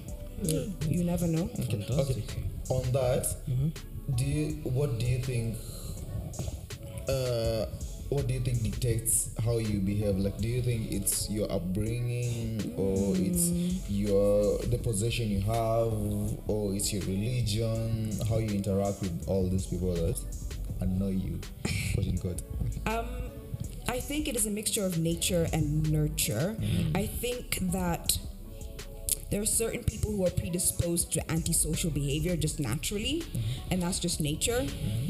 You 0.89 1.03
never 1.03 1.25
know. 1.27 1.49
Okay. 1.59 2.23
On 2.69 2.83
that, 2.93 3.25
do 4.17 4.25
you 4.25 4.45
what 4.65 4.97
do 4.99 5.05
you 5.05 5.19
think 5.21 5.57
uh 7.09 7.65
what 8.09 8.27
do 8.27 8.35
you 8.35 8.39
think 8.39 8.61
dictates 8.61 9.31
how 9.43 9.57
you 9.57 9.79
behave? 9.79 10.17
Like 10.17 10.37
do 10.37 10.47
you 10.47 10.61
think 10.61 10.91
it's 10.91 11.29
your 11.29 11.51
upbringing 11.51 12.73
or 12.77 13.15
it's 13.17 13.49
your 13.89 14.59
the 14.59 14.77
position 14.77 15.29
you 15.29 15.41
have 15.41 15.91
or 16.47 16.73
it's 16.75 16.93
your 16.93 17.01
religion? 17.03 18.11
How 18.29 18.37
you 18.37 18.49
interact 18.49 19.01
with 19.01 19.23
all 19.27 19.47
these 19.49 19.65
people 19.65 19.93
that 19.95 20.21
annoy 20.81 21.11
you 21.11 21.39
quote 21.93 22.07
unquote? 22.07 22.41
Um, 22.85 23.07
I 23.87 23.99
think 23.99 24.27
it 24.27 24.35
is 24.35 24.45
a 24.45 24.51
mixture 24.51 24.85
of 24.85 24.99
nature 24.99 25.47
and 25.51 25.91
nurture. 25.91 26.55
I 26.93 27.07
think 27.07 27.57
that 27.71 28.17
there 29.31 29.41
are 29.41 29.45
certain 29.45 29.83
people 29.83 30.11
who 30.11 30.25
are 30.25 30.29
predisposed 30.29 31.11
to 31.13 31.31
antisocial 31.31 31.89
behavior 31.89 32.35
just 32.35 32.59
naturally, 32.59 33.23
and 33.71 33.81
that's 33.81 33.99
just 33.99 34.21
nature. 34.21 34.65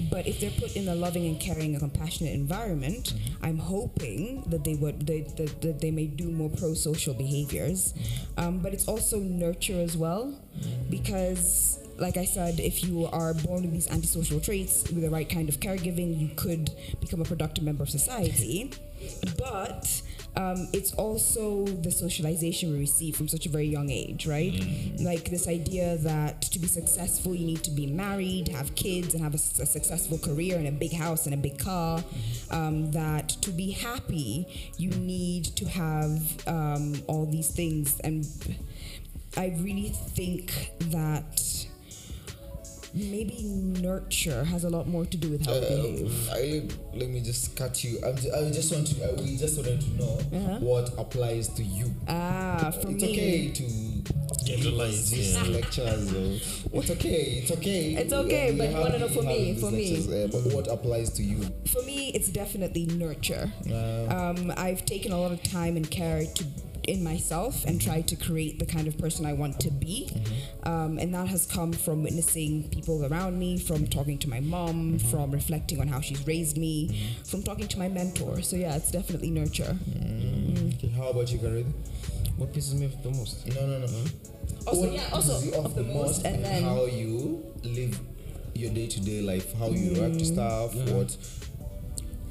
But 0.10 0.25
if 0.28 0.39
they're 0.39 0.51
put 0.51 0.75
in 0.75 0.88
a 0.88 0.95
loving 0.95 1.25
and 1.25 1.39
caring 1.39 1.73
and 1.73 1.80
compassionate 1.80 2.34
environment, 2.34 3.13
I'm 3.41 3.58
hoping 3.58 4.43
that 4.47 4.63
they 4.63 4.75
would 4.75 5.06
they, 5.06 5.21
that, 5.21 5.62
that 5.62 5.82
they 5.82 5.91
may 5.91 6.08
do 6.08 6.32
more 6.32 6.49
pro-social 6.49 7.13
behaviors. 7.13 7.93
Um, 8.38 8.60
but 8.60 8.73
it's 8.73 8.88
also 8.88 9.19
nurture 9.19 9.80
as 9.80 9.97
well, 9.97 10.34
because 10.89 11.80
like 11.97 12.17
I 12.17 12.25
said, 12.25 12.60
if 12.60 12.84
you 12.84 13.06
are 13.06 13.34
born 13.34 13.63
with 13.63 13.71
these 13.71 13.89
antisocial 13.89 14.39
traits, 14.39 14.84
with 14.91 15.01
the 15.01 15.10
right 15.10 15.30
kind 15.30 15.47
of 15.47 15.60
caregiving, 15.60 16.19
you 16.19 16.30
could 16.36 16.69
become 16.99 17.21
a 17.21 17.25
productive 17.25 17.63
member 17.63 17.84
of 17.84 17.89
society. 17.89 18.71
But 19.38 20.01
um, 20.38 20.67
it's 20.74 20.93
also 20.93 21.65
the 21.65 21.91
socialization 21.91 22.71
we 22.71 22.80
receive 22.80 23.15
from 23.15 23.28
such 23.28 23.45
a 23.45 23.50
very 23.50 23.67
young 23.67 23.89
age, 23.89 24.28
right? 24.28 24.54
Like 25.00 25.30
this 25.30 25.48
idea 25.48 25.98
that 25.98 26.41
to 26.43 26.60
be 26.60 26.67
successful, 26.67 27.34
you 27.34 27.45
need 27.45 27.63
to 27.63 27.71
be 27.71 27.88
married, 27.88 28.50
have 28.50 28.76
kids, 28.76 29.13
and 29.13 29.24
have 29.24 29.34
a 29.34 29.38
successful 29.38 30.17
career 30.17 30.58
and 30.58 30.67
a 30.67 30.71
big 30.71 30.93
house 30.93 31.26
and 31.26 31.34
a 31.34 31.38
big 31.38 31.58
car. 31.58 32.04
Um, 32.52 32.91
that 32.91 33.30
to 33.30 33.52
be 33.52 33.71
happy, 33.71 34.71
you 34.78 34.89
need 34.89 35.45
to 35.56 35.65
have 35.65 36.48
um, 36.48 36.95
all 37.08 37.26
these 37.26 37.50
things. 37.50 38.00
And 38.02 38.28
I 39.38 39.56
really 39.60 39.89
think 39.89 40.71
that 40.91 41.67
maybe 42.95 43.43
nurture 43.43 44.43
has 44.45 44.63
a 44.63 44.69
lot 44.69 44.88
more 44.88 45.05
to 45.05 45.17
do 45.17 45.29
with 45.29 45.45
how 45.45 45.53
we 45.53 45.60
behave. 45.60 46.29
Uh, 46.29 46.34
I, 46.36 46.63
let 46.97 47.10
me 47.10 47.21
just 47.21 47.55
cut 47.55 47.84
you. 47.84 47.99
I'm 48.05 48.15
ju- 48.15 48.31
I 48.34 48.49
just 48.51 48.73
want 48.73 48.88
to. 48.88 49.03
Uh, 49.03 49.21
we 49.21 49.36
just 49.38 49.58
wanted 49.58 49.81
to 49.81 49.89
know 49.97 50.17
Uh-huh. 50.34 50.58
what 50.60 50.89
applies 50.97 51.49
to 51.49 51.63
you. 51.63 51.93
Ah, 52.08 52.71
for 52.81 52.89
it's 52.91 53.01
me, 53.03 53.12
okay 53.12 53.51
to 53.51 53.63
Generalize, 54.45 55.10
give 55.10 55.17
these 55.19 55.34
yeah. 55.36 55.43
lectures. 55.43 56.13
Or, 56.13 56.79
it's 56.81 56.91
okay. 56.91 57.41
It's 57.41 57.51
okay. 57.51 57.93
It's 57.95 58.13
okay, 58.13 58.51
We 58.51 58.58
but 58.60 58.69
you 58.71 58.77
wanna 58.77 58.99
know 58.99 59.08
for 59.08 59.23
me, 59.23 59.55
for 59.60 59.71
these 59.71 60.08
me. 60.08 60.13
lectures, 60.13 60.36
uh, 60.36 60.39
but 60.43 60.53
what 60.53 60.67
applies 60.71 61.10
to 61.13 61.23
you? 61.23 61.41
for 61.67 61.81
me, 61.84 62.10
it's 62.13 62.29
definitely 62.29 62.86
nurture. 62.86 63.51
Uh, 63.69 64.05
Um, 64.15 64.53
I've 64.55 64.86
taken 64.86 65.12
a 65.12 65.19
lot 65.19 65.31
of 65.31 65.41
time 65.43 65.75
and 65.77 65.89
care 65.89 66.25
to 66.25 66.43
in 66.88 67.04
myself 67.04 67.65
and 67.65 67.82
try 67.82 68.02
to 68.02 68.15
create 68.15 68.60
the 68.60 68.65
kind 68.65 68.88
of 68.88 68.98
person 68.98 69.26
I 69.26 69.34
want 69.34 69.60
to 69.62 69.71
be, 69.71 70.10
mm-hmm. 70.12 70.69
um, 70.69 70.98
and 70.98 71.13
that 71.13 71.28
has 71.28 71.45
come 71.45 71.74
from 71.74 72.04
witnessing 72.04 72.69
people 72.69 73.06
around 73.06 73.38
me, 73.38 73.58
from 73.58 73.88
talking 73.88 74.17
to 74.19 74.30
my 74.30 74.39
mom, 74.39 75.00
from 75.00 75.32
reflecting 75.32 75.80
on 75.82 75.88
how 75.88 76.02
she's 76.02 76.26
raised 76.26 76.58
me, 76.58 76.89
mm-hmm. 76.89 77.24
from 77.24 77.43
talking 77.43 77.67
to 77.67 77.80
my 77.80 77.88
mentor. 77.88 78.41
So 78.41 78.56
yeah, 78.56 78.76
it's 78.76 78.91
definitely 78.91 79.32
nurture. 79.32 79.78
Mm-hmm. 79.89 80.36
Mm. 80.56 80.76
okay, 80.76 80.88
how 80.89 81.10
about 81.10 81.32
you, 81.32 81.39
Karith? 81.39 81.71
What 82.38 82.54
pisses 82.54 82.74
me 82.76 82.88
off 82.88 83.02
the 83.04 83.12
most? 83.12 83.48
No, 83.48 83.65
no, 83.65 83.80
no. 83.80 84.04
Also, 84.67 84.82
What 84.82 84.91
yeah, 84.93 85.10
also 85.12 85.34
pisses 85.34 85.45
you 85.45 85.54
off 85.56 85.65
of 85.65 85.76
the 85.76 85.84
most, 85.84 86.26
and 86.26 86.43
then 86.43 86.63
how 86.63 86.86
you 86.86 87.45
live 87.63 88.00
your 88.54 88.71
day-to-day 88.71 89.21
life, 89.21 89.54
how 89.58 89.67
you 89.67 89.93
react 89.93 90.19
to 90.19 90.26
mm. 90.26 90.34
stuff, 90.34 90.76
what 90.91 91.17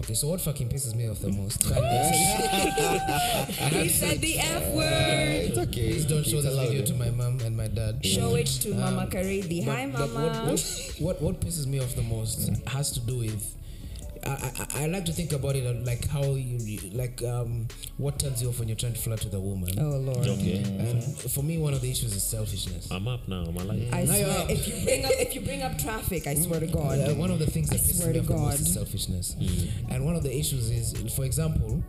Okay, 0.00 0.14
so 0.14 0.28
what 0.28 0.40
fucking 0.40 0.68
pisses 0.68 0.94
me 0.94 1.09
off 1.09 1.20
the 1.20 1.30
most? 1.30 1.62
he 3.72 3.88
said 4.00 4.20
the 4.20 4.38
F 4.38 4.62
Uh, 4.74 4.76
word. 4.76 5.48
it's 5.48 5.59
okay. 5.59 5.92
Please 5.92 6.04
don't 6.04 6.24
show 6.24 6.37
it's 6.37 6.44
this 6.46 6.54
allowed, 6.54 6.66
video 6.68 6.80
yeah. 6.80 6.87
to 6.87 6.94
my 6.94 7.11
mom 7.11 7.40
and 7.40 7.57
my 7.57 7.68
dad. 7.68 8.04
Show 8.04 8.35
it 8.35 8.46
to 8.46 8.74
Mama 8.74 9.02
Um, 9.02 9.11
Karedi. 9.11 9.64
Hi, 9.64 9.87
But- 9.87 9.98
but 9.98 10.11
Mama. 10.12 10.50
what, 10.50 10.61
what, 11.00 11.00
what, 11.00 11.22
what 11.22 11.40
pisses 11.40 11.66
me 11.66 11.80
off 11.80 11.94
the 11.94 12.02
most 12.02 12.50
has 12.68 12.90
to 12.92 13.00
do 13.00 13.18
with. 13.18 13.54
I, 14.26 14.66
I, 14.80 14.82
I 14.84 14.87
like 14.87 15.04
to 15.06 15.12
think 15.12 15.32
about 15.32 15.56
it 15.56 15.84
like 15.84 16.08
how 16.08 16.22
you 16.22 16.58
like 16.92 17.22
um 17.22 17.68
what 17.98 18.18
turns 18.18 18.42
you 18.42 18.48
off 18.48 18.58
when 18.58 18.68
you're 18.68 18.76
trying 18.76 18.94
to 18.94 19.00
flirt 19.00 19.24
with 19.24 19.34
a 19.34 19.40
woman. 19.40 19.70
oh 19.78 19.98
Lord. 19.98 20.26
Okay. 20.26 20.62
And 20.62 21.02
for 21.04 21.42
me, 21.42 21.58
one 21.58 21.74
of 21.74 21.80
the 21.80 21.90
issues 21.90 22.14
is 22.14 22.22
selfishness. 22.22 22.90
I'm 22.90 23.06
up 23.08 23.26
now. 23.28 23.44
I'm 23.48 23.56
alive. 23.56 23.88
I 23.92 24.04
Now 24.04 24.12
swear, 24.14 24.46
if 24.50 24.66
you 24.68 24.84
bring 24.84 25.04
up 25.04 25.10
if 25.14 25.34
you 25.34 25.40
bring 25.42 25.62
up 25.62 25.78
traffic, 25.78 26.26
I 26.26 26.34
swear 26.34 26.60
to 26.60 26.66
God. 26.66 26.98
Uh, 26.98 27.14
one 27.14 27.30
of 27.30 27.38
the 27.38 27.46
things 27.46 27.70
I 27.70 27.76
that 27.76 27.82
pisses 27.82 28.00
swear 28.00 28.12
to 28.12 28.20
off 28.20 28.26
God. 28.26 28.54
is 28.54 28.72
selfishness. 28.74 29.37
And 29.90 30.04
one 30.04 30.16
of 30.16 30.22
the 30.22 30.34
issues 30.37 30.70
is, 30.70 31.14
for 31.14 31.24
example, 31.24 31.82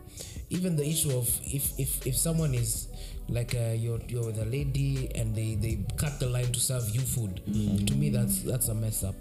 even 0.50 0.76
the 0.76 0.86
issue 0.88 1.10
of 1.16 1.28
if 1.44 1.78
if, 1.78 2.06
if 2.06 2.16
someone 2.16 2.54
is 2.54 2.88
like 3.28 3.54
uh, 3.54 3.72
you're 3.74 4.00
you're 4.08 4.24
with 4.26 4.38
a 4.40 4.44
lady 4.44 5.10
and 5.14 5.34
they 5.34 5.54
they 5.56 5.84
cut 5.96 6.20
the 6.20 6.28
line 6.28 6.52
to 6.52 6.60
serve 6.60 6.88
you 6.94 7.00
food, 7.00 7.40
to 7.86 7.94
me 7.94 8.10
that's 8.10 8.42
that's 8.42 8.68
a 8.68 8.74
mess 8.74 9.02
up. 9.02 9.16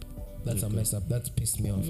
That's 0.45 0.63
a 0.63 0.69
mess 0.69 0.93
up. 0.93 1.09
That's 1.09 1.29
pissed 1.29 1.59
me 1.59 1.71
off. 1.71 1.85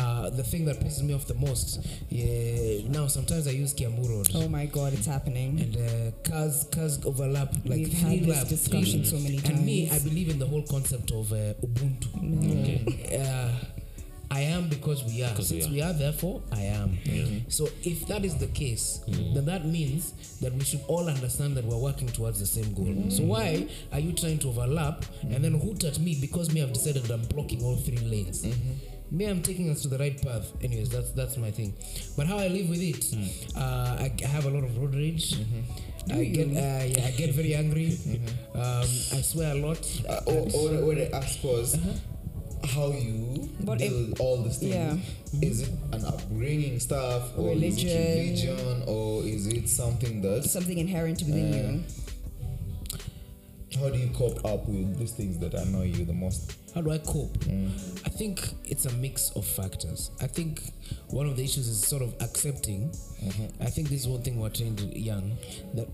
Uh, 0.00 0.30
the 0.30 0.42
thing 0.44 0.64
that 0.66 0.78
pisses 0.80 1.02
me 1.02 1.12
off 1.14 1.26
the 1.26 1.34
most, 1.34 1.84
yeah, 2.08 2.86
now 2.88 3.06
sometimes 3.08 3.46
I 3.48 3.50
use 3.50 3.74
Kiambu 3.74 4.08
Road. 4.08 4.28
Oh 4.34 4.48
my 4.48 4.66
God, 4.66 4.92
it's 4.92 5.06
happening. 5.06 5.58
And 5.60 5.76
uh, 5.76 6.28
cars 6.28 6.66
cars 6.72 7.04
overlap 7.04 7.52
like 7.64 7.78
We've 7.78 7.88
three 7.88 8.18
had 8.18 8.20
this 8.20 8.36
laps. 8.36 8.48
discussion 8.50 9.04
so 9.04 9.16
many 9.18 9.38
times. 9.38 9.50
And 9.58 9.66
me, 9.66 9.90
I 9.90 9.98
believe 9.98 10.28
in 10.28 10.38
the 10.38 10.46
whole 10.46 10.62
concept 10.62 11.10
of 11.10 11.32
uh, 11.32 11.54
Ubuntu. 11.66 12.08
Okay. 12.42 13.18
Uh, 13.20 13.50
I 14.36 14.40
am 14.56 14.68
because 14.68 15.00
we 15.04 15.22
are. 15.22 15.34
'Cause 15.34 15.50
we 15.52 15.60
Since 15.60 15.66
are. 15.70 15.74
we 15.76 15.80
are, 15.86 15.92
therefore 16.04 16.42
I 16.52 16.62
am. 16.80 16.90
So 17.48 17.68
if 17.92 18.06
that 18.08 18.22
is 18.24 18.34
the 18.44 18.48
case, 18.62 19.00
then 19.34 19.44
that 19.46 19.64
means 19.66 20.12
that 20.42 20.52
we 20.58 20.64
should 20.64 20.82
all 20.88 21.08
understand 21.08 21.56
that 21.56 21.64
we're 21.64 21.78
working 21.90 22.08
towards 22.08 22.38
the 22.38 22.46
same 22.56 22.70
goal. 22.74 22.94
So 23.10 23.22
why 23.24 23.66
are 23.92 24.00
you 24.06 24.12
trying 24.12 24.38
to 24.40 24.48
overlap 24.48 25.04
and 25.22 25.42
then 25.44 25.54
hoot 25.64 25.84
at 25.84 25.98
me 25.98 26.12
because 26.20 26.52
me 26.52 26.62
I've 26.62 26.72
decided 26.72 27.02
that 27.04 27.14
I'm 27.14 27.26
blocking 27.34 27.62
all 27.64 27.76
three 27.76 27.98
lanes? 27.98 28.44
Me, 29.08 29.24
I'm 29.26 29.40
taking 29.40 29.70
us 29.70 29.82
to 29.82 29.88
the 29.88 29.98
right 29.98 30.20
path. 30.20 30.46
Anyways, 30.66 30.88
that's 30.90 31.10
that's 31.12 31.36
my 31.36 31.50
thing. 31.52 31.72
But 32.16 32.26
how 32.26 32.38
I 32.38 32.48
live 32.48 32.68
with 32.68 32.82
it, 32.82 33.04
uh, 33.56 33.96
I, 34.04 34.10
I 34.24 34.26
have 34.26 34.46
a 34.46 34.50
lot 34.50 34.64
of 34.64 34.76
road 34.78 34.94
rage. 34.96 35.26
I 36.10 36.24
get 36.24 36.48
uh, 36.48 36.84
yeah, 36.92 37.06
I 37.06 37.12
get 37.16 37.30
very 37.40 37.54
angry. 37.54 37.96
Um, 38.56 38.88
I 39.18 39.20
swear 39.30 39.52
a 39.52 39.58
lot. 39.66 39.78
Uh, 40.08 40.20
or, 40.32 40.40
or 40.56 40.86
what 40.86 40.98
I 40.98 41.08
ask 41.12 41.44
was 41.44 41.76
how 42.66 42.90
you 42.92 43.48
But 43.60 43.78
deal 43.78 44.12
if- 44.12 44.20
all 44.20 44.42
these 44.42 44.58
things. 44.58 44.74
yeah. 44.74 44.96
Is 45.42 45.62
it 45.62 45.70
an 45.92 46.04
upbringing 46.04 46.78
stuff, 46.80 47.36
or 47.38 47.52
is 47.52 47.78
it 47.78 47.84
Religion. 47.84 48.18
religion, 48.18 48.82
or 48.86 49.22
is 49.24 49.46
it 49.46 49.68
something 49.68 50.22
that? 50.22 50.44
Something 50.44 50.78
inherent 50.78 51.22
within 51.22 51.52
Uh, 51.52 51.56
you. 51.56 51.84
How 53.80 53.90
do 53.90 53.98
you 53.98 54.08
cope 54.08 54.42
up 54.44 54.66
with 54.68 54.98
these 54.98 55.10
things 55.12 55.38
that 55.38 55.52
annoy 55.52 55.84
you 55.96 56.04
the 56.06 56.12
most? 56.14 56.52
How 56.74 56.80
do 56.80 56.90
I 56.90 56.98
cope? 56.98 57.36
I 58.04 58.08
think 58.08 58.40
it's 58.64 58.86
a 58.86 58.92
mix 58.94 59.30
of 59.30 59.44
factors. 59.44 60.10
I 60.20 60.26
think 60.28 60.62
one 61.08 61.26
of 61.26 61.36
the 61.36 61.44
issues 61.44 61.68
is 61.68 61.80
sort 61.86 62.02
of 62.02 62.14
accepting. 62.20 62.90
I 63.60 63.66
think 63.66 63.88
this 63.90 64.02
is 64.02 64.08
one 64.08 64.22
thing 64.22 64.38
we're 64.40 64.48
trained 64.50 64.80
young 64.96 65.36
that 65.74 65.88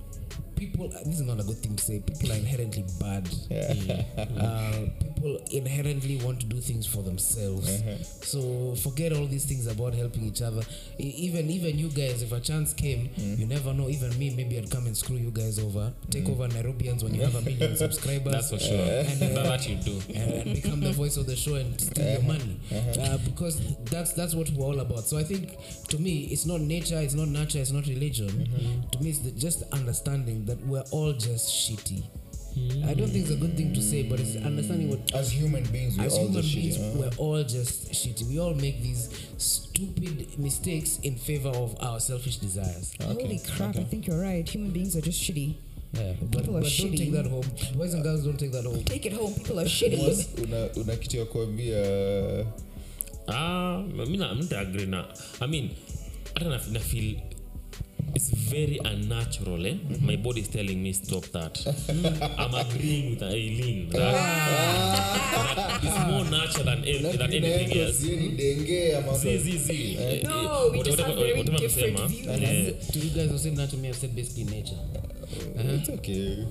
people. 0.67 0.87
Uh, 0.87 0.99
this 1.05 1.21
is 1.21 1.23
not 1.23 1.41
a 1.41 1.45
good 1.45 1.59
thing 1.59 1.77
to 1.77 1.83
say. 1.83 2.01
People 2.01 2.33
are 2.33 2.37
inherently 2.37 2.85
bad. 3.01 3.29
Eh, 3.51 4.03
uh, 4.41 4.87
people 5.03 5.41
inherently 5.51 6.17
want 6.25 6.41
to 6.41 6.47
do 6.47 6.61
things 6.61 6.87
for 6.87 7.03
themselves. 7.03 7.69
Uh-huh. 7.69 8.03
So 8.23 8.75
forget 8.77 9.13
all 9.13 9.27
these 9.27 9.45
things 9.45 9.67
about 9.67 9.95
helping 9.95 10.25
each 10.25 10.43
other. 10.43 10.63
Even 10.99 11.51
even 11.51 11.79
you 11.79 11.89
guys, 11.89 12.23
if 12.23 12.33
a 12.33 12.41
chance 12.41 12.73
came, 12.73 13.09
mm. 13.09 13.39
you 13.39 13.47
never 13.47 13.73
know. 13.73 13.89
Even 13.89 14.17
me, 14.19 14.31
maybe 14.31 14.59
I'd 14.59 14.71
come 14.71 14.87
and 14.87 14.97
screw 14.97 15.17
you 15.17 15.31
guys 15.31 15.59
over. 15.59 15.93
Take 16.11 16.25
mm. 16.25 16.33
over 16.33 16.49
NairoBEERns 16.49 17.03
when 17.03 17.15
you 17.15 17.23
have 17.23 17.35
a 17.35 17.43
million 17.43 17.77
subscribers. 17.85 18.33
That's 18.33 18.51
for 18.51 18.59
sure. 18.59 18.77
And, 18.77 19.23
uh, 19.23 19.43
that, 19.43 19.45
that 19.45 19.69
you 19.69 19.77
do. 19.77 20.01
and, 20.15 20.33
and 20.33 20.55
become 20.55 20.81
the 20.81 20.93
voice 20.93 21.17
of 21.17 21.27
the 21.27 21.37
show 21.37 21.55
and 21.55 21.81
steal 21.81 22.05
your 22.05 22.19
uh-huh. 22.19 22.29
money 22.29 22.61
uh-huh. 22.71 23.15
uh, 23.15 23.19
because 23.19 23.77
that's 23.85 24.13
that's 24.13 24.35
what 24.35 24.49
we're 24.51 24.65
all 24.65 24.81
about 24.81 25.05
so 25.05 25.19
i 25.19 25.23
think 25.23 25.57
to 25.89 25.99
me 25.99 26.25
it's 26.31 26.47
not 26.47 26.61
nature 26.61 26.99
it's 26.99 27.15
not 27.15 27.29
nurture 27.29 27.59
it's 27.59 27.73
not 27.73 27.87
religion 27.87 28.29
mm-hmm. 28.29 28.89
to 28.91 29.03
me 29.03 29.11
it's 29.11 29.21
the, 29.21 29.31
just 29.33 29.63
understanding 29.73 30.45
that 30.53 30.67
we're 30.67 30.85
all 30.91 31.13
just 31.13 31.49
shitty 31.49 32.03
i 32.85 32.93
don't 32.93 33.09
think 33.09 33.25
it's 33.25 33.31
a 33.31 33.37
good 33.37 33.57
thing 33.57 33.73
to 33.73 33.81
say 33.81 34.03
but 34.03 34.21
it's 34.21 34.37
understanding 34.45 34.91
what 34.91 35.01
As 35.15 35.31
human 35.33 35.65
beings, 35.73 35.97
we're 35.97 36.05
as 36.05 36.13
all 36.19 36.27
human 36.27 36.43
just 36.43 36.55
beings, 36.55 36.77
shitty. 36.77 36.93
huh? 36.93 36.99
we're 37.01 37.17
all 37.25 37.43
just 37.45 37.91
shitty. 37.93 38.25
We 38.29 38.39
all 38.39 38.53
make 38.55 38.83
these 38.83 39.09
stupid 39.39 40.39
mistakes 40.39 40.99
in 41.03 41.17
favor 41.17 41.49
of 41.49 41.77
our 41.81 41.99
selfish 42.01 42.37
desires. 42.37 42.93
Holy 43.03 43.41
crap! 43.57 43.77
I 43.77 43.85
think 43.85 44.07
you're 44.07 44.21
right. 44.21 44.47
Human 44.47 44.71
beings 44.71 44.95
are 44.97 45.01
just 45.01 45.21
shitty. 45.23 45.55
Yeah, 45.95 46.13
but, 46.21 46.41
People 46.45 46.57
are 46.59 46.61
but 46.61 46.73
don't 46.79 46.97
take 46.97 47.13
that 47.13 47.27
home. 47.27 47.45
Boys 47.75 47.95
and 47.95 48.03
girls, 48.03 48.25
don't 48.25 48.39
take 48.39 48.53
that 48.53 48.65
home. 48.65 48.85
Take 48.85 49.07
it 49.07 49.15
home. 49.15 49.33
People 49.35 49.61
are 49.61 49.65
shitty. 49.79 50.45
Una, 50.45 50.69
una 50.77 50.97
kitu 50.97 51.17
ya 51.17 51.25
kuambia 51.25 52.47
Ah, 53.29 53.83
mi 54.11 54.17
na 54.17 54.35
mi 54.35 54.45
agree 54.55 54.87
na. 54.87 55.07
I 55.41 55.47
mean, 55.47 55.71
hata 56.35 56.49
na, 56.51 56.59
na 56.71 56.81
feel 56.81 57.17
it's 58.15 58.31
very 58.31 58.79
unnatural. 58.85 59.67
Eh? 59.67 59.77
My 60.01 60.17
body 60.17 60.41
is 60.41 60.49
telling 60.49 60.83
me 60.83 60.93
stop 60.93 61.25
that. 61.33 61.55
I'm 62.39 62.55
agreeing 62.55 63.11
with 63.11 63.23
Eileen 63.23 63.89
that, 63.91 64.13
that 65.57 65.81
it's 65.83 65.99
more 66.07 66.25
natural 66.25 66.65
than, 66.65 66.83
than 66.83 67.33
anything 67.33 67.81
else. 67.81 67.99
Sijui 68.01 68.17
ni 68.17 68.29
denge 68.37 68.97
ama 68.97 69.15
Z, 69.19 69.39
Z, 69.39 69.59
Z. 69.59 70.23
No, 70.25 70.71
we 70.73 70.83
just 70.83 70.99
have 71.01 71.15
very 71.15 71.43
different 71.43 72.01
views. 72.11 72.89
To 72.93 72.99
you 72.99 73.11
guys 73.11 73.31
who 73.31 73.39
said 73.39 73.57
me, 73.79 73.89
I've 73.89 73.97
said 73.97 74.15
basically 74.15 74.45
nature. 74.45 74.79
It's 75.57 75.89
okay. 75.89 76.47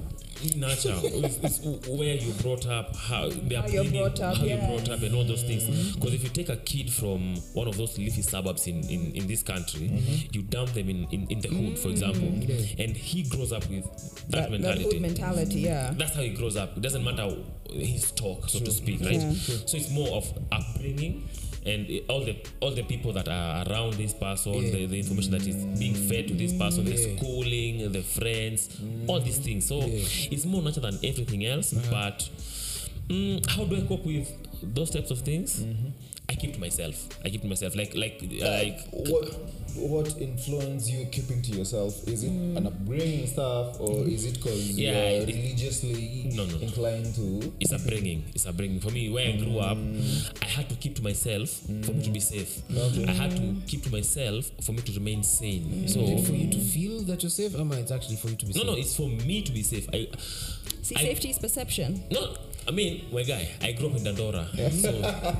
Nature 0.56 0.96
it's, 1.04 1.38
it's 1.38 1.88
where 1.88 2.16
you 2.16 2.32
brought 2.42 2.66
up 2.68 2.96
how 2.96 3.30
they 3.30 3.56
are 3.56 3.62
How 3.62 3.68
you're 3.68 3.86
brought 3.92 4.20
up, 4.20 4.38
how 4.38 4.44
yeah. 4.44 4.62
you 4.62 4.78
brought 4.78 4.90
up 4.90 5.02
and 5.02 5.16
all 5.16 5.24
those 5.24 5.44
things. 5.44 5.64
Mm-hmm. 5.64 6.00
Because 6.00 6.14
if 6.14 6.24
you 6.24 6.30
take 6.30 6.50
a 6.50 6.58
kid 6.58 6.92
from 6.92 7.36
one 7.54 7.68
of 7.68 7.78
those 7.78 7.98
leafy 7.98 8.22
suburbs 8.22 8.68
in, 8.68 8.84
in, 8.90 9.12
in 9.14 9.28
this 9.28 9.44
country 9.44 9.90
mm-hmm. 9.90 10.28
you 10.32 10.42
dump 10.44 10.72
them 10.72 10.90
in, 10.90 11.08
in, 11.12 11.28
in 11.30 11.42
the 11.42 11.48
hood 11.48 11.78
for 11.78 11.90
mm-hmm. 11.90 11.92
example. 11.92 12.84
And 12.84 12.96
he 12.96 13.24
grows 13.24 13.52
up 13.52 13.68
with 13.70 13.86
that, 14.30 14.32
That, 14.32 14.42
that 14.42 14.52
mentality 14.52 14.84
hood 14.84 15.02
mentality, 15.02 15.60
yeah. 15.62 15.94
that's 15.96 16.16
how 16.16 16.22
he 16.22 16.30
grows 16.30 16.58
up. 16.58 16.78
It 16.78 16.82
doesn't 16.82 17.04
matter 17.04 17.36
his 17.70 18.12
talk, 18.12 18.50
so 18.50 18.60
to 18.60 18.72
speak, 18.72 19.02
right? 19.02 19.14
Yeah. 19.14 19.34
So 19.66 19.78
it's 19.78 19.92
more 19.92 20.10
of 20.10 20.32
upbringing 20.52 21.28
and 21.66 21.88
all 22.10 22.24
the 22.26 22.36
all 22.60 22.72
the 22.72 22.84
people 22.84 23.14
that 23.14 23.28
are 23.28 23.66
around 23.70 23.94
this 23.94 24.14
person, 24.14 24.54
Yeah. 24.54 24.72
the, 24.72 24.86
the 24.88 24.98
information 25.00 25.32
that 25.32 25.46
is 25.46 25.56
being 25.80 25.94
fed 25.94 26.28
to 26.30 26.34
this 26.34 26.54
person, 26.54 26.86
the 26.86 26.98
schooling, 26.98 27.92
the 27.92 28.02
friends, 28.02 28.70
all 29.08 29.20
these 29.20 29.38
things. 29.38 29.66
So 29.68 29.80
Yeah. 29.80 30.32
it's 30.32 30.46
more 30.46 30.62
natural 30.62 30.90
than 30.92 31.00
everything 31.04 31.46
else. 31.46 31.74
But 31.74 32.28
mm, 33.10 33.46
how 33.50 33.66
do 33.66 33.76
I 33.78 33.82
cope 33.82 34.06
with 34.06 34.28
those 34.62 34.90
types 34.90 35.12
of 35.12 35.20
things? 35.22 35.64
I 36.30 36.36
keep 36.36 36.54
to 36.54 36.60
myself. 36.60 36.96
I 37.26 37.30
keep 37.30 37.42
to 37.42 37.48
myself. 37.48 37.76
Like 37.76 37.94
like 37.96 38.22
like 38.42 38.80
what 38.92 39.61
what 39.76 40.18
influence 40.20 40.90
you 40.90 41.06
keeping 41.08 41.42
to 41.44 41.52
yourself? 41.52 42.08
Is 42.08 42.24
it 42.24 42.32
mm. 42.32 42.58
an 42.58 42.68
upbringing 42.68 43.28
stuff 43.28 43.80
or 43.80 44.02
is 44.08 44.26
it 44.26 44.36
because 44.36 44.72
Yeah, 44.72 44.92
you're 45.10 45.22
it- 45.24 45.36
religiously 45.36 46.32
No, 46.34 46.46
no, 46.46 46.56
no. 46.56 46.62
inclined 46.62 47.14
to? 47.16 47.54
it's 47.60 47.72
upbringing. 47.74 48.24
It's 48.34 48.46
upbringing. 48.46 48.80
For 48.80 48.92
me, 48.92 49.10
where 49.10 49.28
I 49.28 49.38
grew 49.38 49.60
up, 49.60 49.78
mm. 49.78 50.42
I 50.42 50.46
had 50.46 50.70
to 50.70 50.76
keep 50.76 50.96
to 50.98 51.04
myself 51.04 51.50
for 51.50 51.72
me 51.94 52.04
to 52.04 52.10
be 52.12 52.20
mm. 52.20 52.22
safe. 52.22 52.62
I 53.08 53.12
had 53.12 53.32
to 53.32 53.56
keep 53.68 53.84
to 53.84 53.92
myself 53.92 54.50
for 54.64 54.72
me 54.74 54.82
to 54.82 54.92
remain 54.94 55.24
sane. 55.24 55.88
So 55.88 56.00
Is 56.02 56.22
it 56.22 56.28
for 56.28 56.34
you 56.34 56.52
to 56.52 56.60
feel 56.60 57.02
that 57.02 57.24
you're 57.24 57.30
safe, 57.30 57.56
Ama 57.56 57.76
it's 57.76 57.92
actually 57.92 58.18
for 58.18 58.30
you 58.30 58.36
to 58.38 58.46
be 58.46 58.54
no, 58.54 58.60
safe? 58.60 58.66
no, 58.66 58.72
no, 58.74 58.78
it's 58.80 58.96
for 58.96 59.08
me 59.10 59.42
to 59.42 59.52
be 59.52 59.64
safe. 59.64 59.88
I 59.94 60.08
See, 60.82 60.96
I- 60.96 61.02
safety 61.02 61.30
is 61.30 61.40
perception. 61.40 62.04
no. 62.12 62.36
I 62.72 62.74
mean, 62.74 63.06
my 63.12 63.24
guy, 63.24 63.50
I 63.62 63.74
grew 63.74 63.90
up 63.90 63.98
in 63.98 64.04
Dandora. 64.06 64.48
So 64.72 64.92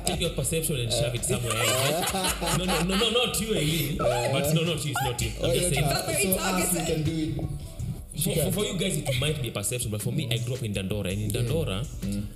take 0.04 0.20
your 0.20 0.30
perception 0.30 0.76
and 0.80 0.92
shove 0.92 1.14
it 1.14 1.24
somewhere 1.24 1.56
else. 1.56 2.12
right? 2.12 2.58
No, 2.58 2.64
no, 2.66 2.82
no, 2.82 2.96
no, 2.98 3.10
not 3.10 3.40
you, 3.40 3.54
Eileen. 3.56 3.98
Uh, 3.98 4.28
but 4.32 4.52
no, 4.54 4.60
not 4.64 4.84
you, 4.84 4.92
it's 4.92 5.02
not 5.02 5.22
you. 5.22 5.30
I'm 5.42 5.54
just 5.54 5.72
saying. 5.72 5.88
That's 5.88 6.06
very 6.06 6.22
so 6.24 6.30
us, 6.32 6.36
targeted. 6.36 6.74
we 6.74 6.94
can 6.94 7.02
do 7.04 7.42
it. 7.42 8.22
For, 8.22 8.34
for, 8.44 8.52
for 8.52 8.64
you 8.66 8.78
guys, 8.78 8.98
it 8.98 9.18
might 9.18 9.40
be 9.40 9.48
a 9.48 9.52
perception, 9.52 9.90
but 9.90 10.02
for 10.02 10.12
me, 10.12 10.28
I 10.30 10.36
grew 10.44 10.54
up 10.56 10.62
in 10.62 10.74
Dandora, 10.74 11.10
and 11.10 11.22
in 11.22 11.30
Dandora, 11.30 11.80
mm. 12.04 12.26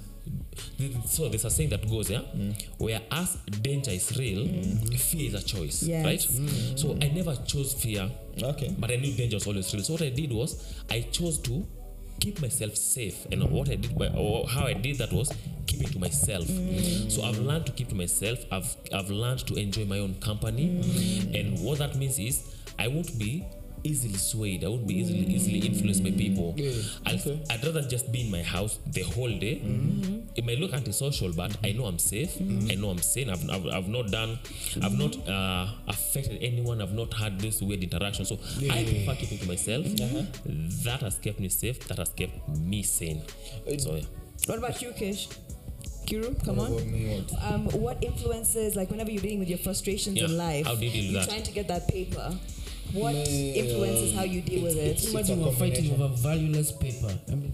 th- 0.78 0.92
so 1.04 1.28
there's 1.28 1.44
a 1.44 1.50
saying 1.50 1.68
that 1.68 1.86
goes, 1.86 2.08
yeah, 2.08 2.20
mm. 2.34 2.56
where 2.78 3.02
as 3.12 3.36
danger 3.60 3.90
is 3.90 4.16
real, 4.18 4.46
mm. 4.46 4.98
fear 4.98 5.28
is 5.28 5.34
a 5.34 5.44
choice, 5.44 5.82
Yes. 5.82 6.04
right? 6.06 6.78
So 6.78 6.96
I 7.02 7.08
never 7.08 7.36
chose 7.44 7.74
fear, 7.74 8.10
Okay. 8.42 8.74
but 8.78 8.90
I 8.90 8.96
knew 8.96 9.12
danger 9.12 9.36
was 9.36 9.46
always 9.46 9.72
real. 9.74 9.84
So 9.84 9.92
what 9.92 10.02
I 10.02 10.08
did 10.08 10.32
was 10.32 10.82
I 10.90 11.02
chose 11.12 11.38
to 11.40 11.66
keep 12.20 12.40
myself 12.40 12.76
safe, 12.76 13.26
and 13.30 13.42
what 13.50 13.68
I 13.68 13.76
did, 13.76 13.96
by, 13.98 14.08
or 14.08 14.48
how 14.48 14.64
I 14.66 14.72
did 14.72 14.98
that 14.98 15.12
was 15.12 15.32
keeping 15.66 15.88
to 15.88 15.98
myself. 15.98 16.46
So 17.08 17.22
I've 17.22 17.38
learned 17.38 17.66
to 17.66 17.72
keep 17.72 17.88
to 17.88 17.94
myself. 17.94 18.38
I've 18.50 18.76
I've 18.92 19.10
learned 19.10 19.46
to 19.46 19.54
enjoy 19.54 19.84
my 19.84 19.98
own 19.98 20.14
company, 20.16 20.66
and 21.34 21.58
what 21.60 21.78
that 21.78 21.96
means 21.96 22.18
is 22.18 22.42
I 22.78 22.88
won't 22.88 23.18
be 23.18 23.44
easily 23.86 24.18
swayed. 24.18 24.64
I 24.64 24.68
won't 24.68 24.86
be 24.86 24.94
easily 25.00 25.24
easily 25.36 25.60
influenced 25.60 26.02
by 26.04 26.10
people. 26.10 26.54
Yeah. 26.56 26.72
I'll, 27.06 27.40
I'd 27.50 27.64
rather 27.64 27.82
just 27.82 28.10
be 28.12 28.20
in 28.26 28.30
my 28.30 28.42
house 28.42 28.78
the 28.86 29.02
whole 29.02 29.30
day. 29.46 29.56
Mm-hmm. 29.64 30.36
It 30.36 30.44
may 30.44 30.56
look 30.56 30.72
antisocial, 30.72 31.32
but 31.32 31.56
I 31.64 31.72
know 31.72 31.84
I'm 31.86 31.98
safe. 31.98 32.34
Mm-hmm. 32.34 32.70
I 32.70 32.74
know 32.74 32.90
I'm 32.90 32.98
sane. 32.98 33.30
I've, 33.30 33.48
I've, 33.50 33.66
I've 33.66 33.88
not 33.88 34.10
done, 34.10 34.38
I've 34.82 34.98
not 34.98 35.16
uh, 35.28 35.66
affected 35.88 36.38
anyone. 36.42 36.82
I've 36.82 36.92
not 36.94 37.14
had 37.14 37.40
this 37.40 37.62
weird 37.62 37.82
interaction. 37.82 38.24
So 38.24 38.38
I 38.70 38.84
prefer 38.84 39.14
keeping 39.20 39.38
to 39.38 39.46
myself. 39.48 39.84
Mm-hmm. 39.86 40.18
Uh-huh. 40.18 40.24
That 40.84 41.00
has 41.00 41.18
kept 41.18 41.40
me 41.40 41.48
safe. 41.48 41.78
That 41.88 41.98
has 41.98 42.10
kept 42.10 42.48
me 42.48 42.82
sane. 42.82 43.22
Uh, 43.66 43.78
so 43.78 43.94
yeah. 43.96 44.04
What 44.46 44.58
about 44.58 44.80
you, 44.82 44.92
Kish? 44.92 45.28
Kiru, 46.06 46.36
come 46.44 46.56
What 46.56 46.70
on. 46.70 46.76
What? 46.76 47.52
Um, 47.52 47.64
what 47.82 48.04
influences, 48.04 48.76
like 48.76 48.90
whenever 48.90 49.10
you're 49.10 49.22
dealing 49.22 49.40
with 49.40 49.48
your 49.48 49.58
frustrations 49.58 50.16
Yeah, 50.18 50.26
in 50.26 50.36
life, 50.38 50.66
how 50.66 50.76
do 50.76 50.86
you 50.86 50.90
deal 50.92 51.02
with 51.02 51.10
you're 51.12 51.20
that? 51.22 51.28
trying 51.28 51.42
to 51.42 51.52
get 51.52 51.66
that 51.68 51.88
paper. 51.88 52.32
What 52.92 53.12
Man, 53.14 53.26
influences 53.26 54.14
how 54.14 54.22
you 54.24 54.40
deal 54.40 54.62
with 54.64 54.76
it? 54.76 55.04
Imagine 55.10 55.42
a 55.42 55.46
we're 55.46 55.52
fighting 55.52 55.92
over 55.92 56.08
valueless 56.16 56.72
paper. 56.72 57.12
I 57.28 57.34
mean, 57.34 57.52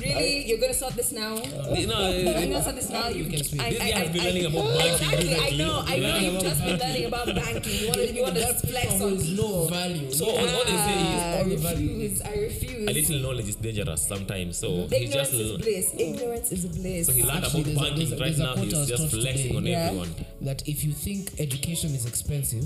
Really, 0.00 0.46
you're 0.48 0.58
gonna 0.58 0.72
sort 0.74 0.94
this 0.94 1.12
now? 1.12 1.34
You 1.36 1.86
know, 1.86 2.08
You're 2.16 2.34
uh, 2.34 2.40
gonna 2.40 2.62
sort 2.62 2.76
this 2.76 2.88
now? 2.88 3.08
You, 3.08 3.24
can 3.28 3.44
speak. 3.44 3.60
I, 3.60 3.70
This 3.70 3.80
I, 3.82 3.90
guy 3.90 3.98
has 3.98 4.10
been 4.12 4.20
I- 4.20 4.24
learning 4.24 4.46
about 4.46 4.64
banking 4.78 4.92
Exactly, 4.92 5.34
I 5.36 5.50
know, 5.56 5.82
I 5.86 5.96
know. 5.98 6.06
Learning 6.08 6.32
You've 6.34 6.42
just 6.42 6.64
been 6.64 6.78
banking. 6.78 6.88
learning 6.88 7.04
about 7.06 7.26
banking. 7.34 7.72
You 7.80 7.86
want 7.88 7.98
to, 7.98 8.12
you 8.14 8.22
want 8.22 8.36
to 8.36 8.54
flex 8.66 8.94
on 8.94 9.02
always 9.02 9.36
no 9.36 9.64
value. 9.66 10.12
so 10.12 10.26
what, 10.26 10.34
what 10.44 10.66
they 10.66 10.72
say 10.72 10.98
is 10.98 11.22
Ah, 11.22 11.28
I 11.34 11.38
all 11.38 11.44
the 11.44 11.56
value. 11.56 11.88
refuse. 11.92 12.22
I 12.22 12.30
refuse. 12.30 12.88
a 12.88 12.92
little 12.92 13.18
knowledge 13.20 13.48
is 13.48 13.56
dangerous 13.56 14.06
sometimes. 14.06 14.56
So 14.58 14.68
he 14.68 14.96
Ignorance 14.96 15.12
just 15.12 15.32
is 15.34 15.58
bliss. 15.58 15.94
Ignorance 15.98 16.52
is 16.52 16.66
bliss. 16.66 17.06
so 17.08 17.12
he 17.12 17.22
learned 17.24 17.44
Actually, 17.44 17.72
about 17.72 17.86
a- 17.86 17.90
banking. 17.90 18.12
a- 18.12 18.20
Right 18.20 18.38
now, 18.38 18.54
quote 18.54 18.58
I 18.58 18.78
was 18.78 18.88
he's 18.88 18.88
just 18.98 19.02
taught 19.12 19.20
flexing 19.22 19.54
today. 19.56 19.74
on 19.74 19.86
everyone. 19.88 20.14
that 20.42 20.66
if 20.68 20.84
you 20.84 20.92
think 20.92 21.32
education 21.38 21.94
is 21.94 22.06
expensive, 22.06 22.64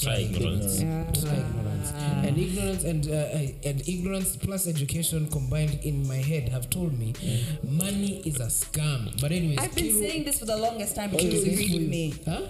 Try 0.00 0.18
ignorance. 0.20 0.80
Try 1.14 1.30
uh, 1.30 1.40
ignorance. 1.40 1.92
Uh, 1.92 1.94
mm. 1.94 2.28
And 2.28 2.38
ignorance 2.38 2.84
and 2.84 3.08
uh, 3.08 3.12
uh, 3.12 3.68
and 3.68 3.88
ignorance 3.88 4.36
plus 4.36 4.66
education 4.66 5.28
combined 5.28 5.78
in 5.82 6.06
my 6.06 6.16
head 6.16 6.48
have 6.48 6.70
told 6.70 6.98
me 6.98 7.14
money 7.62 8.20
is 8.24 8.40
a 8.40 8.46
scam. 8.46 9.20
But 9.20 9.32
anyways, 9.32 9.58
I've 9.58 9.74
been 9.74 9.92
saying 9.92 10.24
this 10.24 10.38
for 10.38 10.46
the 10.46 10.56
longest 10.56 10.96
time, 10.96 11.10
but 11.10 11.20
Oh, 11.20 11.24
you 11.24 11.30
you 11.30 11.44
disagreed 11.44 11.58
think 11.58 11.72
with 11.72 11.80
we- 11.82 11.88
me. 11.88 12.14
Huh? 12.26 12.42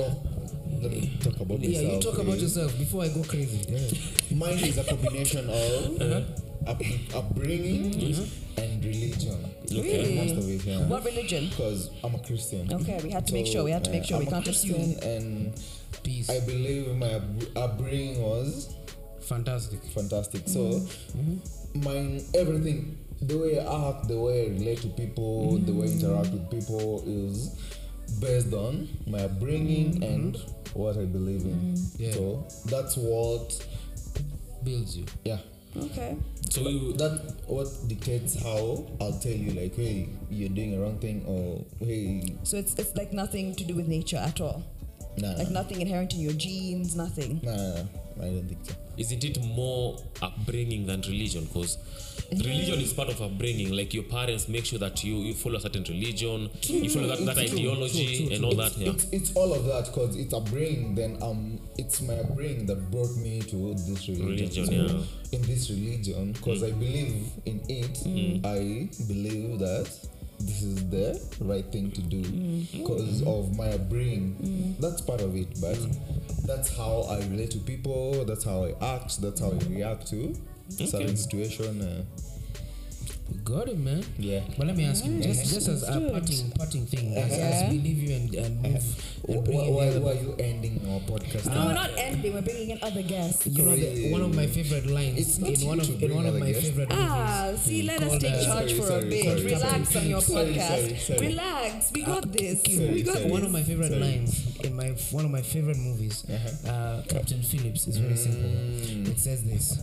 Oh, 0.00 0.22
let 0.80 0.90
me 0.92 1.12
talk 1.20 1.40
about 1.40 1.60
Yeah, 1.60 1.82
myself. 1.82 1.94
you 1.94 2.10
talk 2.10 2.18
about 2.18 2.38
yourself 2.38 2.78
before 2.78 3.04
I 3.04 3.08
go 3.08 3.22
crazy. 3.24 3.66
Mine 4.34 4.58
is 4.58 4.78
a 4.78 4.84
combination 4.84 5.48
of 5.50 6.00
uh-huh. 6.00 6.70
up, 6.70 6.80
upbringing 7.14 7.90
mm-hmm. 7.92 8.60
and 8.60 8.84
religion. 8.84 9.44
Really? 9.70 10.14
Most 10.14 10.36
of 10.38 10.48
it, 10.48 10.64
yeah. 10.64 10.86
What 10.86 11.04
religion? 11.04 11.48
Because 11.50 11.90
I'm 12.02 12.14
a 12.14 12.18
Christian. 12.20 12.72
Okay, 12.72 13.00
we 13.02 13.10
had 13.10 13.26
to 13.26 13.32
make 13.34 13.46
sure. 13.46 13.64
We 13.64 13.72
had 13.72 13.84
to 13.84 13.90
make 13.90 14.04
sure. 14.04 14.18
I'm 14.18 14.24
We 14.24 14.30
can't 14.30 14.44
Christian 14.44 14.74
assume. 14.74 15.02
And 15.02 15.52
Peace. 16.08 16.30
I 16.30 16.40
believe 16.40 16.96
my 16.96 17.20
upbringing 17.54 18.22
was 18.22 18.74
Fantastic. 19.20 19.80
fantastic. 19.92 20.42
So, 20.48 20.60
Mm-hmm. 20.60 21.18
mm-hmm. 21.20 21.84
mine, 21.84 22.24
everything, 22.34 22.96
the 23.20 23.36
way 23.36 23.60
I 23.60 23.90
act, 23.90 24.08
the 24.08 24.18
way 24.18 24.46
I 24.46 24.48
relate 24.56 24.80
to 24.82 24.88
people, 24.88 25.58
the 25.58 25.72
way 25.72 25.84
I 25.84 25.90
mm-hmm. 25.90 26.06
interact 26.06 26.30
with 26.32 26.50
people 26.50 27.04
is 27.06 27.36
based 28.20 28.54
on 28.54 28.88
my 29.06 29.24
upbringing 29.24 30.00
mm-hmm. 30.00 30.02
and 30.02 30.36
what 30.72 30.96
I 30.96 31.04
believe 31.04 31.42
in. 31.42 31.76
Yeah. 31.98 32.12
So, 32.12 32.46
that's 32.66 32.96
what, 32.96 33.46
Builds 34.64 34.96
you. 34.96 35.04
yeah. 35.26 35.38
Okay. 35.76 36.16
So 36.50 36.62
we, 36.64 36.92
That 36.96 37.34
what 37.46 37.68
dictates 37.86 38.42
how 38.42 38.86
I'll 39.00 39.18
tell 39.20 39.32
you 39.32 39.52
like, 39.60 39.76
hey, 39.76 40.08
you're 40.30 40.48
doing 40.48 40.74
a 40.74 40.80
wrong 40.80 40.98
thing, 40.98 41.22
or 41.26 41.62
hey, 41.84 42.34
So 42.42 42.56
it's 42.56 42.74
it's 42.80 42.96
like 42.96 43.12
nothing 43.12 43.54
to 43.56 43.64
do 43.64 43.74
with 43.76 43.86
nature 43.86 44.16
at 44.16 44.40
all. 44.40 44.64
Nah, 45.20 45.32
Like 45.36 45.48
no. 45.48 45.60
nothing 45.60 45.80
inherent 45.80 46.14
in 46.14 46.20
your 46.20 46.32
genes. 46.34 46.94
Nothing. 46.96 47.40
No, 47.42 47.54
no, 47.56 47.88
no, 48.16 48.24
I 48.24 48.30
don't 48.30 48.48
think 48.48 48.64
so. 48.64 48.74
isn't 48.96 49.22
it 49.24 49.42
more 49.44 49.96
upbringing 50.22 50.86
than 50.86 51.00
religion? 51.02 51.44
Because 51.44 51.78
religion 52.32 52.80
is 52.80 52.92
part 52.92 53.08
of 53.08 53.22
upbringing. 53.22 53.70
Like 53.72 53.94
your 53.94 54.02
parents 54.04 54.48
make 54.48 54.64
sure 54.66 54.78
that 54.80 55.02
you, 55.04 55.14
you 55.16 55.34
follow 55.34 55.56
a 55.56 55.60
certain 55.60 55.84
religion, 55.84 56.50
you 56.62 56.90
follow 56.90 57.06
that, 57.08 57.24
that 57.26 57.36
true, 57.48 57.58
ideology 57.58 58.16
true, 58.18 58.26
true, 58.26 58.34
and 58.36 58.44
all 58.44 58.54
true. 58.54 58.62
that. 58.64 58.76
Yeah. 58.76 58.90
it's, 58.92 59.04
it's 59.12 59.32
all 59.36 59.52
of 59.54 59.64
that 59.66 59.86
because 59.86 60.16
it's 60.16 60.32
a 60.34 60.40
brain. 60.40 60.94
Then 60.96 61.16
um, 61.22 61.60
it's 61.78 62.00
my 62.02 62.20
brain 62.34 62.66
that 62.66 62.90
brought 62.90 63.14
me 63.16 63.40
to 63.42 63.74
this 63.74 64.08
religion. 64.08 64.26
Religion, 64.26 64.66
So, 64.66 64.72
yeah. 64.72 65.38
In 65.38 65.42
this 65.42 65.70
religion, 65.70 66.32
because 66.32 66.62
I 66.64 66.70
believe 66.72 67.26
in 67.46 67.60
it, 67.68 68.40
I 68.44 68.88
believe 69.06 69.58
that 69.60 69.88
this 70.40 70.62
is 70.62 70.88
the 70.88 71.20
right 71.40 71.64
thing 71.72 71.90
to 71.92 72.00
do 72.00 72.22
because 72.72 73.22
of 73.22 73.56
my 73.56 73.70
upbringing. 73.70 74.76
That's 74.78 75.00
part 75.00 75.20
of 75.20 75.34
it, 75.36 75.48
but 75.60 75.78
that's 76.46 76.74
how 76.76 77.02
I 77.10 77.18
relate 77.26 77.50
to 77.52 77.58
people. 77.58 78.24
That's 78.24 78.44
how 78.44 78.64
I 78.64 78.74
act. 78.94 79.20
That's 79.20 79.40
how 79.40 79.50
I 79.52 79.58
react 79.68 80.06
to 80.08 80.34
certain 80.70 81.16
situation. 81.16 81.82
Uh, 81.82 82.04
Got 83.44 83.68
it, 83.68 83.78
man. 83.78 84.04
Yeah. 84.18 84.40
But 84.56 84.66
let 84.68 84.76
me 84.76 84.84
ask 84.84 85.04
you, 85.04 85.20
just 85.20 85.40
Nice. 85.40 85.52
just 85.54 85.68
as 85.68 85.82
a 85.84 86.00
parting 86.12 86.50
parting 86.52 86.84
thing, 86.86 87.16
as, 87.16 87.30
Yeah. 87.32 87.44
as 87.48 87.72
we 87.72 87.78
leave 87.78 87.98
you 88.04 88.14
and, 88.16 88.34
and 88.34 88.62
move 88.62 88.84
and 89.28 89.44
bring 89.44 89.58
Why, 89.58 89.88
why, 89.88 89.98
why 90.04 90.10
are 90.12 90.20
you 90.20 90.34
ending 90.38 90.80
our 90.88 91.00
podcast? 91.00 91.46
No, 91.48 91.66
we're 91.66 91.72
not 91.74 91.90
ending. 91.96 92.34
We're 92.34 92.42
bringing 92.42 92.70
in 92.70 92.78
other 92.82 93.02
guests. 93.02 93.46
you 93.46 93.64
know, 93.64 93.76
the, 93.76 94.12
one 94.12 94.20
of 94.22 94.34
my 94.34 94.46
favorite 94.46 94.86
lines 94.86 95.16
It's 95.18 95.38
in 95.60 95.66
one 95.66 95.80
of 95.80 95.88
in 96.02 96.14
one 96.14 96.26
of 96.26 96.34
my 96.40 96.52
guests. 96.52 96.68
favorite 96.68 96.88
Ah, 96.90 97.46
movies. 97.48 97.60
see, 97.62 97.82
let 97.84 98.02
us 98.02 98.12
take 98.20 98.32
uh, 98.32 98.44
charge 98.44 98.68
sorry, 98.68 98.74
for 98.80 98.86
sorry, 98.86 99.06
a 99.06 99.08
bit. 99.08 99.24
sorry, 99.24 99.44
Relax 99.44 99.88
sorry. 99.92 100.04
on 100.04 100.10
your 100.10 100.20
Sorry, 100.20 100.44
podcast. 100.52 100.68
sorry, 100.68 100.96
sorry. 100.98 101.26
Relax. 101.28 101.92
We 101.94 102.02
got 102.02 102.32
this. 102.32 102.62
Sorry, 102.64 102.90
we 102.92 103.02
got 103.02 103.16
sorry. 103.16 103.30
One 103.30 103.44
of 103.44 103.50
my 103.52 103.62
favorite 103.62 103.88
Sorry. 103.88 104.00
lines 104.00 104.56
in 104.60 104.76
my 104.76 104.88
one 105.12 105.24
of 105.24 105.30
my 105.30 105.42
favorite 105.42 105.78
movies, 105.78 106.24
Uh-huh. 106.28 106.68
uh, 106.72 107.02
Captain 107.08 107.40
Phillips, 107.42 107.88
is 107.88 107.96
very 107.96 108.16
simple. 108.16 108.48
Mm. 108.50 109.08
It 109.08 109.18
says 109.20 109.40
this: 109.44 109.78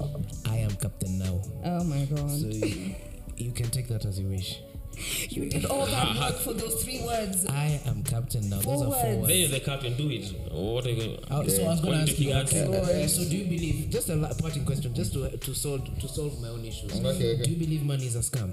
"I 0.46 0.58
am 0.58 0.72
Captain 0.78 1.18
now." 1.18 1.42
Oh 1.66 1.84
my 1.84 2.06
god. 2.06 2.30
So 2.30 2.50
you, 3.38 3.46
you 3.48 3.52
can 3.52 3.70
take 3.70 3.88
that 3.90 4.06
as 4.06 4.20
you 4.20 4.28
wish. 4.28 4.60
You 5.30 5.50
did 5.50 5.66
all 5.66 5.86
that 5.86 6.18
work 6.18 6.36
for 6.40 6.54
those 6.54 6.82
three 6.82 7.04
words. 7.06 7.46
I 7.48 7.82
am 7.86 8.02
Captain 8.04 8.50
now. 8.50 8.58
Those 8.62 8.82
are 8.82 8.86
four 8.86 8.94
Forward. 8.94 9.16
words. 9.18 9.28
Then 9.28 9.38
you're 9.40 9.50
the 9.50 9.60
captain, 9.60 9.98
do 9.98 10.10
it. 10.10 10.32
What 10.54 10.86
are 10.86 10.90
you 10.90 10.96
going 10.96 11.20
Uh, 11.30 11.50
So 11.50 11.64
I 11.66 11.68
was 11.68 11.82
going 11.82 12.00
to 12.00 12.06
do 12.06 12.12
ask 12.12 12.20
you 12.20 12.28
you. 12.30 12.34
think 12.46 12.70
Okay, 12.74 13.04
uh, 13.04 13.08
so 13.10 13.24
do 13.30 13.36
you 13.36 13.44
believe? 13.44 13.90
Just 13.90 14.08
a 14.10 14.36
parting 14.40 14.64
question, 14.66 14.94
just 14.96 15.12
to 15.14 15.36
to 15.38 15.54
solve 15.54 15.84
to 16.00 16.08
solve 16.08 16.40
my 16.42 16.48
own 16.48 16.64
issues. 16.64 16.94
Okay, 16.94 17.08
okay. 17.36 17.44
Do 17.44 17.50
you 17.52 17.58
believe 17.58 17.84
money 17.84 18.06
is 18.08 18.16
a 18.16 18.20
scam? 18.20 18.52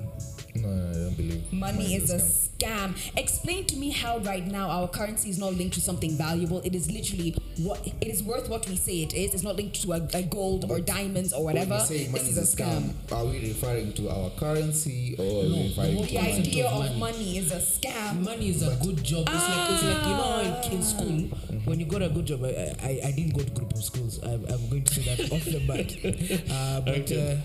No, 0.54 0.68
no, 0.68 0.90
I 0.90 0.92
don't 1.04 1.16
believe. 1.16 1.52
Money 1.52 1.94
is 1.94 2.10
a 2.10 2.16
scam. 2.18 2.94
scam. 2.94 3.16
Explain 3.16 3.64
to 3.66 3.76
me 3.76 3.90
how 3.90 4.18
right 4.18 4.46
now 4.46 4.68
our 4.68 4.86
currency 4.86 5.30
is 5.30 5.38
not 5.38 5.54
linked 5.54 5.74
to 5.74 5.80
something 5.80 6.16
valuable. 6.18 6.60
It 6.60 6.74
is 6.74 6.90
literally 6.90 7.34
what 7.58 7.86
it 7.86 7.94
is 8.06 8.22
worth 8.22 8.48
what 8.50 8.68
we 8.68 8.76
say 8.76 9.02
it 9.02 9.14
is. 9.14 9.32
It's 9.34 9.42
not 9.42 9.56
linked 9.56 9.80
to 9.82 9.92
a, 9.94 10.08
a 10.12 10.22
gold 10.22 10.70
or 10.70 10.78
diamonds 10.80 11.32
or 11.32 11.42
whatever. 11.44 11.70
When 11.78 11.80
we 11.80 11.86
say 11.98 12.08
money 12.08 12.18
This 12.24 12.36
is 12.36 12.54
a 12.54 12.56
scam. 12.56 12.92
Are 13.10 13.24
we 13.24 13.40
referring 13.48 13.94
to 13.94 14.10
our 14.10 14.30
currency 14.30 15.16
or 15.18 15.22
are 15.24 15.48
No, 15.48 15.56
we 15.56 15.68
referring 15.68 15.96
the 15.96 16.06
to 16.06 16.12
The 16.12 16.18
whole 16.18 16.22
concept 16.22 16.46
idea 16.48 16.66
of 16.68 16.72
of 16.72 16.78
money. 16.96 16.98
money 17.00 17.38
is 17.38 17.52
a 17.52 17.56
scam. 17.56 18.20
Money 18.22 18.48
is 18.50 18.62
a 18.62 18.76
good 18.84 19.02
job. 19.02 19.24
It's 19.32 19.48
like 19.48 19.70
it's 19.70 19.84
like 19.84 20.02
you 20.04 20.16
know 20.20 20.22
how 20.22 20.68
in, 20.68 20.72
in 20.72 20.82
school 20.82 21.18
when 21.64 21.80
you 21.80 21.86
got 21.86 22.02
a 22.02 22.10
good 22.10 22.26
job. 22.26 22.44
I, 22.44 22.74
I, 22.82 23.00
I 23.06 23.10
didn't 23.12 23.34
go 23.34 23.42
to 23.42 23.50
group 23.52 23.72
of 23.72 23.82
schools. 23.82 24.22
I, 24.22 24.32
I'm 24.34 24.68
going 24.68 24.84
to 24.84 24.94
say 24.94 25.16
that 25.16 25.32
off 25.32 25.44
the 25.46 25.60
bat. 25.66 25.88
Uh, 26.52 26.80
but 26.82 27.10
uh, 27.12 27.36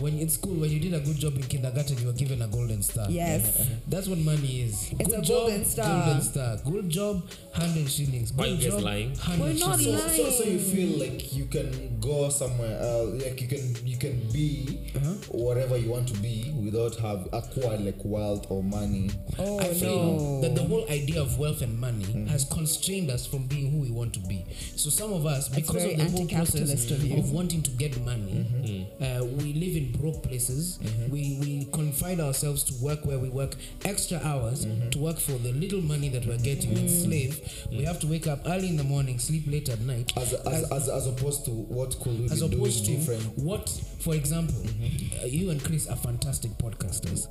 when 0.00 0.18
in 0.18 0.28
school, 0.28 0.54
when 0.54 0.70
you 0.70 0.80
did 0.80 0.94
a 0.94 1.00
good 1.00 1.16
job 1.16 1.36
in 1.36 1.42
kindergarten, 1.42 1.98
you 1.98 2.06
were 2.06 2.12
given 2.12 2.42
a 2.42 2.46
golden 2.46 2.82
star. 2.82 3.06
Yes. 3.10 3.60
Uh-huh. 3.60 3.74
That's 3.88 4.08
what 4.08 4.18
money 4.18 4.62
is. 4.62 4.92
It's 4.98 5.10
good 5.10 5.18
a 5.18 5.22
job, 5.22 5.46
golden 5.48 5.64
star. 5.64 6.04
Golden 6.04 6.22
star. 6.22 6.56
Good 6.64 6.88
job, 6.90 7.22
hundred 7.52 7.88
shillings. 7.90 8.32
Why 8.32 8.44
Good 8.48 8.62
you 8.62 8.70
guys 8.70 8.78
job, 8.78 8.82
lying? 8.82 9.08
100 9.10 9.40
We're 9.40 9.58
not 9.66 9.80
shillings. 9.80 10.16
so, 10.16 10.24
so, 10.24 10.30
so 10.30 10.44
you 10.44 10.58
feel 10.58 10.98
like 10.98 11.32
you 11.34 11.44
can 11.46 12.00
go 12.00 12.28
somewhere 12.28 12.78
else, 12.80 13.22
like 13.22 13.40
you 13.40 13.48
can 13.48 13.86
you 13.86 13.96
can 13.96 14.20
be 14.32 14.92
Uh-huh. 14.96 15.14
whatever 15.30 15.76
you 15.76 15.90
want 15.90 16.08
to 16.08 16.18
be 16.20 16.52
without 16.64 16.94
have 16.96 17.28
acquired 17.32 17.80
like 17.80 17.98
wealth 18.04 18.46
or 18.50 18.62
money. 18.62 19.10
Oh 19.38 19.58
I 19.60 19.74
feel 19.74 20.16
no. 20.16 20.40
that 20.42 20.54
the 20.54 20.62
whole 20.62 20.84
idea 20.90 21.20
of 21.20 21.38
wealth 21.38 21.62
and 21.62 21.78
money 21.78 22.04
mm-hmm. 22.04 22.26
has 22.26 22.44
constrained 22.44 23.10
us 23.10 23.26
from 23.26 23.46
being 23.46 23.70
who 23.70 23.78
we 23.78 23.90
want 23.90 24.12
to 24.14 24.20
be. 24.20 24.44
So 24.76 24.90
some 24.90 25.12
of 25.12 25.26
us, 25.26 25.48
because 25.48 25.84
of 25.84 25.96
the 25.96 26.04
whole 26.04 26.20
anti-capitalist 26.20 26.88
process 26.88 27.12
of 27.12 27.18
of 27.18 27.32
wanting 27.32 27.62
to 27.62 27.70
get 27.72 27.98
money, 28.04 28.32
mm-hmm. 28.46 28.64
Uh, 29.00 29.24
we 29.24 29.52
live 29.52 29.76
in 29.76 29.92
broke 29.92 30.22
places. 30.22 30.78
Mm-hmm. 30.82 31.12
We 31.12 31.38
we 31.40 31.64
confine 31.72 32.20
ourselves 32.20 32.64
to 32.64 32.74
work 32.84 33.04
where 33.04 33.18
we 33.18 33.28
work 33.28 33.54
extra 33.84 34.18
hours 34.24 34.66
mm-hmm. 34.66 34.90
to 34.90 34.98
work 34.98 35.18
for 35.18 35.32
the 35.32 35.52
little 35.52 35.80
money 35.82 36.08
that 36.10 36.26
we're 36.26 36.38
getting. 36.38 36.72
It's 36.76 36.92
mm. 36.92 37.04
slave. 37.04 37.66
We 37.70 37.78
mm. 37.78 37.84
have 37.86 38.00
to 38.00 38.06
wake 38.06 38.26
up 38.26 38.40
early 38.46 38.68
in 38.68 38.76
the 38.76 38.84
morning, 38.84 39.18
sleep 39.18 39.44
late 39.46 39.68
at 39.68 39.80
night. 39.80 40.12
As, 40.16 40.32
as, 40.32 40.70
as, 40.72 40.88
as 40.88 41.06
opposed 41.06 41.44
to 41.46 41.50
what 41.50 41.98
could 42.00 42.18
we 42.18 42.24
as 42.26 42.40
be 42.40 42.48
doing 42.48 42.54
opposed 42.54 42.84
to 42.86 42.96
different? 42.96 43.38
what, 43.38 43.68
for 44.00 44.14
example, 44.14 44.54
mm-hmm. 44.54 45.22
uh, 45.22 45.26
you 45.26 45.50
and 45.50 45.62
Chris 45.62 45.88
are 45.88 45.96
fantastic 45.96 46.52
podcasters. 46.52 47.28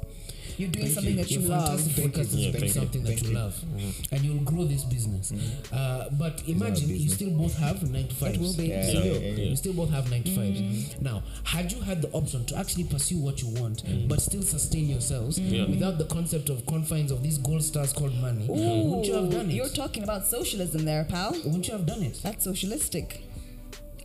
You're 0.57 0.69
doing 0.69 0.85
Thank 0.85 0.95
something 0.95 1.17
you. 1.17 1.23
that 1.23 1.31
you 1.31 1.39
You're 1.41 1.49
love. 1.49 1.67
fantastic 1.67 1.95
Thank 1.95 2.17
you. 2.17 2.23
podcasters 2.23 2.45
Yeah, 2.45 2.51
doing 2.51 2.63
you. 2.63 2.69
something 2.69 3.03
that 3.03 3.07
Thank 3.09 3.23
you 3.23 3.29
you. 3.29 3.35
love, 3.35 3.53
mm-hmm. 3.55 4.15
and 4.15 4.23
you'll 4.25 4.43
grow 4.43 4.63
this 4.65 4.83
business. 4.85 5.31
Mm-hmm. 5.31 5.75
Uh, 5.75 6.09
but 6.17 6.43
imagine 6.47 6.89
you 6.89 7.09
still 7.09 7.29
both 7.31 7.57
have 7.57 7.89
nine 7.89 8.07
to 8.07 8.15
fives. 8.15 8.37
will 8.39 8.53
be. 8.55 8.67
Yeah, 8.67 8.87
yeah, 8.89 9.03
yeah, 9.03 9.11
yeah. 9.19 9.43
You 9.49 9.55
still 9.55 9.73
both 9.73 9.89
have 9.89 10.09
nine 10.09 10.23
to 10.23 10.31
fives. 10.35 10.61
Mm-hmm. 10.61 11.03
Now, 11.03 11.23
had 11.43 11.71
you 11.71 11.81
had 11.81 12.01
the 12.01 12.09
option 12.11 12.45
to 12.45 12.55
actually 12.57 12.85
pursue 12.85 13.17
what 13.19 13.41
you 13.41 13.49
want, 13.61 13.83
but 14.07 14.21
still 14.21 14.41
sustain 14.43 14.87
yourselves 14.87 15.37
Yeah. 15.39 15.65
without 15.65 15.97
the 15.97 16.05
concept 16.05 16.49
of 16.49 16.65
confines 16.65 17.11
of 17.11 17.21
these 17.23 17.37
gold 17.37 17.63
stars 17.63 17.91
called 17.93 18.15
money, 18.15 18.45
wouldn't 18.47 19.05
you 19.07 19.13
have 19.15 19.29
done 19.29 19.49
it? 19.49 19.53
You're 19.53 19.69
talking 19.69 20.03
about 20.03 20.25
socialism 20.25 20.85
there, 20.85 21.03
pal. 21.05 21.31
wouldn't 21.33 21.67
you 21.67 21.73
have 21.73 21.85
done 21.85 22.03
it? 22.03 22.19
That's 22.23 22.43
socialistic. 22.45 23.23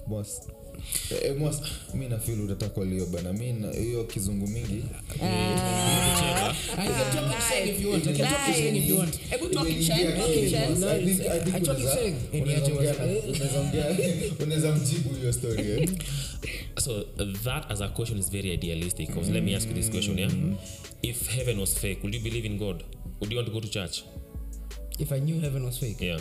Boss. 0.07 0.49
Eh, 1.25 1.35
boss, 1.39 1.63
mi 1.95 2.09
nafil 2.09 2.41
utataka 2.41 2.85
lio 2.85 3.07
bana 3.07 3.33
mi 3.33 3.53
na- 3.53 3.73
hiyo 3.73 4.05
kizungu 4.05 4.47
mingi 4.47 4.85
Ah, 5.23 6.55
I 6.79 6.89
can 6.89 7.13
talk 7.13 7.33
in 7.33 7.41
Sheng 7.51 7.69
if 7.69 7.81
you 7.83 7.91
want. 7.91 8.07
I 8.07 8.13
can 8.13 8.27
talk 8.29 8.49
in 8.49 8.55
Sheng 8.55 8.77
if 8.77 8.89
you 8.89 8.99
want. 8.99 9.17
Hebu 9.31 9.49
talk 9.49 9.69
in 9.69 9.75
Imeingia 9.77 9.97
Sheng, 9.97 10.07
talk 10.17 10.29
in 10.29 10.33
akili, 10.35 10.51
Sheng. 10.51 10.69
boss. 10.69 10.83
I 10.85 11.05
think- 11.05 11.21
I 11.21 11.39
think 11.41 11.57
I 11.57 11.61
talk 11.61 11.79
unaweza- 11.79 12.01
in 12.05 12.15
Sheng. 12.15 12.17
Eh, 12.33 12.43
unaweza 12.43 12.61
niache 12.61 12.73
ongea 12.73 12.95
basi. 12.95 13.13
na- 13.13 13.37
unaweza 13.37 13.61
ongea- 13.61 14.43
unaweza 14.45 14.75
mjibu 14.75 15.15
hiyo 15.15 15.33
story 15.33 15.71
eh? 15.71 15.89
So 16.81 17.05
that 17.45 17.71
as 17.71 17.81
a 17.81 17.89
question 17.89 18.19
is 18.19 18.31
very 18.31 18.53
idealistic. 18.55 19.09
Because 19.09 19.33
let 19.33 19.45
me 19.45 19.57
ask 19.57 19.69
you 19.69 19.75
this 19.75 19.91
question, 19.91 20.19
yeah? 20.19 20.33
If 21.03 21.29
heaven 21.29 21.59
was 21.59 21.75
fake, 21.75 21.99
would 22.03 22.15
you 22.15 22.21
believe 22.21 22.47
in 22.47 22.59
God? 22.59 22.85
Would 23.21 23.33
you 23.33 23.37
want 23.39 23.49
to 23.49 23.55
go 23.55 23.61
to 23.61 23.69
church? 23.69 24.03
If 24.99 25.13
I 25.13 25.21
knew 25.21 25.41
heaven 25.41 25.65
was 25.65 25.79
fake, 25.79 26.01
Yeah, 26.05 26.21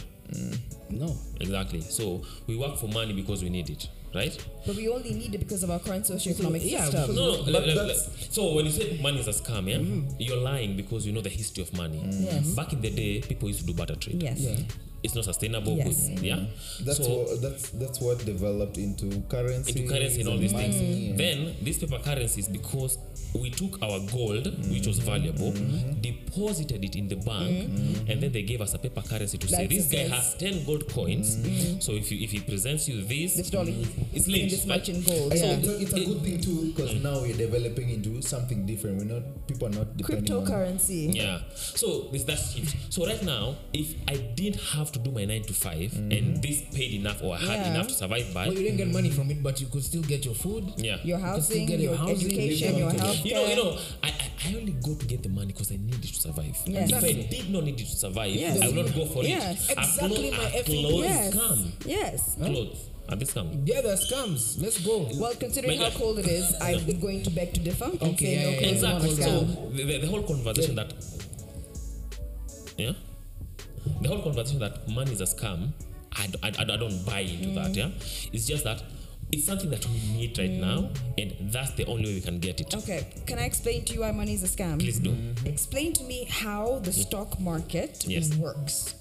no. 0.90 1.18
exactly. 1.40 1.82
So 1.82 2.22
we 2.48 2.56
work 2.56 2.78
for 2.78 2.90
money 2.90 3.14
because 3.14 3.44
we 3.44 3.50
need 3.50 3.70
it, 3.70 3.90
right? 4.14 4.36
But 4.66 4.76
we 4.76 4.88
only 4.90 5.14
need 5.14 5.34
it 5.36 5.40
because 5.40 5.64
of 5.64 5.70
our 5.72 5.80
current 5.80 6.06
socioeconomic 6.06 6.62
Yeah, 6.64 6.86
system. 6.86 7.16
No, 7.16 7.32
no. 7.32 7.38
But 7.44 7.48
le- 7.54 7.60
le- 7.60 7.76
that's- 7.76 8.08
le- 8.08 8.32
so 8.32 8.54
when 8.54 8.66
you 8.66 8.72
say 8.72 9.00
money 9.02 9.20
is 9.20 9.28
a 9.28 9.32
scam, 9.34 9.68
yeah, 9.70 9.78
mm-hmm. 9.78 10.16
you're 10.20 10.38
lying 10.38 10.76
because 10.76 11.06
you 11.06 11.14
know 11.14 11.22
the 11.22 11.30
history 11.30 11.64
of 11.64 11.74
money. 11.74 11.98
Mm-hmm. 12.00 12.24
Yes. 12.24 12.48
Back 12.56 12.74
in 12.74 12.82
the 12.82 12.90
day, 12.90 13.22
people 13.22 13.48
used 13.48 13.62
to 13.62 13.66
do 13.66 13.74
barter 13.74 13.96
trade. 13.96 14.22
Yes. 14.22 14.40
Yeah. 14.40 14.58
It's 15.04 15.16
not 15.16 15.24
sustainable. 15.26 15.78
Yes. 15.78 16.10
good, 16.10 16.20
Yeah. 16.20 16.36
Mm-hmm. 16.36 16.86
That's 16.86 16.98
so 16.98 17.10
what 17.10 17.42
that's 17.42 17.70
that's 17.70 18.00
what 18.02 18.26
developed 18.26 18.78
into 18.78 19.22
currency. 19.30 19.80
into 19.82 19.94
currency 19.94 20.22
and 20.22 20.30
all 20.30 20.38
these 20.38 20.52
things. 20.52 20.76
money 20.76 21.10
and- 21.10 21.20
Then 21.20 21.56
these 21.62 21.78
paper 21.80 22.00
currencies, 22.00 22.48
because 22.48 22.98
we 23.34 23.50
took 23.52 23.82
our 23.84 24.00
gold, 24.12 24.48
which 24.70 24.88
was 24.88 25.00
mm-hmm. 25.00 25.06
valuable, 25.06 25.52
mm-hmm. 25.52 26.02
deposited 26.02 26.84
it 26.84 26.96
in 26.96 27.08
the 27.08 27.16
bank, 27.16 27.70
and 28.10 28.22
then 28.22 28.32
they 28.32 28.42
gave 28.42 28.62
us 28.62 28.74
a 28.74 28.80
paper 28.80 29.02
currency 29.02 29.38
to 29.38 29.48
say 29.48 29.68
this 29.68 29.86
guy 29.92 30.08
has 30.08 30.36
ten 30.36 30.64
gold 30.66 30.92
coins. 30.92 31.38
So 31.84 31.94
if 31.94 32.12
you 32.12 32.20
if 32.24 32.32
he 32.32 32.40
presents 32.40 32.88
you 32.90 33.02
this, 33.02 33.36
This 33.36 33.50
dollar, 33.50 33.70
it's 34.14 34.28
in 34.28 34.34
linked. 34.34 34.52
this 34.52 34.66
much 34.66 34.90
in 34.90 35.02
gold. 35.04 35.32
So 35.38 35.46
it's, 35.46 35.68
a, 35.68 35.82
it's 35.82 35.94
a 35.94 36.06
good 36.06 36.22
thing 36.22 36.42
too 36.42 36.74
because 36.74 36.92
mm. 36.94 37.04
now 37.04 37.22
we're 37.22 37.38
developing 37.38 37.90
into 37.90 38.22
something 38.22 38.66
different. 38.66 38.98
We're 38.98 39.14
not 39.16 39.48
people 39.48 39.68
are 39.68 39.72
not 39.72 39.96
depending 39.96 40.34
on 40.34 40.46
Cryptocurrency. 40.46 41.16
Yeah. 41.16 41.42
So 41.54 42.10
this 42.12 42.24
that 42.26 42.38
shift. 42.40 42.76
So 42.94 43.06
right 43.06 43.22
now, 43.24 43.56
if 43.74 43.96
I 44.08 44.18
didn't 44.18 44.62
have 44.74 44.89
to 44.92 45.00
do 45.00 45.12
my 45.12 45.26
nine 45.26 45.44
to 45.44 45.54
5 45.54 45.74
mm-hmm. 45.92 46.12
and 46.12 46.42
this 46.42 46.62
paid 46.74 46.94
enough 46.94 47.22
or 47.24 47.36
I 47.36 47.40
had 47.40 47.50
Yeah. 47.60 47.74
enough 47.74 47.88
to 47.88 47.94
survive 47.94 48.34
by, 48.34 48.48
Well, 48.48 48.58
you 48.58 48.64
didn't 48.64 48.78
get 48.78 48.88
money 48.90 49.10
from 49.10 49.30
it, 49.32 49.42
but 49.44 49.60
you 49.62 49.68
could 49.68 49.84
still 49.84 50.02
get 50.02 50.26
your 50.26 50.36
food. 50.36 50.74
yeah. 50.78 50.98
Your 51.04 51.18
You 51.20 51.26
housing, 51.26 51.66
get 51.66 51.80
your 51.80 51.92
your 51.94 51.98
housing, 51.98 52.28
education, 52.28 52.78
your 52.78 52.92
health 52.92 53.26
You 53.26 53.34
know, 53.34 53.46
you 53.48 53.56
know, 53.56 53.78
I, 54.04 54.08
I, 54.08 54.32
I 54.50 54.56
only 54.56 54.74
go 54.74 54.96
to 54.96 55.06
get 55.06 55.24
the 55.24 55.30
money 55.30 55.48
because 55.54 55.72
I 55.72 55.78
need 55.78 55.96
it 56.04 56.14
to 56.14 56.20
survive. 56.20 56.58
Yes. 56.66 56.92
If 56.92 57.04
I 57.04 57.14
did 57.30 57.50
not 57.52 57.64
need 57.64 57.80
it 57.80 57.88
to 57.88 57.96
survive, 57.96 58.32
Yes. 58.32 58.62
I 58.62 58.68
will 58.68 58.84
not 58.84 58.94
go 58.96 59.06
for 59.06 59.24
Yes. 59.24 59.70
it. 59.70 59.78
A 59.78 59.82
Exactly 59.82 60.30
clo- 60.32 60.38
my 60.44 60.50
a 60.60 60.64
clothes 60.64 61.04
Yes. 61.06 61.34
come. 61.34 61.74
Yes. 61.86 62.36
Clothes. 62.36 62.78
And 63.10 63.20
this 63.20 63.34
come. 63.34 63.64
Yeah, 63.66 63.82
there's 63.82 64.06
scams. 64.10 64.62
Let's 64.62 64.80
go. 64.86 65.10
Well, 65.16 65.34
considering 65.34 65.80
how 65.82 65.90
cold 65.90 66.20
it 66.20 66.28
is, 66.28 66.54
I'm 66.62 67.00
going 67.06 67.24
to 67.24 67.32
beg 67.32 67.54
to 67.56 67.60
differ 67.60 67.86
and 67.86 68.02
Okay, 68.14 68.34
yeah, 68.36 68.44
no 68.44 68.50
yeah, 68.52 68.60
yeah. 68.62 68.68
Exactly. 68.68 69.16
So 69.16 69.42
the, 69.74 69.84
the, 69.84 69.98
the 70.02 70.08
whole 70.08 70.22
conversation 70.24 70.76
that, 70.76 70.94
yeah, 72.78 72.94
the 74.02 74.08
whole 74.08 74.22
conversation 74.22 74.60
that 74.60 74.88
money 74.88 75.12
is 75.12 75.22
a 75.22 75.26
scam, 75.26 75.72
I, 76.14 76.28
I, 76.44 76.48
I 76.60 76.64
don't 76.78 77.06
buy 77.06 77.20
into 77.20 77.50
that. 77.60 77.76
Yeah, 77.76 77.90
it's 78.34 78.48
just 78.48 78.64
that 78.64 78.82
it's 79.32 79.46
something 79.46 79.70
that 79.70 79.86
we 79.86 80.00
need 80.18 80.38
right 80.40 80.50
now, 80.50 80.90
and 81.18 81.36
that's 81.52 81.72
the 81.76 81.86
only 81.86 82.06
way 82.06 82.14
we 82.16 82.22
can 82.22 82.40
get 82.40 82.60
it. 82.60 82.74
Okay, 82.74 83.06
can 83.28 83.38
I 83.38 83.44
explain 83.46 83.86
to 83.86 83.94
you 83.94 84.02
why 84.02 84.12
money 84.12 84.34
is 84.34 84.44
a 84.44 84.48
scam? 84.48 84.80
Please 84.80 85.00
do. 85.00 85.16
Explain 85.46 85.94
to 85.94 86.04
me 86.04 86.26
how 86.26 86.80
the 86.80 86.92
stock 86.92 87.40
market 87.40 88.06
Yes. 88.08 88.34
works. 88.36 88.96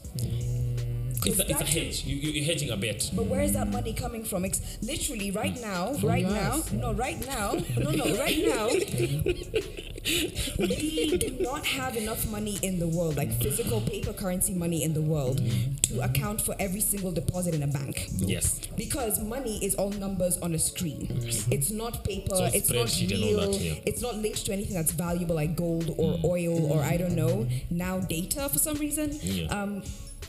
It's 1.26 1.38
a, 1.38 1.50
it's 1.50 1.60
a 1.60 1.64
hedge. 1.64 2.04
You, 2.04 2.16
you- 2.16 2.30
you're 2.30 2.44
hedging 2.44 2.70
a 2.70 2.76
bet. 2.76 3.10
But 3.14 3.26
where 3.26 3.40
is 3.40 3.52
that 3.52 3.68
money 3.68 3.92
coming 3.92 4.24
from? 4.24 4.44
Ex- 4.44 4.78
literally, 4.82 5.30
right 5.30 5.54
hmm. 5.54 5.62
now, 5.62 5.92
right 6.02 6.22
your 6.22 6.30
now, 6.30 6.62
no, 6.72 6.92
right 6.92 7.26
now, 7.26 7.54
no, 7.76 7.90
no, 7.90 8.16
right 8.18 8.38
now, 8.46 8.68
we 10.58 11.16
do 11.18 11.36
not 11.40 11.66
have 11.66 11.96
enough 11.96 12.28
money 12.30 12.58
in 12.62 12.78
the 12.78 12.86
world, 12.86 13.16
like 13.16 13.32
physical 13.40 13.80
paper 13.80 14.12
currency 14.12 14.54
money 14.54 14.82
in 14.84 14.94
the 14.94 15.02
world, 15.02 15.40
hmm. 15.40 15.74
to 15.82 16.00
account 16.00 16.40
for 16.40 16.54
every 16.58 16.80
single 16.80 17.12
deposit 17.12 17.54
in 17.54 17.62
a 17.62 17.66
bank. 17.66 18.08
Yes. 18.16 18.60
Because 18.76 19.20
money 19.20 19.64
is 19.64 19.74
all 19.74 19.90
numbers 19.90 20.38
on 20.38 20.54
a 20.54 20.58
screen. 20.58 21.06
Hmm. 21.06 21.52
It's 21.52 21.70
not 21.70 22.04
paper. 22.04 22.36
So 22.36 22.44
It's 22.44 22.70
not 22.70 22.86
spreadsheet 22.86 23.14
and 23.14 23.24
all 23.24 23.30
real. 23.30 23.52
that, 23.52 23.60
yeah. 23.60 23.74
It's 23.86 24.02
not 24.02 24.16
linked 24.16 24.46
to 24.46 24.52
anything 24.52 24.74
that's 24.74 24.92
valuable 24.92 25.34
like 25.34 25.56
gold 25.56 25.94
or 25.98 26.18
oil 26.24 26.72
or 26.72 26.82
I 26.82 26.96
don't 26.96 27.14
know. 27.14 27.48
Now 27.70 28.00
data 28.00 28.48
for 28.48 28.58
some 28.58 28.76
reason. 28.76 29.18
Yeah. 29.22 29.46
Um, 29.46 29.82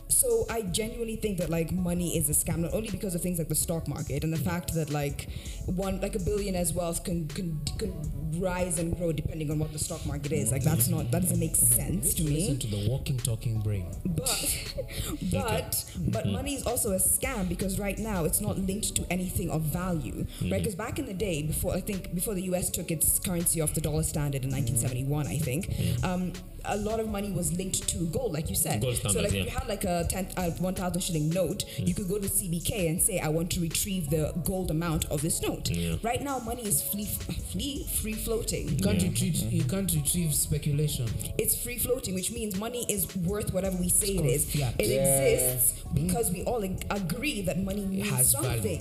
so 0.10 0.46
I 0.50 0.64
genuinely 0.64 1.16
think 1.16 1.38
that 1.38 1.50
like 1.50 1.72
money 1.72 2.18
is 2.18 2.30
a 2.30 2.34
scam, 2.34 2.60
not 2.60 2.74
only 2.74 2.90
because 2.90 3.16
of 3.16 3.22
things 3.22 3.38
like 3.38 3.48
the 3.48 3.56
stock 3.56 3.88
market 3.88 4.24
and 4.24 4.34
the 4.34 4.38
fact 4.38 4.74
that 4.74 4.90
like 4.90 5.30
one 5.66 6.02
like 6.02 6.16
a 6.16 6.20
billionaire's 6.20 6.74
wealth 6.74 7.04
can 7.04 7.28
can, 7.28 7.62
can 7.78 7.94
rise 8.40 8.80
and 8.80 8.98
grow 8.98 9.12
depending 9.12 9.52
on 9.52 9.60
what 9.60 9.72
the 9.72 9.80
stock 9.80 10.04
market 10.06 10.32
is. 10.32 10.52
Like 10.52 10.64
that's 10.64 10.88
not 10.88 11.12
that 11.12 11.22
doesn't 11.22 11.40
make 11.40 11.56
sense 11.56 12.14
to 12.16 12.24
me. 12.24 12.50
Listen 12.50 12.60
to 12.60 12.68
the 12.68 12.90
walking, 12.90 13.18
talking 13.18 13.62
brain. 13.62 13.86
But 14.04 14.28
but 15.32 15.86
but 16.08 16.24
mm-hmm. 16.24 16.34
money 16.34 16.56
is 16.56 16.66
also 16.66 16.92
a 16.92 17.00
scam 17.00 17.48
because 17.48 17.80
right 17.80 17.98
now 18.00 18.26
it's 18.26 18.42
not 18.42 18.58
linked 18.58 18.96
to 18.96 19.06
anything 19.12 19.52
of 19.52 19.62
value, 19.62 20.18
right? 20.18 20.28
Mm-hmm. 20.28 20.50
Because 20.50 20.76
back 20.76 20.98
in 20.98 21.06
the 21.06 21.14
day, 21.14 21.44
before 21.44 21.74
I 21.74 21.82
think 21.82 22.16
before 22.16 22.34
the 22.34 22.44
U.S. 22.44 22.70
took 22.72 22.90
its 22.90 23.20
currency 23.20 23.62
off 23.62 23.74
the 23.76 23.82
dollar 23.82 24.04
standard 24.04 24.44
in 24.44 24.50
mm. 24.50 24.54
1971, 24.54 25.28
I 25.28 25.38
think. 25.38 26.04
Um, 26.04 26.34
a 26.66 26.78
lot 26.78 27.00
of 27.00 27.08
money 27.10 27.32
was 27.32 27.54
linked 27.54 27.88
to 27.90 27.98
gold, 28.08 28.34
like 28.34 28.50
you 28.50 28.56
said. 28.56 28.82
Gold 28.82 28.96
so, 28.98 29.22
like, 29.22 29.32
yeah. 29.32 29.40
if 29.42 29.46
you 29.46 29.52
had 29.52 29.68
like 29.68 29.84
a 29.84 30.06
10, 30.10 30.30
uh, 30.38 30.50
1,000 30.52 31.02
shilling 31.02 31.30
note, 31.30 31.64
you 31.78 31.94
could 31.94 32.08
go 32.08 32.20
to 32.20 32.28
CBK 32.28 32.90
and 32.90 33.02
say, 33.02 33.20
I 33.20 33.30
want 33.30 33.52
to 33.52 33.60
retrieve 33.62 34.10
the 34.10 34.34
gold 34.44 34.72
amount 34.72 35.06
of 35.06 35.22
this 35.22 35.42
note. 35.42 35.70
Yeah. 35.70 35.96
Right 36.04 36.22
now, 36.22 36.40
money 36.40 36.64
is 36.66 36.82
free, 36.82 37.06
free, 37.06 37.86
free 38.02 38.14
floating. 38.14 38.70
You 38.70 38.78
can't 38.84 39.02
retrieve. 39.02 39.36
You 39.52 39.64
can't 39.64 39.92
retrieve 39.94 40.34
speculation. 40.34 41.08
It's 41.38 41.62
free 41.62 41.78
floating, 41.78 42.16
which 42.16 42.32
means 42.32 42.58
money 42.58 42.86
is 42.90 43.14
worth 43.18 43.54
whatever 43.54 43.78
we 43.78 43.90
say 43.90 44.08
it's 44.08 44.18
called 44.20 44.30
is. 44.30 44.46
fiat. 44.56 44.76
It 44.80 44.88
Yeah. 44.88 45.22
exists 45.24 45.84
because 45.94 46.32
we 46.32 46.44
all 46.44 46.64
ag- 46.64 46.86
agree 46.90 47.42
that 47.44 47.62
money 47.64 47.86
means 47.86 48.10
has 48.10 48.34
value. 48.34 48.80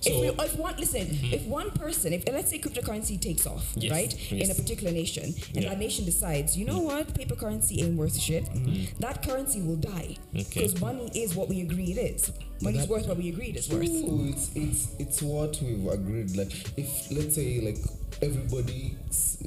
So- 0.00 0.10
if, 0.10 0.20
we, 0.20 0.44
if 0.44 0.56
one 0.56 0.74
listen, 0.78 1.06
mm-hmm. 1.06 1.34
if 1.34 1.42
one 1.46 1.70
person, 1.70 2.12
if 2.12 2.24
let's 2.28 2.50
say 2.50 2.58
cryptocurrency 2.58 3.20
takes 3.20 3.46
off, 3.46 3.72
Yes, 3.76 3.92
right, 3.92 4.32
in 4.32 4.50
a 4.50 4.54
particular 4.54 4.92
nation, 4.92 5.24
and 5.54 5.62
Yeah. 5.62 5.70
that 5.70 5.78
nation 5.78 6.04
decides, 6.04 6.56
you 6.56 6.64
know 6.64 6.80
mm. 6.80 6.84
what, 6.84 7.14
paper 7.14 7.36
currency 7.36 7.82
ain't 7.82 7.96
worth 7.96 8.18
shit, 8.18 8.44
mm-hmm. 8.44 9.00
that 9.00 9.22
currency 9.22 9.60
will 9.60 9.76
die 9.76 10.16
Okay. 10.34 10.44
because 10.44 10.80
money 10.80 11.10
is 11.14 11.34
what 11.34 11.48
we 11.48 11.60
agree 11.62 11.92
it 11.92 11.98
is. 11.98 12.32
Money's 12.60 12.82
that- 12.82 12.88
worth 12.90 13.06
what 13.06 13.18
we 13.18 13.28
agreed 13.28 13.56
it's 13.56 13.68
worth. 13.68 13.88
Ooh, 13.88 14.28
it's 14.28 14.50
it's 14.54 14.88
it's 14.98 15.22
what 15.22 15.60
we've 15.62 15.86
agreed. 15.86 16.36
Like 16.36 16.52
if 16.78 17.10
let's 17.10 17.34
say 17.34 17.60
like 17.60 17.78
everybody 18.22 18.96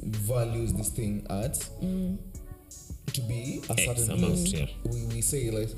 values 0.04 0.72
this 0.74 0.90
thing 0.90 1.26
at 1.30 1.54
mm. 1.82 2.16
to 3.12 3.20
be 3.22 3.62
a 3.68 3.72
X 3.72 3.84
certain 3.84 4.10
amount, 4.12 4.38
yeah. 4.48 4.66
we, 4.84 5.04
we 5.06 5.20
say 5.20 5.50
like 5.50 5.70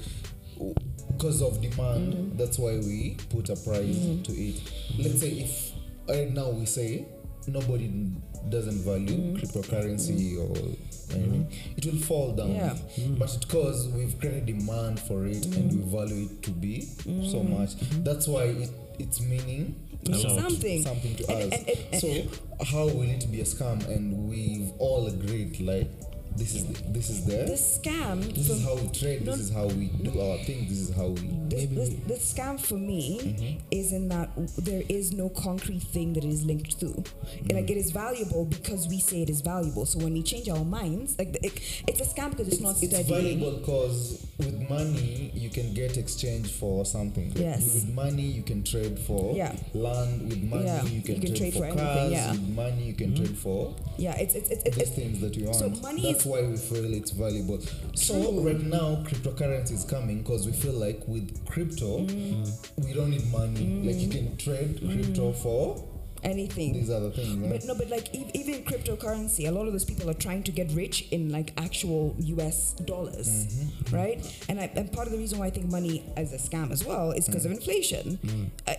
because 1.13 1.43
of 1.43 1.61
demand, 1.61 2.39
that's 2.39 2.59
why 2.59 2.79
we 2.79 3.17
put 3.29 3.49
a 3.49 3.57
price 3.57 3.99
to 4.25 4.33
it. 4.33 4.61
Let's 4.99 5.21
say 5.21 5.31
if 5.31 5.73
right 6.09 6.33
now 6.33 6.51
we 6.51 6.67
say 6.67 7.07
nobody 7.47 7.89
doesn't 8.49 8.79
value 8.85 9.17
mm. 9.17 9.41
cryptocurrency 9.41 10.37
mm. 10.37 10.51
or 10.51 10.57
anything, 11.15 11.45
mm. 11.45 11.79
it 11.79 11.85
will 11.85 12.01
fall 12.01 12.33
down. 12.33 12.53
Yeah. 12.53 12.75
But 13.19 13.37
because 13.41 13.89
we've 13.89 14.19
created 14.19 14.47
demand 14.47 15.01
for 15.01 15.27
it 15.27 15.45
and 15.47 15.71
we 15.71 15.99
value 15.99 16.25
it 16.27 16.43
to 16.45 16.51
be 16.51 16.83
so 17.31 17.43
much, 17.43 17.75
that's 18.03 18.27
why 18.27 18.45
it, 18.45 18.71
it's 18.99 19.21
meaning 19.21 19.75
something. 20.13 20.83
something 20.83 21.17
to 21.17 21.25
us. 21.33 21.53
and- 21.53 21.69
and- 21.69 22.01
so 22.01 22.65
how 22.65 22.85
will 22.87 23.03
it 23.11 23.31
be 23.31 23.41
a 23.41 23.45
scam? 23.45 23.87
And 23.89 24.29
we've 24.29 24.73
all 24.79 25.07
agreed 25.07 25.61
like 25.61 25.91
this 26.37 26.55
is 26.55 26.65
this 26.93 27.11
is 27.11 27.25
there. 27.27 27.45
The 27.47 27.53
scam 27.53 28.23
This 28.35 28.49
is 28.51 28.65
how 28.65 28.75
we 28.77 28.89
trade. 28.89 29.25
This 29.27 29.39
is 29.41 29.51
how 29.53 29.67
we 29.67 29.87
do 29.87 30.19
our 30.21 30.39
thing. 30.39 30.67
This 30.69 30.79
is 30.79 30.95
how 30.97 31.09
we. 31.09 31.21
this, 31.49 31.61
Maybe 31.61 31.75
this, 31.77 31.91
the 32.07 32.15
scam 32.15 32.59
for 32.61 32.75
me 32.75 33.01
Mm-hmm. 33.21 33.59
is 33.71 33.93
in 33.93 34.09
that 34.09 34.31
there 34.59 34.83
is 34.89 35.13
no 35.13 35.29
concrete 35.29 35.83
thing 35.83 36.13
that 36.15 36.25
it 36.25 36.29
is 36.31 36.45
linked 36.45 36.79
to. 36.81 36.87
Mm. 36.87 37.53
like 37.55 37.69
it 37.71 37.77
is 37.77 37.91
valuable 37.91 38.45
because 38.45 38.89
we 38.89 38.99
say 39.01 39.23
it 39.23 39.31
is 39.31 39.41
valuable. 39.41 39.85
So 39.87 39.99
when 39.99 40.13
we 40.15 40.23
change 40.23 40.49
our 40.49 40.65
minds, 40.65 41.19
like 41.19 41.33
the, 41.33 41.45
it, 41.47 41.53
it's 41.87 42.01
a 42.01 42.05
scam 42.05 42.31
because 42.31 42.49
it's, 42.49 42.61
not 42.61 42.83
It's 42.83 43.09
valuable 43.09 43.59
because 43.59 44.27
with 44.39 44.69
money 44.71 45.31
you 45.35 45.51
can 45.51 45.75
get 45.75 45.97
exchange 45.99 46.53
for 46.53 46.85
something. 46.85 47.31
Like, 47.31 47.39
Yes. 47.41 47.75
With 47.75 47.95
money 47.95 48.23
you 48.23 48.43
can 48.43 48.63
trade 48.63 48.99
for 48.99 49.35
Yeah. 49.35 49.55
land. 49.75 50.29
With 50.29 50.43
money 50.43 50.65
Yeah. 50.65 50.83
you 50.85 51.03
can, 51.03 51.15
You 51.17 51.21
can 51.21 51.35
trade 51.35 51.53
for, 51.53 51.59
for 51.61 51.65
anything, 51.67 51.85
cars. 51.87 52.13
yeah. 52.13 52.31
With 52.33 52.49
money 52.49 52.83
you 52.85 52.95
can 52.95 53.15
trade 53.17 53.37
for 53.37 53.75
Yeah, 53.99 54.17
it's 54.19 54.35
it's 54.35 54.49
it's, 54.51 54.65
it's, 54.65 54.77
it's 54.79 54.91
things 54.91 55.21
that 55.21 55.35
you 55.37 55.45
want. 55.45 55.57
so 55.57 55.69
money 55.83 56.03
That's 56.13 56.20
is- 56.21 56.27
why 56.27 56.43
we 56.43 56.57
feel 56.57 56.93
it's 56.95 57.11
valuable. 57.11 57.61
So 57.95 58.41
right 58.41 58.61
now, 58.63 59.03
cryptocurrency 59.07 59.73
is 59.73 59.85
coming 59.85 60.19
because 60.23 60.47
we 60.47 60.53
feel 60.53 60.73
like 60.75 61.07
with 61.09 61.45
crypto, 61.47 62.01
Mm. 62.01 62.49
we 62.85 62.93
don't 62.93 63.11
need 63.11 63.27
money. 63.31 63.83
Like 63.85 63.97
you 64.01 64.09
can 64.09 64.37
trade 64.37 64.81
crypto 64.81 65.33
for 65.33 65.83
anything. 66.23 66.75
these 66.75 66.91
other 66.91 67.11
things. 67.11 67.43
huh? 67.43 67.51
But 67.53 67.65
no, 67.65 67.75
but 67.75 67.89
like 67.89 68.15
ev- 68.15 68.31
even 68.35 68.63
cryptocurrency, 68.65 69.49
a 69.49 69.51
lot 69.51 69.67
of 69.67 69.73
those 69.73 69.85
people 69.87 70.09
are 70.11 70.15
trying 70.27 70.43
to 70.45 70.53
get 70.53 70.71
rich 70.73 71.09
in 71.11 71.31
like 71.31 71.53
actual 71.57 72.15
U.S. 72.19 72.75
dollars, 72.85 73.29
Mm-hmm. 73.47 73.97
right? 73.97 74.45
And 74.49 74.61
I, 74.61 74.71
and 74.77 74.93
part 74.93 75.07
of 75.07 75.13
the 75.13 75.19
reason 75.19 75.39
why 75.39 75.47
I 75.47 75.51
think 75.51 75.71
money 75.71 76.05
is 76.19 76.33
a 76.33 76.37
scam 76.39 76.71
as 76.73 76.85
well 76.85 77.13
is 77.13 77.27
because 77.27 77.45
of 77.47 77.53
inflation. 77.53 78.51
I- 78.69 78.79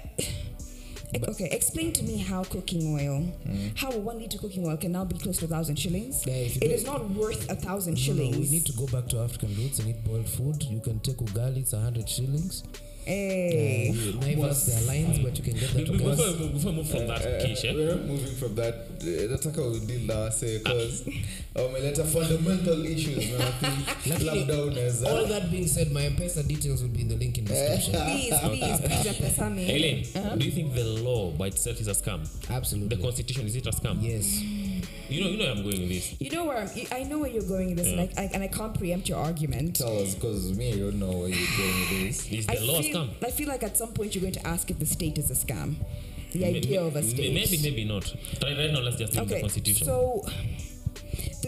okay, 1.29 1.49
explain 1.51 1.91
to 1.93 2.03
me 2.03 2.17
how 2.17 2.43
cooking 2.43 2.93
oil, 2.95 3.21
hmm. 3.21 3.67
how 3.75 3.91
one 3.91 4.19
liter 4.19 4.37
cooking 4.37 4.65
oil 4.65 4.77
can 4.77 4.91
now 4.91 5.03
be 5.05 5.17
close 5.17 5.37
to 5.37 5.45
a 5.45 5.47
thousand 5.47 5.77
shillings. 5.77 6.25
Yeah, 6.25 6.33
it 6.35 6.63
is 6.63 6.85
not 6.85 7.09
worth 7.11 7.49
a 7.49 7.55
thousand 7.55 7.93
No, 7.93 7.99
no, 7.99 8.03
shillings. 8.05 8.37
we 8.37 8.49
need 8.49 8.65
to 8.65 8.73
go 8.73 8.87
back 8.87 9.07
to 9.09 9.19
African 9.19 9.55
roots 9.55 9.79
and 9.79 9.89
eat 9.89 10.03
boiled 10.03 10.27
food. 10.29 10.63
You 10.63 10.79
can 10.79 10.99
take 10.99 11.17
ugali, 11.17 11.57
it's 11.57 11.73
a 11.73 11.77
100 11.77 12.07
shillings. 12.07 12.63
Hey. 13.05 13.91
Naivas, 14.19 14.65
there 14.67 14.77
are 14.77 14.85
lines, 14.85 15.19
but 15.19 15.35
you 15.37 15.43
can 15.43 15.53
get 15.53 15.73
that 15.73 15.91
Before, 15.91 16.09
before, 16.15 16.47
before 16.49 16.71
move 16.71 16.89
from 16.89 17.07
that, 17.07 17.21
Uh, 17.25 17.41
Kish, 17.45 17.65
eh? 17.65 17.73
we're 17.73 17.95
not 17.95 18.05
moving 18.05 18.35
from 18.35 18.55
that. 18.55 18.75
Uh, 19.01 19.27
nataka 19.31 19.61
udil 19.61 20.05
na 20.05 20.15
wase 20.29 20.59
because 20.63 21.03
wameleta 21.55 22.03
fundamental 22.05 22.85
issues 22.85 23.31
na 23.31 23.45
I 23.47 23.51
think 23.51 25.07
All 25.07 25.25
that 25.25 25.49
being 25.51 25.67
said, 25.67 25.91
my 25.91 26.05
M-Pesa 26.05 26.47
details 26.47 26.81
will 26.83 26.89
be 26.89 27.01
in 27.01 27.07
the 27.09 27.15
link 27.15 27.37
in 27.37 27.45
description. 27.45 27.93
Please, 28.05 28.33
please, 28.39 28.79
please, 28.81 29.07
M-Pesa 29.07 29.49
me. 29.55 29.65
Eileen, 29.65 30.37
do 30.37 30.45
you 30.45 30.51
think 30.51 30.73
the 30.75 30.83
law 31.01 31.31
by 31.31 31.47
itself 31.47 31.79
is 31.81 31.87
a 31.87 31.91
scam? 31.97 32.21
The 32.89 32.97
constitution 32.97 33.45
is 33.47 33.55
it 33.55 33.65
a 33.65 33.71
scam? 33.71 33.97
Yes. 34.01 34.41
You 35.11 35.23
know, 35.23 35.29
you 35.29 35.37
know 35.37 35.43
where 35.45 35.51
I'm 35.55 35.63
going 35.63 35.79
with 35.81 35.89
this. 35.89 36.15
You 36.21 36.29
know 36.31 36.45
where 36.45 36.57
I'm, 36.57 36.69
I 36.91 37.03
know 37.03 37.19
where 37.19 37.29
you're 37.29 37.43
going 37.43 37.67
with 37.75 37.77
this, 37.77 37.87
and, 37.87 37.99
I, 37.99 38.09
I, 38.17 38.29
and 38.33 38.43
I 38.43 38.47
can't 38.47 38.77
preempt 38.77 39.09
your 39.09 39.19
argument. 39.19 39.75
tell 39.75 39.97
us 40.01 40.15
because 40.15 40.55
me 40.57 40.73
I 40.73 40.77
don't 40.77 40.99
know 40.99 41.11
where 41.11 41.27
you're 41.29 41.57
going 41.57 41.79
with 41.81 41.89
this. 41.89 42.31
Is 42.31 42.47
I 42.49 42.55
the 42.55 42.65
law 42.65 42.81
feel, 42.81 42.95
scam? 43.07 43.09
I 43.25 43.31
feel 43.31 43.49
like 43.49 43.63
at 43.63 43.75
some 43.77 43.91
point 43.93 44.15
you're 44.15 44.21
going 44.21 44.33
to 44.33 44.47
ask 44.47 44.69
if 44.71 44.79
the 44.79 44.85
state 44.85 45.17
is 45.17 45.29
a 45.29 45.33
scam. 45.33 45.75
The 46.31 46.45
idea 46.45 46.81
of 46.81 46.95
a 46.95 47.01
May- 47.01 47.07
state. 47.09 47.33
Maybe, 47.33 47.59
maybe 47.61 47.83
not. 47.85 48.05
Right, 48.41 48.57
right 48.57 48.71
now, 48.71 48.79
let's 48.79 48.95
just 48.97 49.13
leave 49.15 49.27
the 49.27 49.33
Okay, 49.35 49.41
constitution. 49.41 49.85
so 49.85 50.23
the 50.25 50.31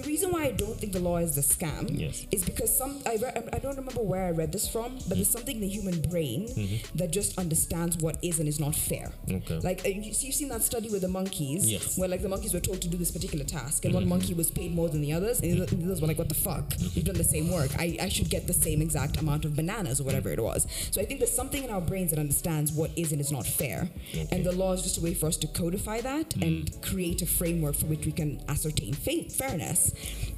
reason 0.03 0.31
why 0.31 0.43
I 0.45 0.51
don't 0.51 0.77
think 0.79 0.93
the 0.93 0.99
law 0.99 1.17
is 1.17 1.35
the 1.35 1.41
scam 1.41 1.87
Yes. 1.99 2.25
is 2.31 2.43
because 2.43 2.75
some 2.75 2.99
I, 3.05 3.15
re- 3.21 3.49
I 3.53 3.59
don't 3.59 3.75
remember 3.77 4.01
where 4.01 4.25
I 4.25 4.31
read 4.31 4.51
this 4.51 4.67
from, 4.67 4.95
but 5.07 5.15
there's 5.15 5.29
something 5.29 5.55
in 5.55 5.61
the 5.61 5.67
human 5.67 6.01
brain 6.01 6.47
that 6.95 7.11
just 7.11 7.37
understands 7.37 7.97
what 7.97 8.17
is 8.21 8.39
and 8.39 8.47
is 8.47 8.59
not 8.59 8.75
fair. 8.75 9.11
Mm-hmm. 9.27 9.35
Okay. 9.37 9.59
Like 9.59 9.85
uh, 9.85 9.89
you 9.89 10.13
see, 10.13 10.27
you've 10.27 10.35
seen 10.35 10.49
that 10.49 10.63
study 10.63 10.89
with 10.89 11.01
the 11.01 11.07
monkeys, 11.07 11.69
Yes. 11.71 11.83
Mm-hmm. 11.83 11.99
where 12.01 12.09
like 12.09 12.21
the 12.21 12.29
monkeys 12.29 12.53
were 12.53 12.59
told 12.59 12.81
to 12.81 12.87
do 12.87 12.97
this 12.97 13.11
particular 13.11 13.45
task, 13.45 13.85
and 13.85 13.93
one 13.93 14.07
monkey 14.07 14.33
was 14.33 14.49
paid 14.51 14.73
more 14.73 14.89
than 14.89 15.01
the 15.01 15.13
others, 15.13 15.39
and 15.41 15.53
the 15.57 15.63
oth- 15.63 15.69
the 15.69 15.83
others 15.85 16.01
were 16.01 16.07
like, 16.07 16.17
"What 16.17 16.29
the 16.29 16.35
fuck? 16.35 16.73
You've 16.79 17.05
done 17.05 17.15
the 17.15 17.23
same 17.23 17.51
work. 17.51 17.71
I, 17.77 17.97
I 18.01 18.09
should 18.09 18.29
get 18.29 18.47
the 18.47 18.53
same 18.53 18.81
exact 18.81 19.17
amount 19.17 19.45
of 19.45 19.55
bananas 19.55 19.99
or 20.01 20.03
whatever 20.03 20.29
it 20.31 20.41
was." 20.41 20.67
So 20.91 21.01
I 21.01 21.05
think 21.05 21.19
there's 21.19 21.31
something 21.31 21.63
in 21.63 21.69
our 21.69 21.81
brains 21.81 22.11
that 22.11 22.19
understands 22.19 22.71
what 22.71 22.91
is 22.95 23.11
and 23.11 23.19
is 23.21 23.31
not 23.31 23.45
fair, 23.45 23.89
and 24.31 24.45
the 24.45 24.51
law 24.51 24.73
is 24.73 24.81
just 24.83 24.97
a 24.97 25.01
way 25.01 25.13
for 25.13 25.27
us 25.27 25.37
to 25.37 25.47
codify 25.47 26.01
that 26.01 26.31
Mm. 26.33 26.41
and 26.47 26.81
create 26.81 27.21
a 27.21 27.25
framework 27.25 27.75
for 27.75 27.85
which 27.87 28.05
we 28.05 28.11
can 28.11 28.41
ascertain 28.47 28.93
fa- 28.93 29.29
fairness. 29.29 29.92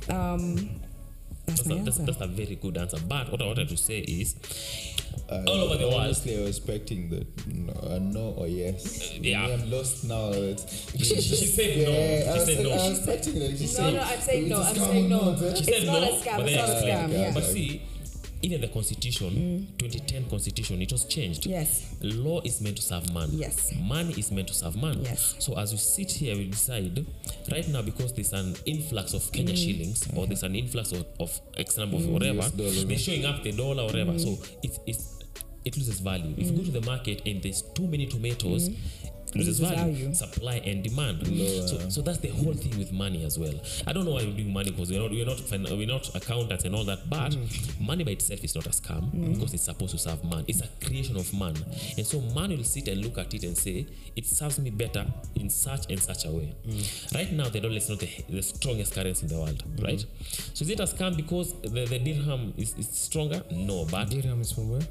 Um, 0.09 0.69
that's, 1.45 1.61
That's 1.61 1.67
my 1.67 1.75
a, 1.75 1.83
that's, 1.83 1.97
that's 1.99 2.21
a 2.21 2.27
very 2.27 2.55
good 2.55 2.75
answer. 2.77 2.97
But 3.07 3.31
what 3.31 3.41
I 3.41 3.45
wanted 3.45 3.69
to 3.69 3.77
say 3.77 3.99
is, 3.99 4.35
Uh, 5.29 5.43
All 5.47 5.61
over 5.65 5.77
the 5.77 5.87
world. 5.87 6.01
Honestly, 6.01 6.37
I 6.37 6.41
was 6.41 6.57
expecting 6.57 7.09
the 7.09 7.25
no, 7.47 7.73
a 7.95 7.99
no 7.99 8.33
or 8.37 8.47
yes. 8.47 9.13
yeah. 9.17 9.45
I'm 9.47 9.71
lost 9.71 10.03
now. 10.05 10.29
That 10.29 10.59
she 10.99 11.21
said 11.21 11.77
no. 11.85 11.91
Yeah, 11.91 12.29
I 12.29 12.33
She 12.33 12.39
was, 12.39 12.45
said 12.45 12.63
no. 12.63 12.69
I 12.71 12.75
was 12.75 12.83
She 12.83 12.91
expecting 12.97 13.39
that. 13.39 13.57
She 13.57 13.63
no, 13.65 13.69
said, 13.69 13.93
no, 13.93 14.01
I'm 14.01 14.19
saying 14.19 14.49
no. 14.49 14.59
"It's 14.61 14.67
a 14.67 14.69
I'm 14.69 14.75
saying 14.91 15.05
or 15.05 15.09
no. 15.09 15.31
not, 15.31 15.41
eh?" 15.41 15.55
She 15.55 15.71
It's 15.71 15.85
not 15.85 16.03
a 16.03 16.05
scam. 16.05 16.39
It's 16.45 16.55
not 16.55 16.69
a 16.69 16.81
scam. 16.83 17.33
But 17.33 17.43
see, 17.43 17.81
even 18.41 18.61
the 18.61 18.67
constitution, 18.67 19.67
2010 19.79 20.29
constitution, 20.29 20.81
it 20.81 20.91
was 20.91 21.05
changed. 21.05 21.45
Yes. 21.45 21.95
Law 22.01 22.41
is 22.43 22.61
meant 22.61 22.75
to 22.77 22.81
serve 22.83 23.11
man. 23.13 23.29
Yes. 23.31 23.73
Man 23.89 24.09
is 24.11 24.31
meant 24.31 24.47
to 24.49 24.53
serve 24.53 24.75
man. 24.75 24.99
Yes. 25.03 25.35
So 25.39 25.57
as 25.57 25.71
we 25.71 25.77
sit 25.77 26.11
here, 26.11 26.35
we 26.35 26.45
decide 26.49 27.05
right 27.51 27.67
now 27.69 27.81
because 27.81 28.13
there's 28.13 28.33
an 28.33 28.55
influx 28.65 29.13
of 29.13 29.31
Kenya 29.31 29.53
Mm. 29.53 29.57
shillings 29.65 30.07
or 30.15 30.27
there's 30.27 30.43
an 30.43 30.55
influx 30.55 30.91
of, 30.91 31.05
of 31.19 31.39
X 31.57 31.77
number 31.77 31.97
of 31.97 32.07
whatever, 32.07 32.39
US 32.39 32.51
dollar. 32.51 32.69
they're 32.71 32.97
showing 32.97 33.25
up 33.25 33.41
the 33.43 33.51
dollar 33.51 33.83
or 33.83 33.87
whatever. 33.87 34.11
Mm. 34.13 34.19
So 34.21 34.43
it's 34.61 34.79
it's 34.85 35.11
it 35.63 35.75
loses 35.77 35.99
value. 35.99 36.33
If 36.37 36.51
you 36.51 36.57
go 36.57 36.63
to 36.63 36.71
the 36.71 36.81
market 36.85 37.21
and 37.25 37.41
there's 37.41 37.63
too 37.73 37.87
many 37.87 38.05
tomatoes, 38.05 38.69
loses 38.69 38.77
Loses 39.35 39.59
value. 39.59 39.75
value. 39.77 40.13
Supply 40.13 40.55
and 40.65 40.83
demand. 40.83 41.25
So, 41.67 41.89
so 41.89 42.01
that's 42.01 42.19
the 42.19 42.29
whole 42.29 42.53
thing 42.53 42.77
with 42.77 42.91
money 42.91 43.23
as 43.25 43.37
well. 43.37 43.53
I 43.85 43.93
don't 43.93 44.05
know 44.05 44.11
why 44.11 44.23
we're 44.25 44.35
doing 44.35 44.53
money 44.53 44.71
because 44.71 44.89
we're 44.91 45.01
not 45.01 45.11
we're 45.11 45.25
not 45.25 45.77
we're 45.77 45.87
not 45.87 46.15
accountants 46.15 46.63
and 46.65 46.75
all 46.75 46.83
that. 46.85 47.09
But 47.09 47.31
Mm. 47.31 47.79
money 47.85 48.03
by 48.03 48.11
itself 48.11 48.43
is 48.43 48.55
not 48.55 48.65
a 48.67 48.69
scam 48.69 49.11
because 49.33 49.53
it's 49.53 49.63
supposed 49.63 49.91
to 49.91 49.97
serve 49.97 50.23
man. 50.23 50.45
It's 50.47 50.61
a 50.61 50.67
creation 50.85 51.17
of 51.17 51.33
man, 51.33 51.55
and 51.97 52.05
so 52.05 52.21
man 52.21 52.49
will 52.51 52.63
sit 52.63 52.87
and 52.87 53.01
look 53.03 53.17
at 53.17 53.33
it 53.33 53.43
and 53.43 53.57
say 53.57 53.87
it 54.15 54.25
serves 54.25 54.59
me 54.59 54.69
better 54.69 55.05
in 55.35 55.49
such 55.49 55.89
and 55.91 55.99
such 56.01 56.25
a 56.25 56.31
way. 56.31 56.55
Mm. 56.67 57.13
Right 57.15 57.31
now, 57.33 57.49
the 57.49 57.59
dollar 57.59 57.75
is 57.75 57.89
not 57.89 57.99
the, 57.99 58.09
the 58.29 58.41
strongest 58.41 58.93
currency 58.93 59.23
in 59.23 59.29
the 59.29 59.37
world, 59.39 59.63
Mm-hmm. 59.65 59.85
right? 59.85 60.05
So 60.53 60.63
is 60.63 60.69
it 60.69 60.79
a 60.79 60.83
scam 60.83 61.15
because 61.15 61.53
the, 61.61 61.85
the 61.85 61.99
dirham 61.99 62.53
is, 62.57 62.73
is 62.77 62.87
stronger? 62.89 63.41
No, 63.51 63.85
but 63.85 64.09
Dirham 64.09 64.39
is 64.41 64.51
from 64.51 64.69
where? 64.71 64.81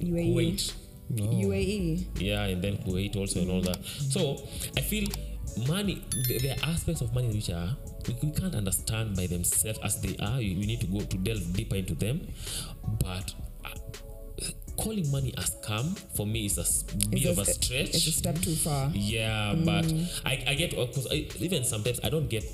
UAE. 0.00 0.34
Kuwait. 0.34 0.72
UAE. 1.14 2.06
Yeah, 2.18 2.44
and 2.44 2.62
then 2.62 2.78
Kuwait 2.78 3.16
also 3.16 3.40
and 3.40 3.50
all 3.50 3.62
that. 3.62 3.84
So 3.84 4.42
I 4.76 4.80
feel 4.80 5.08
money, 5.68 6.02
there 6.28 6.56
are 6.56 6.70
aspects 6.70 7.00
of 7.00 7.14
money 7.14 7.28
which 7.28 7.50
are 7.50 7.76
we, 8.06 8.30
can't 8.30 8.54
understand 8.54 9.16
by 9.16 9.26
themselves 9.26 9.78
as 9.82 10.00
they 10.00 10.16
are. 10.22 10.40
You, 10.40 10.54
need 10.66 10.80
to 10.80 10.86
go 10.86 11.00
to 11.00 11.16
delve 11.18 11.52
deeper 11.52 11.76
into 11.76 11.94
them. 11.94 12.26
But 13.00 13.34
uh, 13.64 13.74
calling 14.76 15.10
money 15.10 15.34
a 15.36 15.42
scam 15.42 15.98
for 16.14 16.26
me 16.26 16.46
is 16.46 16.58
a 16.58 16.66
bit 17.08 17.24
It's 17.24 17.26
of 17.26 17.38
a 17.38 17.44
stretch. 17.44 17.94
It's 17.94 18.06
a 18.06 18.12
step 18.12 18.38
too 18.38 18.54
far. 18.54 18.90
Yeah, 18.94 19.54
but 19.64 19.92
I, 20.24 20.44
I 20.46 20.54
get 20.54 20.70
because 20.70 21.08
I, 21.10 21.26
even 21.38 21.64
sometimes 21.64 22.00
I 22.04 22.10
don't 22.10 22.28
get. 22.28 22.44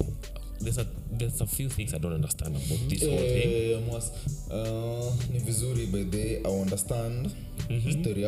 There's 0.60 0.78
a 0.78 0.86
there's 1.22 1.40
a 1.40 1.46
few 1.46 1.68
things 1.68 1.94
I 1.94 1.98
don't 1.98 2.14
understand 2.14 2.56
about 2.56 2.88
this 2.88 3.00
whole 3.02 3.16
thing. 3.18 3.52
Eh, 3.52 3.78
Mwas, 3.88 4.12
uh, 4.50 5.12
ni 5.32 5.38
vizuri 5.38 5.86
by 5.86 6.04
the 6.04 6.40
i 6.44 6.60
understand 6.62 7.30
story 8.00 8.24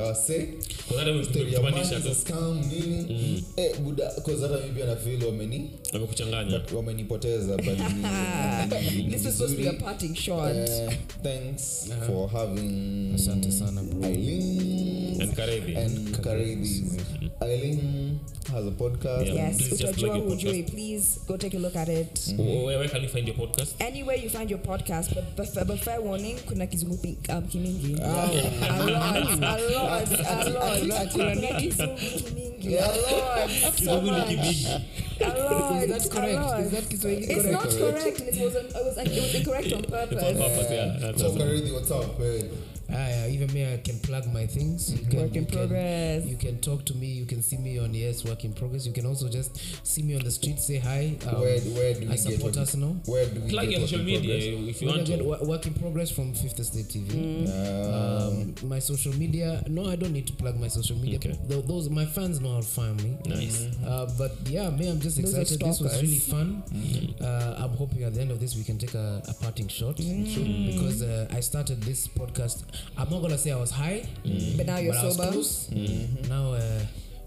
hata 0.98 1.24
story 1.24 1.52
ya 1.54 1.60
is 1.98 2.06
a 2.06 2.14
scam 2.14 2.60
nini 2.70 3.44
eh 3.56 3.76
buda 3.80 4.10
cause 4.24 4.42
hata 4.42 4.58
mimi 4.60 4.72
pia 4.74 4.86
nafeel 4.86 5.24
wameni 5.24 5.70
wamekuchanganya. 5.92 6.60
wamenipoteza 6.76 7.56
but 7.56 7.64
This 9.10 9.26
is 9.26 9.36
supposed 9.36 9.56
to 9.56 9.62
be 9.62 9.68
a 9.68 9.72
parting 9.72 10.14
shot. 10.14 10.52
uh, 10.56 10.92
thanks 11.22 11.88
for 12.06 12.28
having 12.30 13.12
Asante 13.14 13.50
sana, 13.52 13.82
bro. 13.82 14.08
Eileen 14.08 15.20
And 15.22 15.32
Karevi. 15.36 15.76
and 15.78 16.16
Karevi. 16.20 16.82
Eileen 17.42 18.20
has 18.52 18.66
a 18.66 18.70
podcast. 18.70 19.26
Yeah. 19.26 19.34
yes, 19.34 19.56
please 19.68 19.78
just 19.80 19.98
plug 19.98 20.16
your 20.16 20.30
podcast. 20.30 20.70
Please 20.70 21.18
go 21.26 21.36
take 21.36 21.54
a 21.54 21.58
look 21.58 21.76
at 21.76 21.88
it. 21.88 22.32
Where, 22.38 22.78
where 22.78 22.88
can 22.88 23.02
you 23.02 23.08
find 23.08 23.26
your 23.26 23.36
podcast? 23.36 23.74
Anywhere 23.80 24.16
you 24.16 24.28
find 24.30 24.48
your 24.48 24.60
podcast, 24.60 25.14
but, 25.14 25.36
but, 25.36 25.66
but 25.66 25.78
fair 25.80 26.00
warning, 26.00 26.36
kuna 26.46 26.66
kizungu 26.66 26.96
pi- 27.02 27.32
um, 27.32 27.42
kimingi. 27.48 27.98
A 28.00 28.06
lot, 28.06 29.26
a 29.42 29.56
lot, 29.70 30.08
a 30.10 30.80
lot. 30.84 31.10
Kuna 31.12 31.60
kizungu 31.60 31.96
kimingi. 31.96 32.76
A 32.78 32.86
lot, 32.86 33.50
so 33.50 33.70
Kizungu 33.72 34.28
ni 34.28 34.36
much. 34.36 34.66
Kibigi. 35.18 35.82
Is 35.96 36.08
that 36.08 36.10
correct? 36.14 36.34
lot. 36.34 36.60
Is 36.60 36.70
that 36.70 36.88
Kiswahili 36.90 37.24
It's 37.24 37.42
correct? 37.42 37.52
not 37.52 37.70
correct. 37.70 38.20
and 38.20 38.28
It 38.28 38.44
was, 38.44 38.54
it 38.54 38.72
was, 38.74 38.98
it 38.98 39.22
was 39.22 39.34
incorrect 39.34 39.72
on 39.72 39.84
It's 39.84 39.92
on 39.92 40.08
purpose. 40.08 40.22
purpose, 40.22 40.70
yeah. 40.70 40.96
That's 41.00 41.20
So 41.20 41.26
awesome. 41.28 41.38
Karevi, 41.40 41.72
what's 41.72 41.90
up? 41.90 42.18
Hey. 42.18 42.50
Ah, 42.90 43.08
yeah, 43.08 43.26
even 43.28 43.50
me, 43.54 43.64
I 43.72 43.78
can 43.78 43.98
plug 44.00 44.30
my 44.30 44.46
things. 44.46 44.92
You 44.92 45.06
can, 45.06 45.18
Work 45.20 45.28
in 45.30 45.34
you 45.34 45.46
can- 45.46 45.56
progress. 45.56 46.26
you 46.26 46.36
can 46.36 46.60
talk 46.60 46.84
to 46.84 46.94
me. 46.94 47.06
You 47.06 47.24
can 47.24 47.40
see 47.42 47.56
me 47.56 47.78
on 47.78 47.94
Yes 47.94 48.24
Work 48.24 48.44
in 48.44 48.52
Progress. 48.52 48.86
You 48.86 48.92
can 48.92 49.06
also 49.06 49.26
just 49.28 49.50
see 49.86 50.02
me 50.02 50.14
on 50.16 50.22
the 50.22 50.30
street, 50.30 50.58
say 50.60 50.76
hi. 50.78 51.16
Um, 51.26 51.40
where, 51.40 51.58
where 51.60 51.94
do 51.94 52.00
we 52.00 52.06
I 52.06 52.08
get 52.10 52.18
support 52.20 52.42
what 52.42 52.56
us 52.58 52.76
now. 52.76 52.94
Where 53.06 53.24
do 53.26 53.40
we 53.40 53.48
Plug 53.50 53.70
get 53.70 53.78
your 53.78 53.88
social 53.88 54.04
media 54.04 54.18
progress? 54.20 54.76
if 54.76 54.82
you 54.82 54.88
want 54.88 55.06
to. 55.06 55.16
wo- 55.24 55.42
Work 55.44 55.66
in 55.66 55.74
Progress 55.74 56.10
from 56.10 56.34
Fifth 56.34 56.60
Estate 56.60 56.88
TV. 56.88 57.48
Um, 57.48 58.54
Um, 58.64 58.68
my 58.68 58.78
social 58.80 59.14
media. 59.14 59.64
No, 59.66 59.86
I 59.86 59.96
don't 59.96 60.12
need 60.12 60.26
to 60.26 60.34
plug 60.34 60.60
my 60.60 60.68
social 60.68 60.96
media. 60.96 61.16
Okay. 61.16 61.38
Th- 61.48 61.64
those 61.64 61.88
my 61.88 62.04
fans 62.04 62.40
know 62.40 62.52
how 62.52 62.60
to 62.60 62.66
find 62.66 63.02
me. 63.02 63.16
Nice. 63.26 63.66
Uh, 63.84 64.12
but 64.18 64.36
yeah, 64.46 64.68
me, 64.70 64.88
I'm 64.88 65.00
just 65.04 65.18
excited. 65.18 65.46
This 65.60 65.60
was 65.60 65.92
stalkers. 65.92 66.02
really 66.02 66.18
fun. 66.18 66.48
Uh, 67.20 67.62
I'm 67.62 67.76
hoping 67.76 68.02
at 68.04 68.14
the 68.14 68.20
end 68.20 68.30
of 68.30 68.40
this 68.40 68.56
we 68.56 68.64
can 68.64 68.78
take 68.78 68.94
a, 68.94 69.22
a 69.28 69.34
parting 69.34 69.68
shot 69.68 69.96
because 69.96 71.02
uh, 71.02 71.28
I 71.30 71.40
started 71.40 71.82
this 71.82 72.08
podcast. 72.08 72.64
I'm 72.96 73.10
not 73.10 73.20
gonna 73.22 73.38
say 73.38 73.52
I 73.52 73.56
was 73.56 73.70
high, 73.70 74.06
But 74.56 74.66
now 74.66 74.78
you're 74.78 74.92
but 74.94 75.02
I 75.02 75.06
was 75.06 75.16
sober. 75.16 75.30
close. 75.32 75.70
Now, 76.28 76.52
uh, 76.54 76.80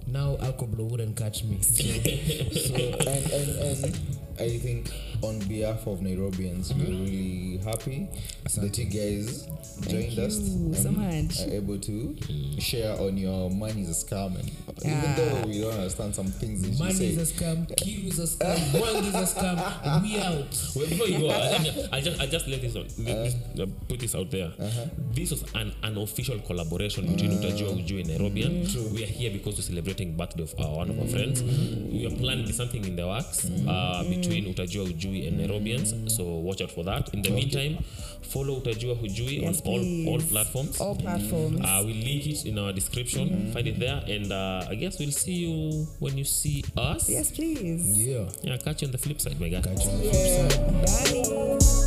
now 0.08 0.38
alcohol 0.42 0.86
wouldn't 0.92 1.16
catch 1.16 1.44
me. 1.44 1.62
So, 1.62 1.84
so 2.66 2.76
and, 3.14 3.24
and 3.32 3.50
and 3.86 4.18
I 4.40 4.58
think 4.60 4.92
on 5.24 5.40
behalf 5.48 5.88
of 5.88 6.00
Nairobians, 6.00 6.72
Mm-hmm. 6.74 6.82
really 6.82 7.58
happy 7.64 8.08
that 8.56 8.78
you 8.78 8.86
guys 8.86 9.48
joined 9.88 10.14
Thank 10.14 10.20
us 10.20 10.38
you 10.40 10.74
so 10.76 10.90
and 10.90 10.98
much. 10.98 11.42
are 11.48 11.52
able 11.54 11.78
to 11.80 12.16
share 12.60 12.94
on 13.00 13.18
your 13.18 13.50
money 13.50 13.82
is 13.82 13.90
a 13.90 14.06
scam. 14.06 14.38
And 14.40 14.52
Yeah. 14.84 14.98
even 15.00 15.16
though 15.16 15.48
we 15.48 15.60
don't 15.62 15.74
understand 15.74 16.14
some 16.16 16.28
things 16.28 16.62
that 16.62 16.70
you 16.74 16.78
money 16.80 16.94
say, 16.94 17.06
is 17.08 17.32
a 17.32 17.34
scam, 17.34 17.66
kill 17.78 18.08
is 18.08 18.20
a 18.20 18.28
scam, 18.28 18.80
world 18.80 19.06
is 19.06 19.16
a 19.16 19.26
scam. 19.26 20.02
We 20.04 20.18
out. 20.18 20.54
Well, 20.76 20.88
before 20.88 21.08
you 21.08 21.20
go, 21.20 21.30
I, 21.32 21.98
I 21.98 22.02
just 22.02 22.22
I 22.22 22.26
just 22.28 22.48
let 22.48 22.62
this 22.62 22.76
on 22.76 22.86
this, 22.98 23.36
uh, 23.60 23.66
put 23.90 24.00
this 24.00 24.14
out 24.14 24.30
there. 24.30 24.52
This 25.14 25.32
was 25.32 25.44
an 25.56 25.74
unofficial 25.84 26.40
collaboration 26.40 27.08
between 27.08 27.32
Utajua 27.32 27.74
Ujui 27.74 28.02
and 28.02 28.10
Nairobian. 28.12 28.94
We 28.94 29.04
are 29.04 29.08
here 29.08 29.32
because 29.32 29.56
we're 29.58 29.64
celebrating 29.64 30.16
birthday 30.16 30.44
of 30.44 30.54
our, 30.60 30.76
one 30.78 30.90
of 30.92 31.00
our 31.00 31.08
friends. 31.08 31.42
We 31.42 32.06
are 32.06 32.16
planning 32.16 32.52
something 32.52 32.86
in 32.86 32.96
the 32.96 33.08
works 33.08 33.46
uh, 33.68 34.04
between 34.08 34.27
Utajua 34.32 34.84
Ujui 34.86 35.28
and 35.28 35.40
Nairobians. 35.40 36.10
So 36.10 36.24
watch 36.24 36.62
out 36.62 36.72
for 36.72 36.84
that. 36.86 37.14
In 37.14 37.22
the 37.22 37.30
meantime, 37.32 37.78
follow 38.22 38.60
Utajua 38.60 38.96
hujui 38.96 39.42
Yes, 39.42 39.62
on 39.66 39.74
all, 39.74 40.14
all 40.14 40.22
platforms. 40.22 40.82
All 40.82 40.96
platforms. 40.96 41.60
Uh, 41.62 41.82
we'll 41.86 41.96
link 41.96 42.26
it 42.28 42.46
in 42.46 42.58
our 42.60 42.74
description. 42.74 43.52
Find 43.54 43.68
it 43.68 43.80
there, 43.80 44.04
and 44.08 44.32
uh, 44.32 44.66
I 44.70 44.76
guess 44.76 45.00
we'll 45.00 45.12
see 45.12 45.34
you 45.46 45.88
when 46.00 46.18
you 46.18 46.24
see 46.26 46.64
us. 46.78 47.10
yes, 47.10 47.32
please. 47.32 47.98
Yeah. 48.08 48.30
Yeah, 48.44 48.58
catch 48.58 48.82
you 48.82 48.88
on 48.88 48.92
the 48.92 48.98
flip 48.98 49.20
side, 49.22 49.40
my 49.40 49.50
guy. 49.50 49.62
Catch 49.62 49.86
you 49.86 49.92
on 49.92 49.98
the 49.98 50.10
flip 50.10 50.52
side. 50.52 51.82
Bye. 51.82 51.87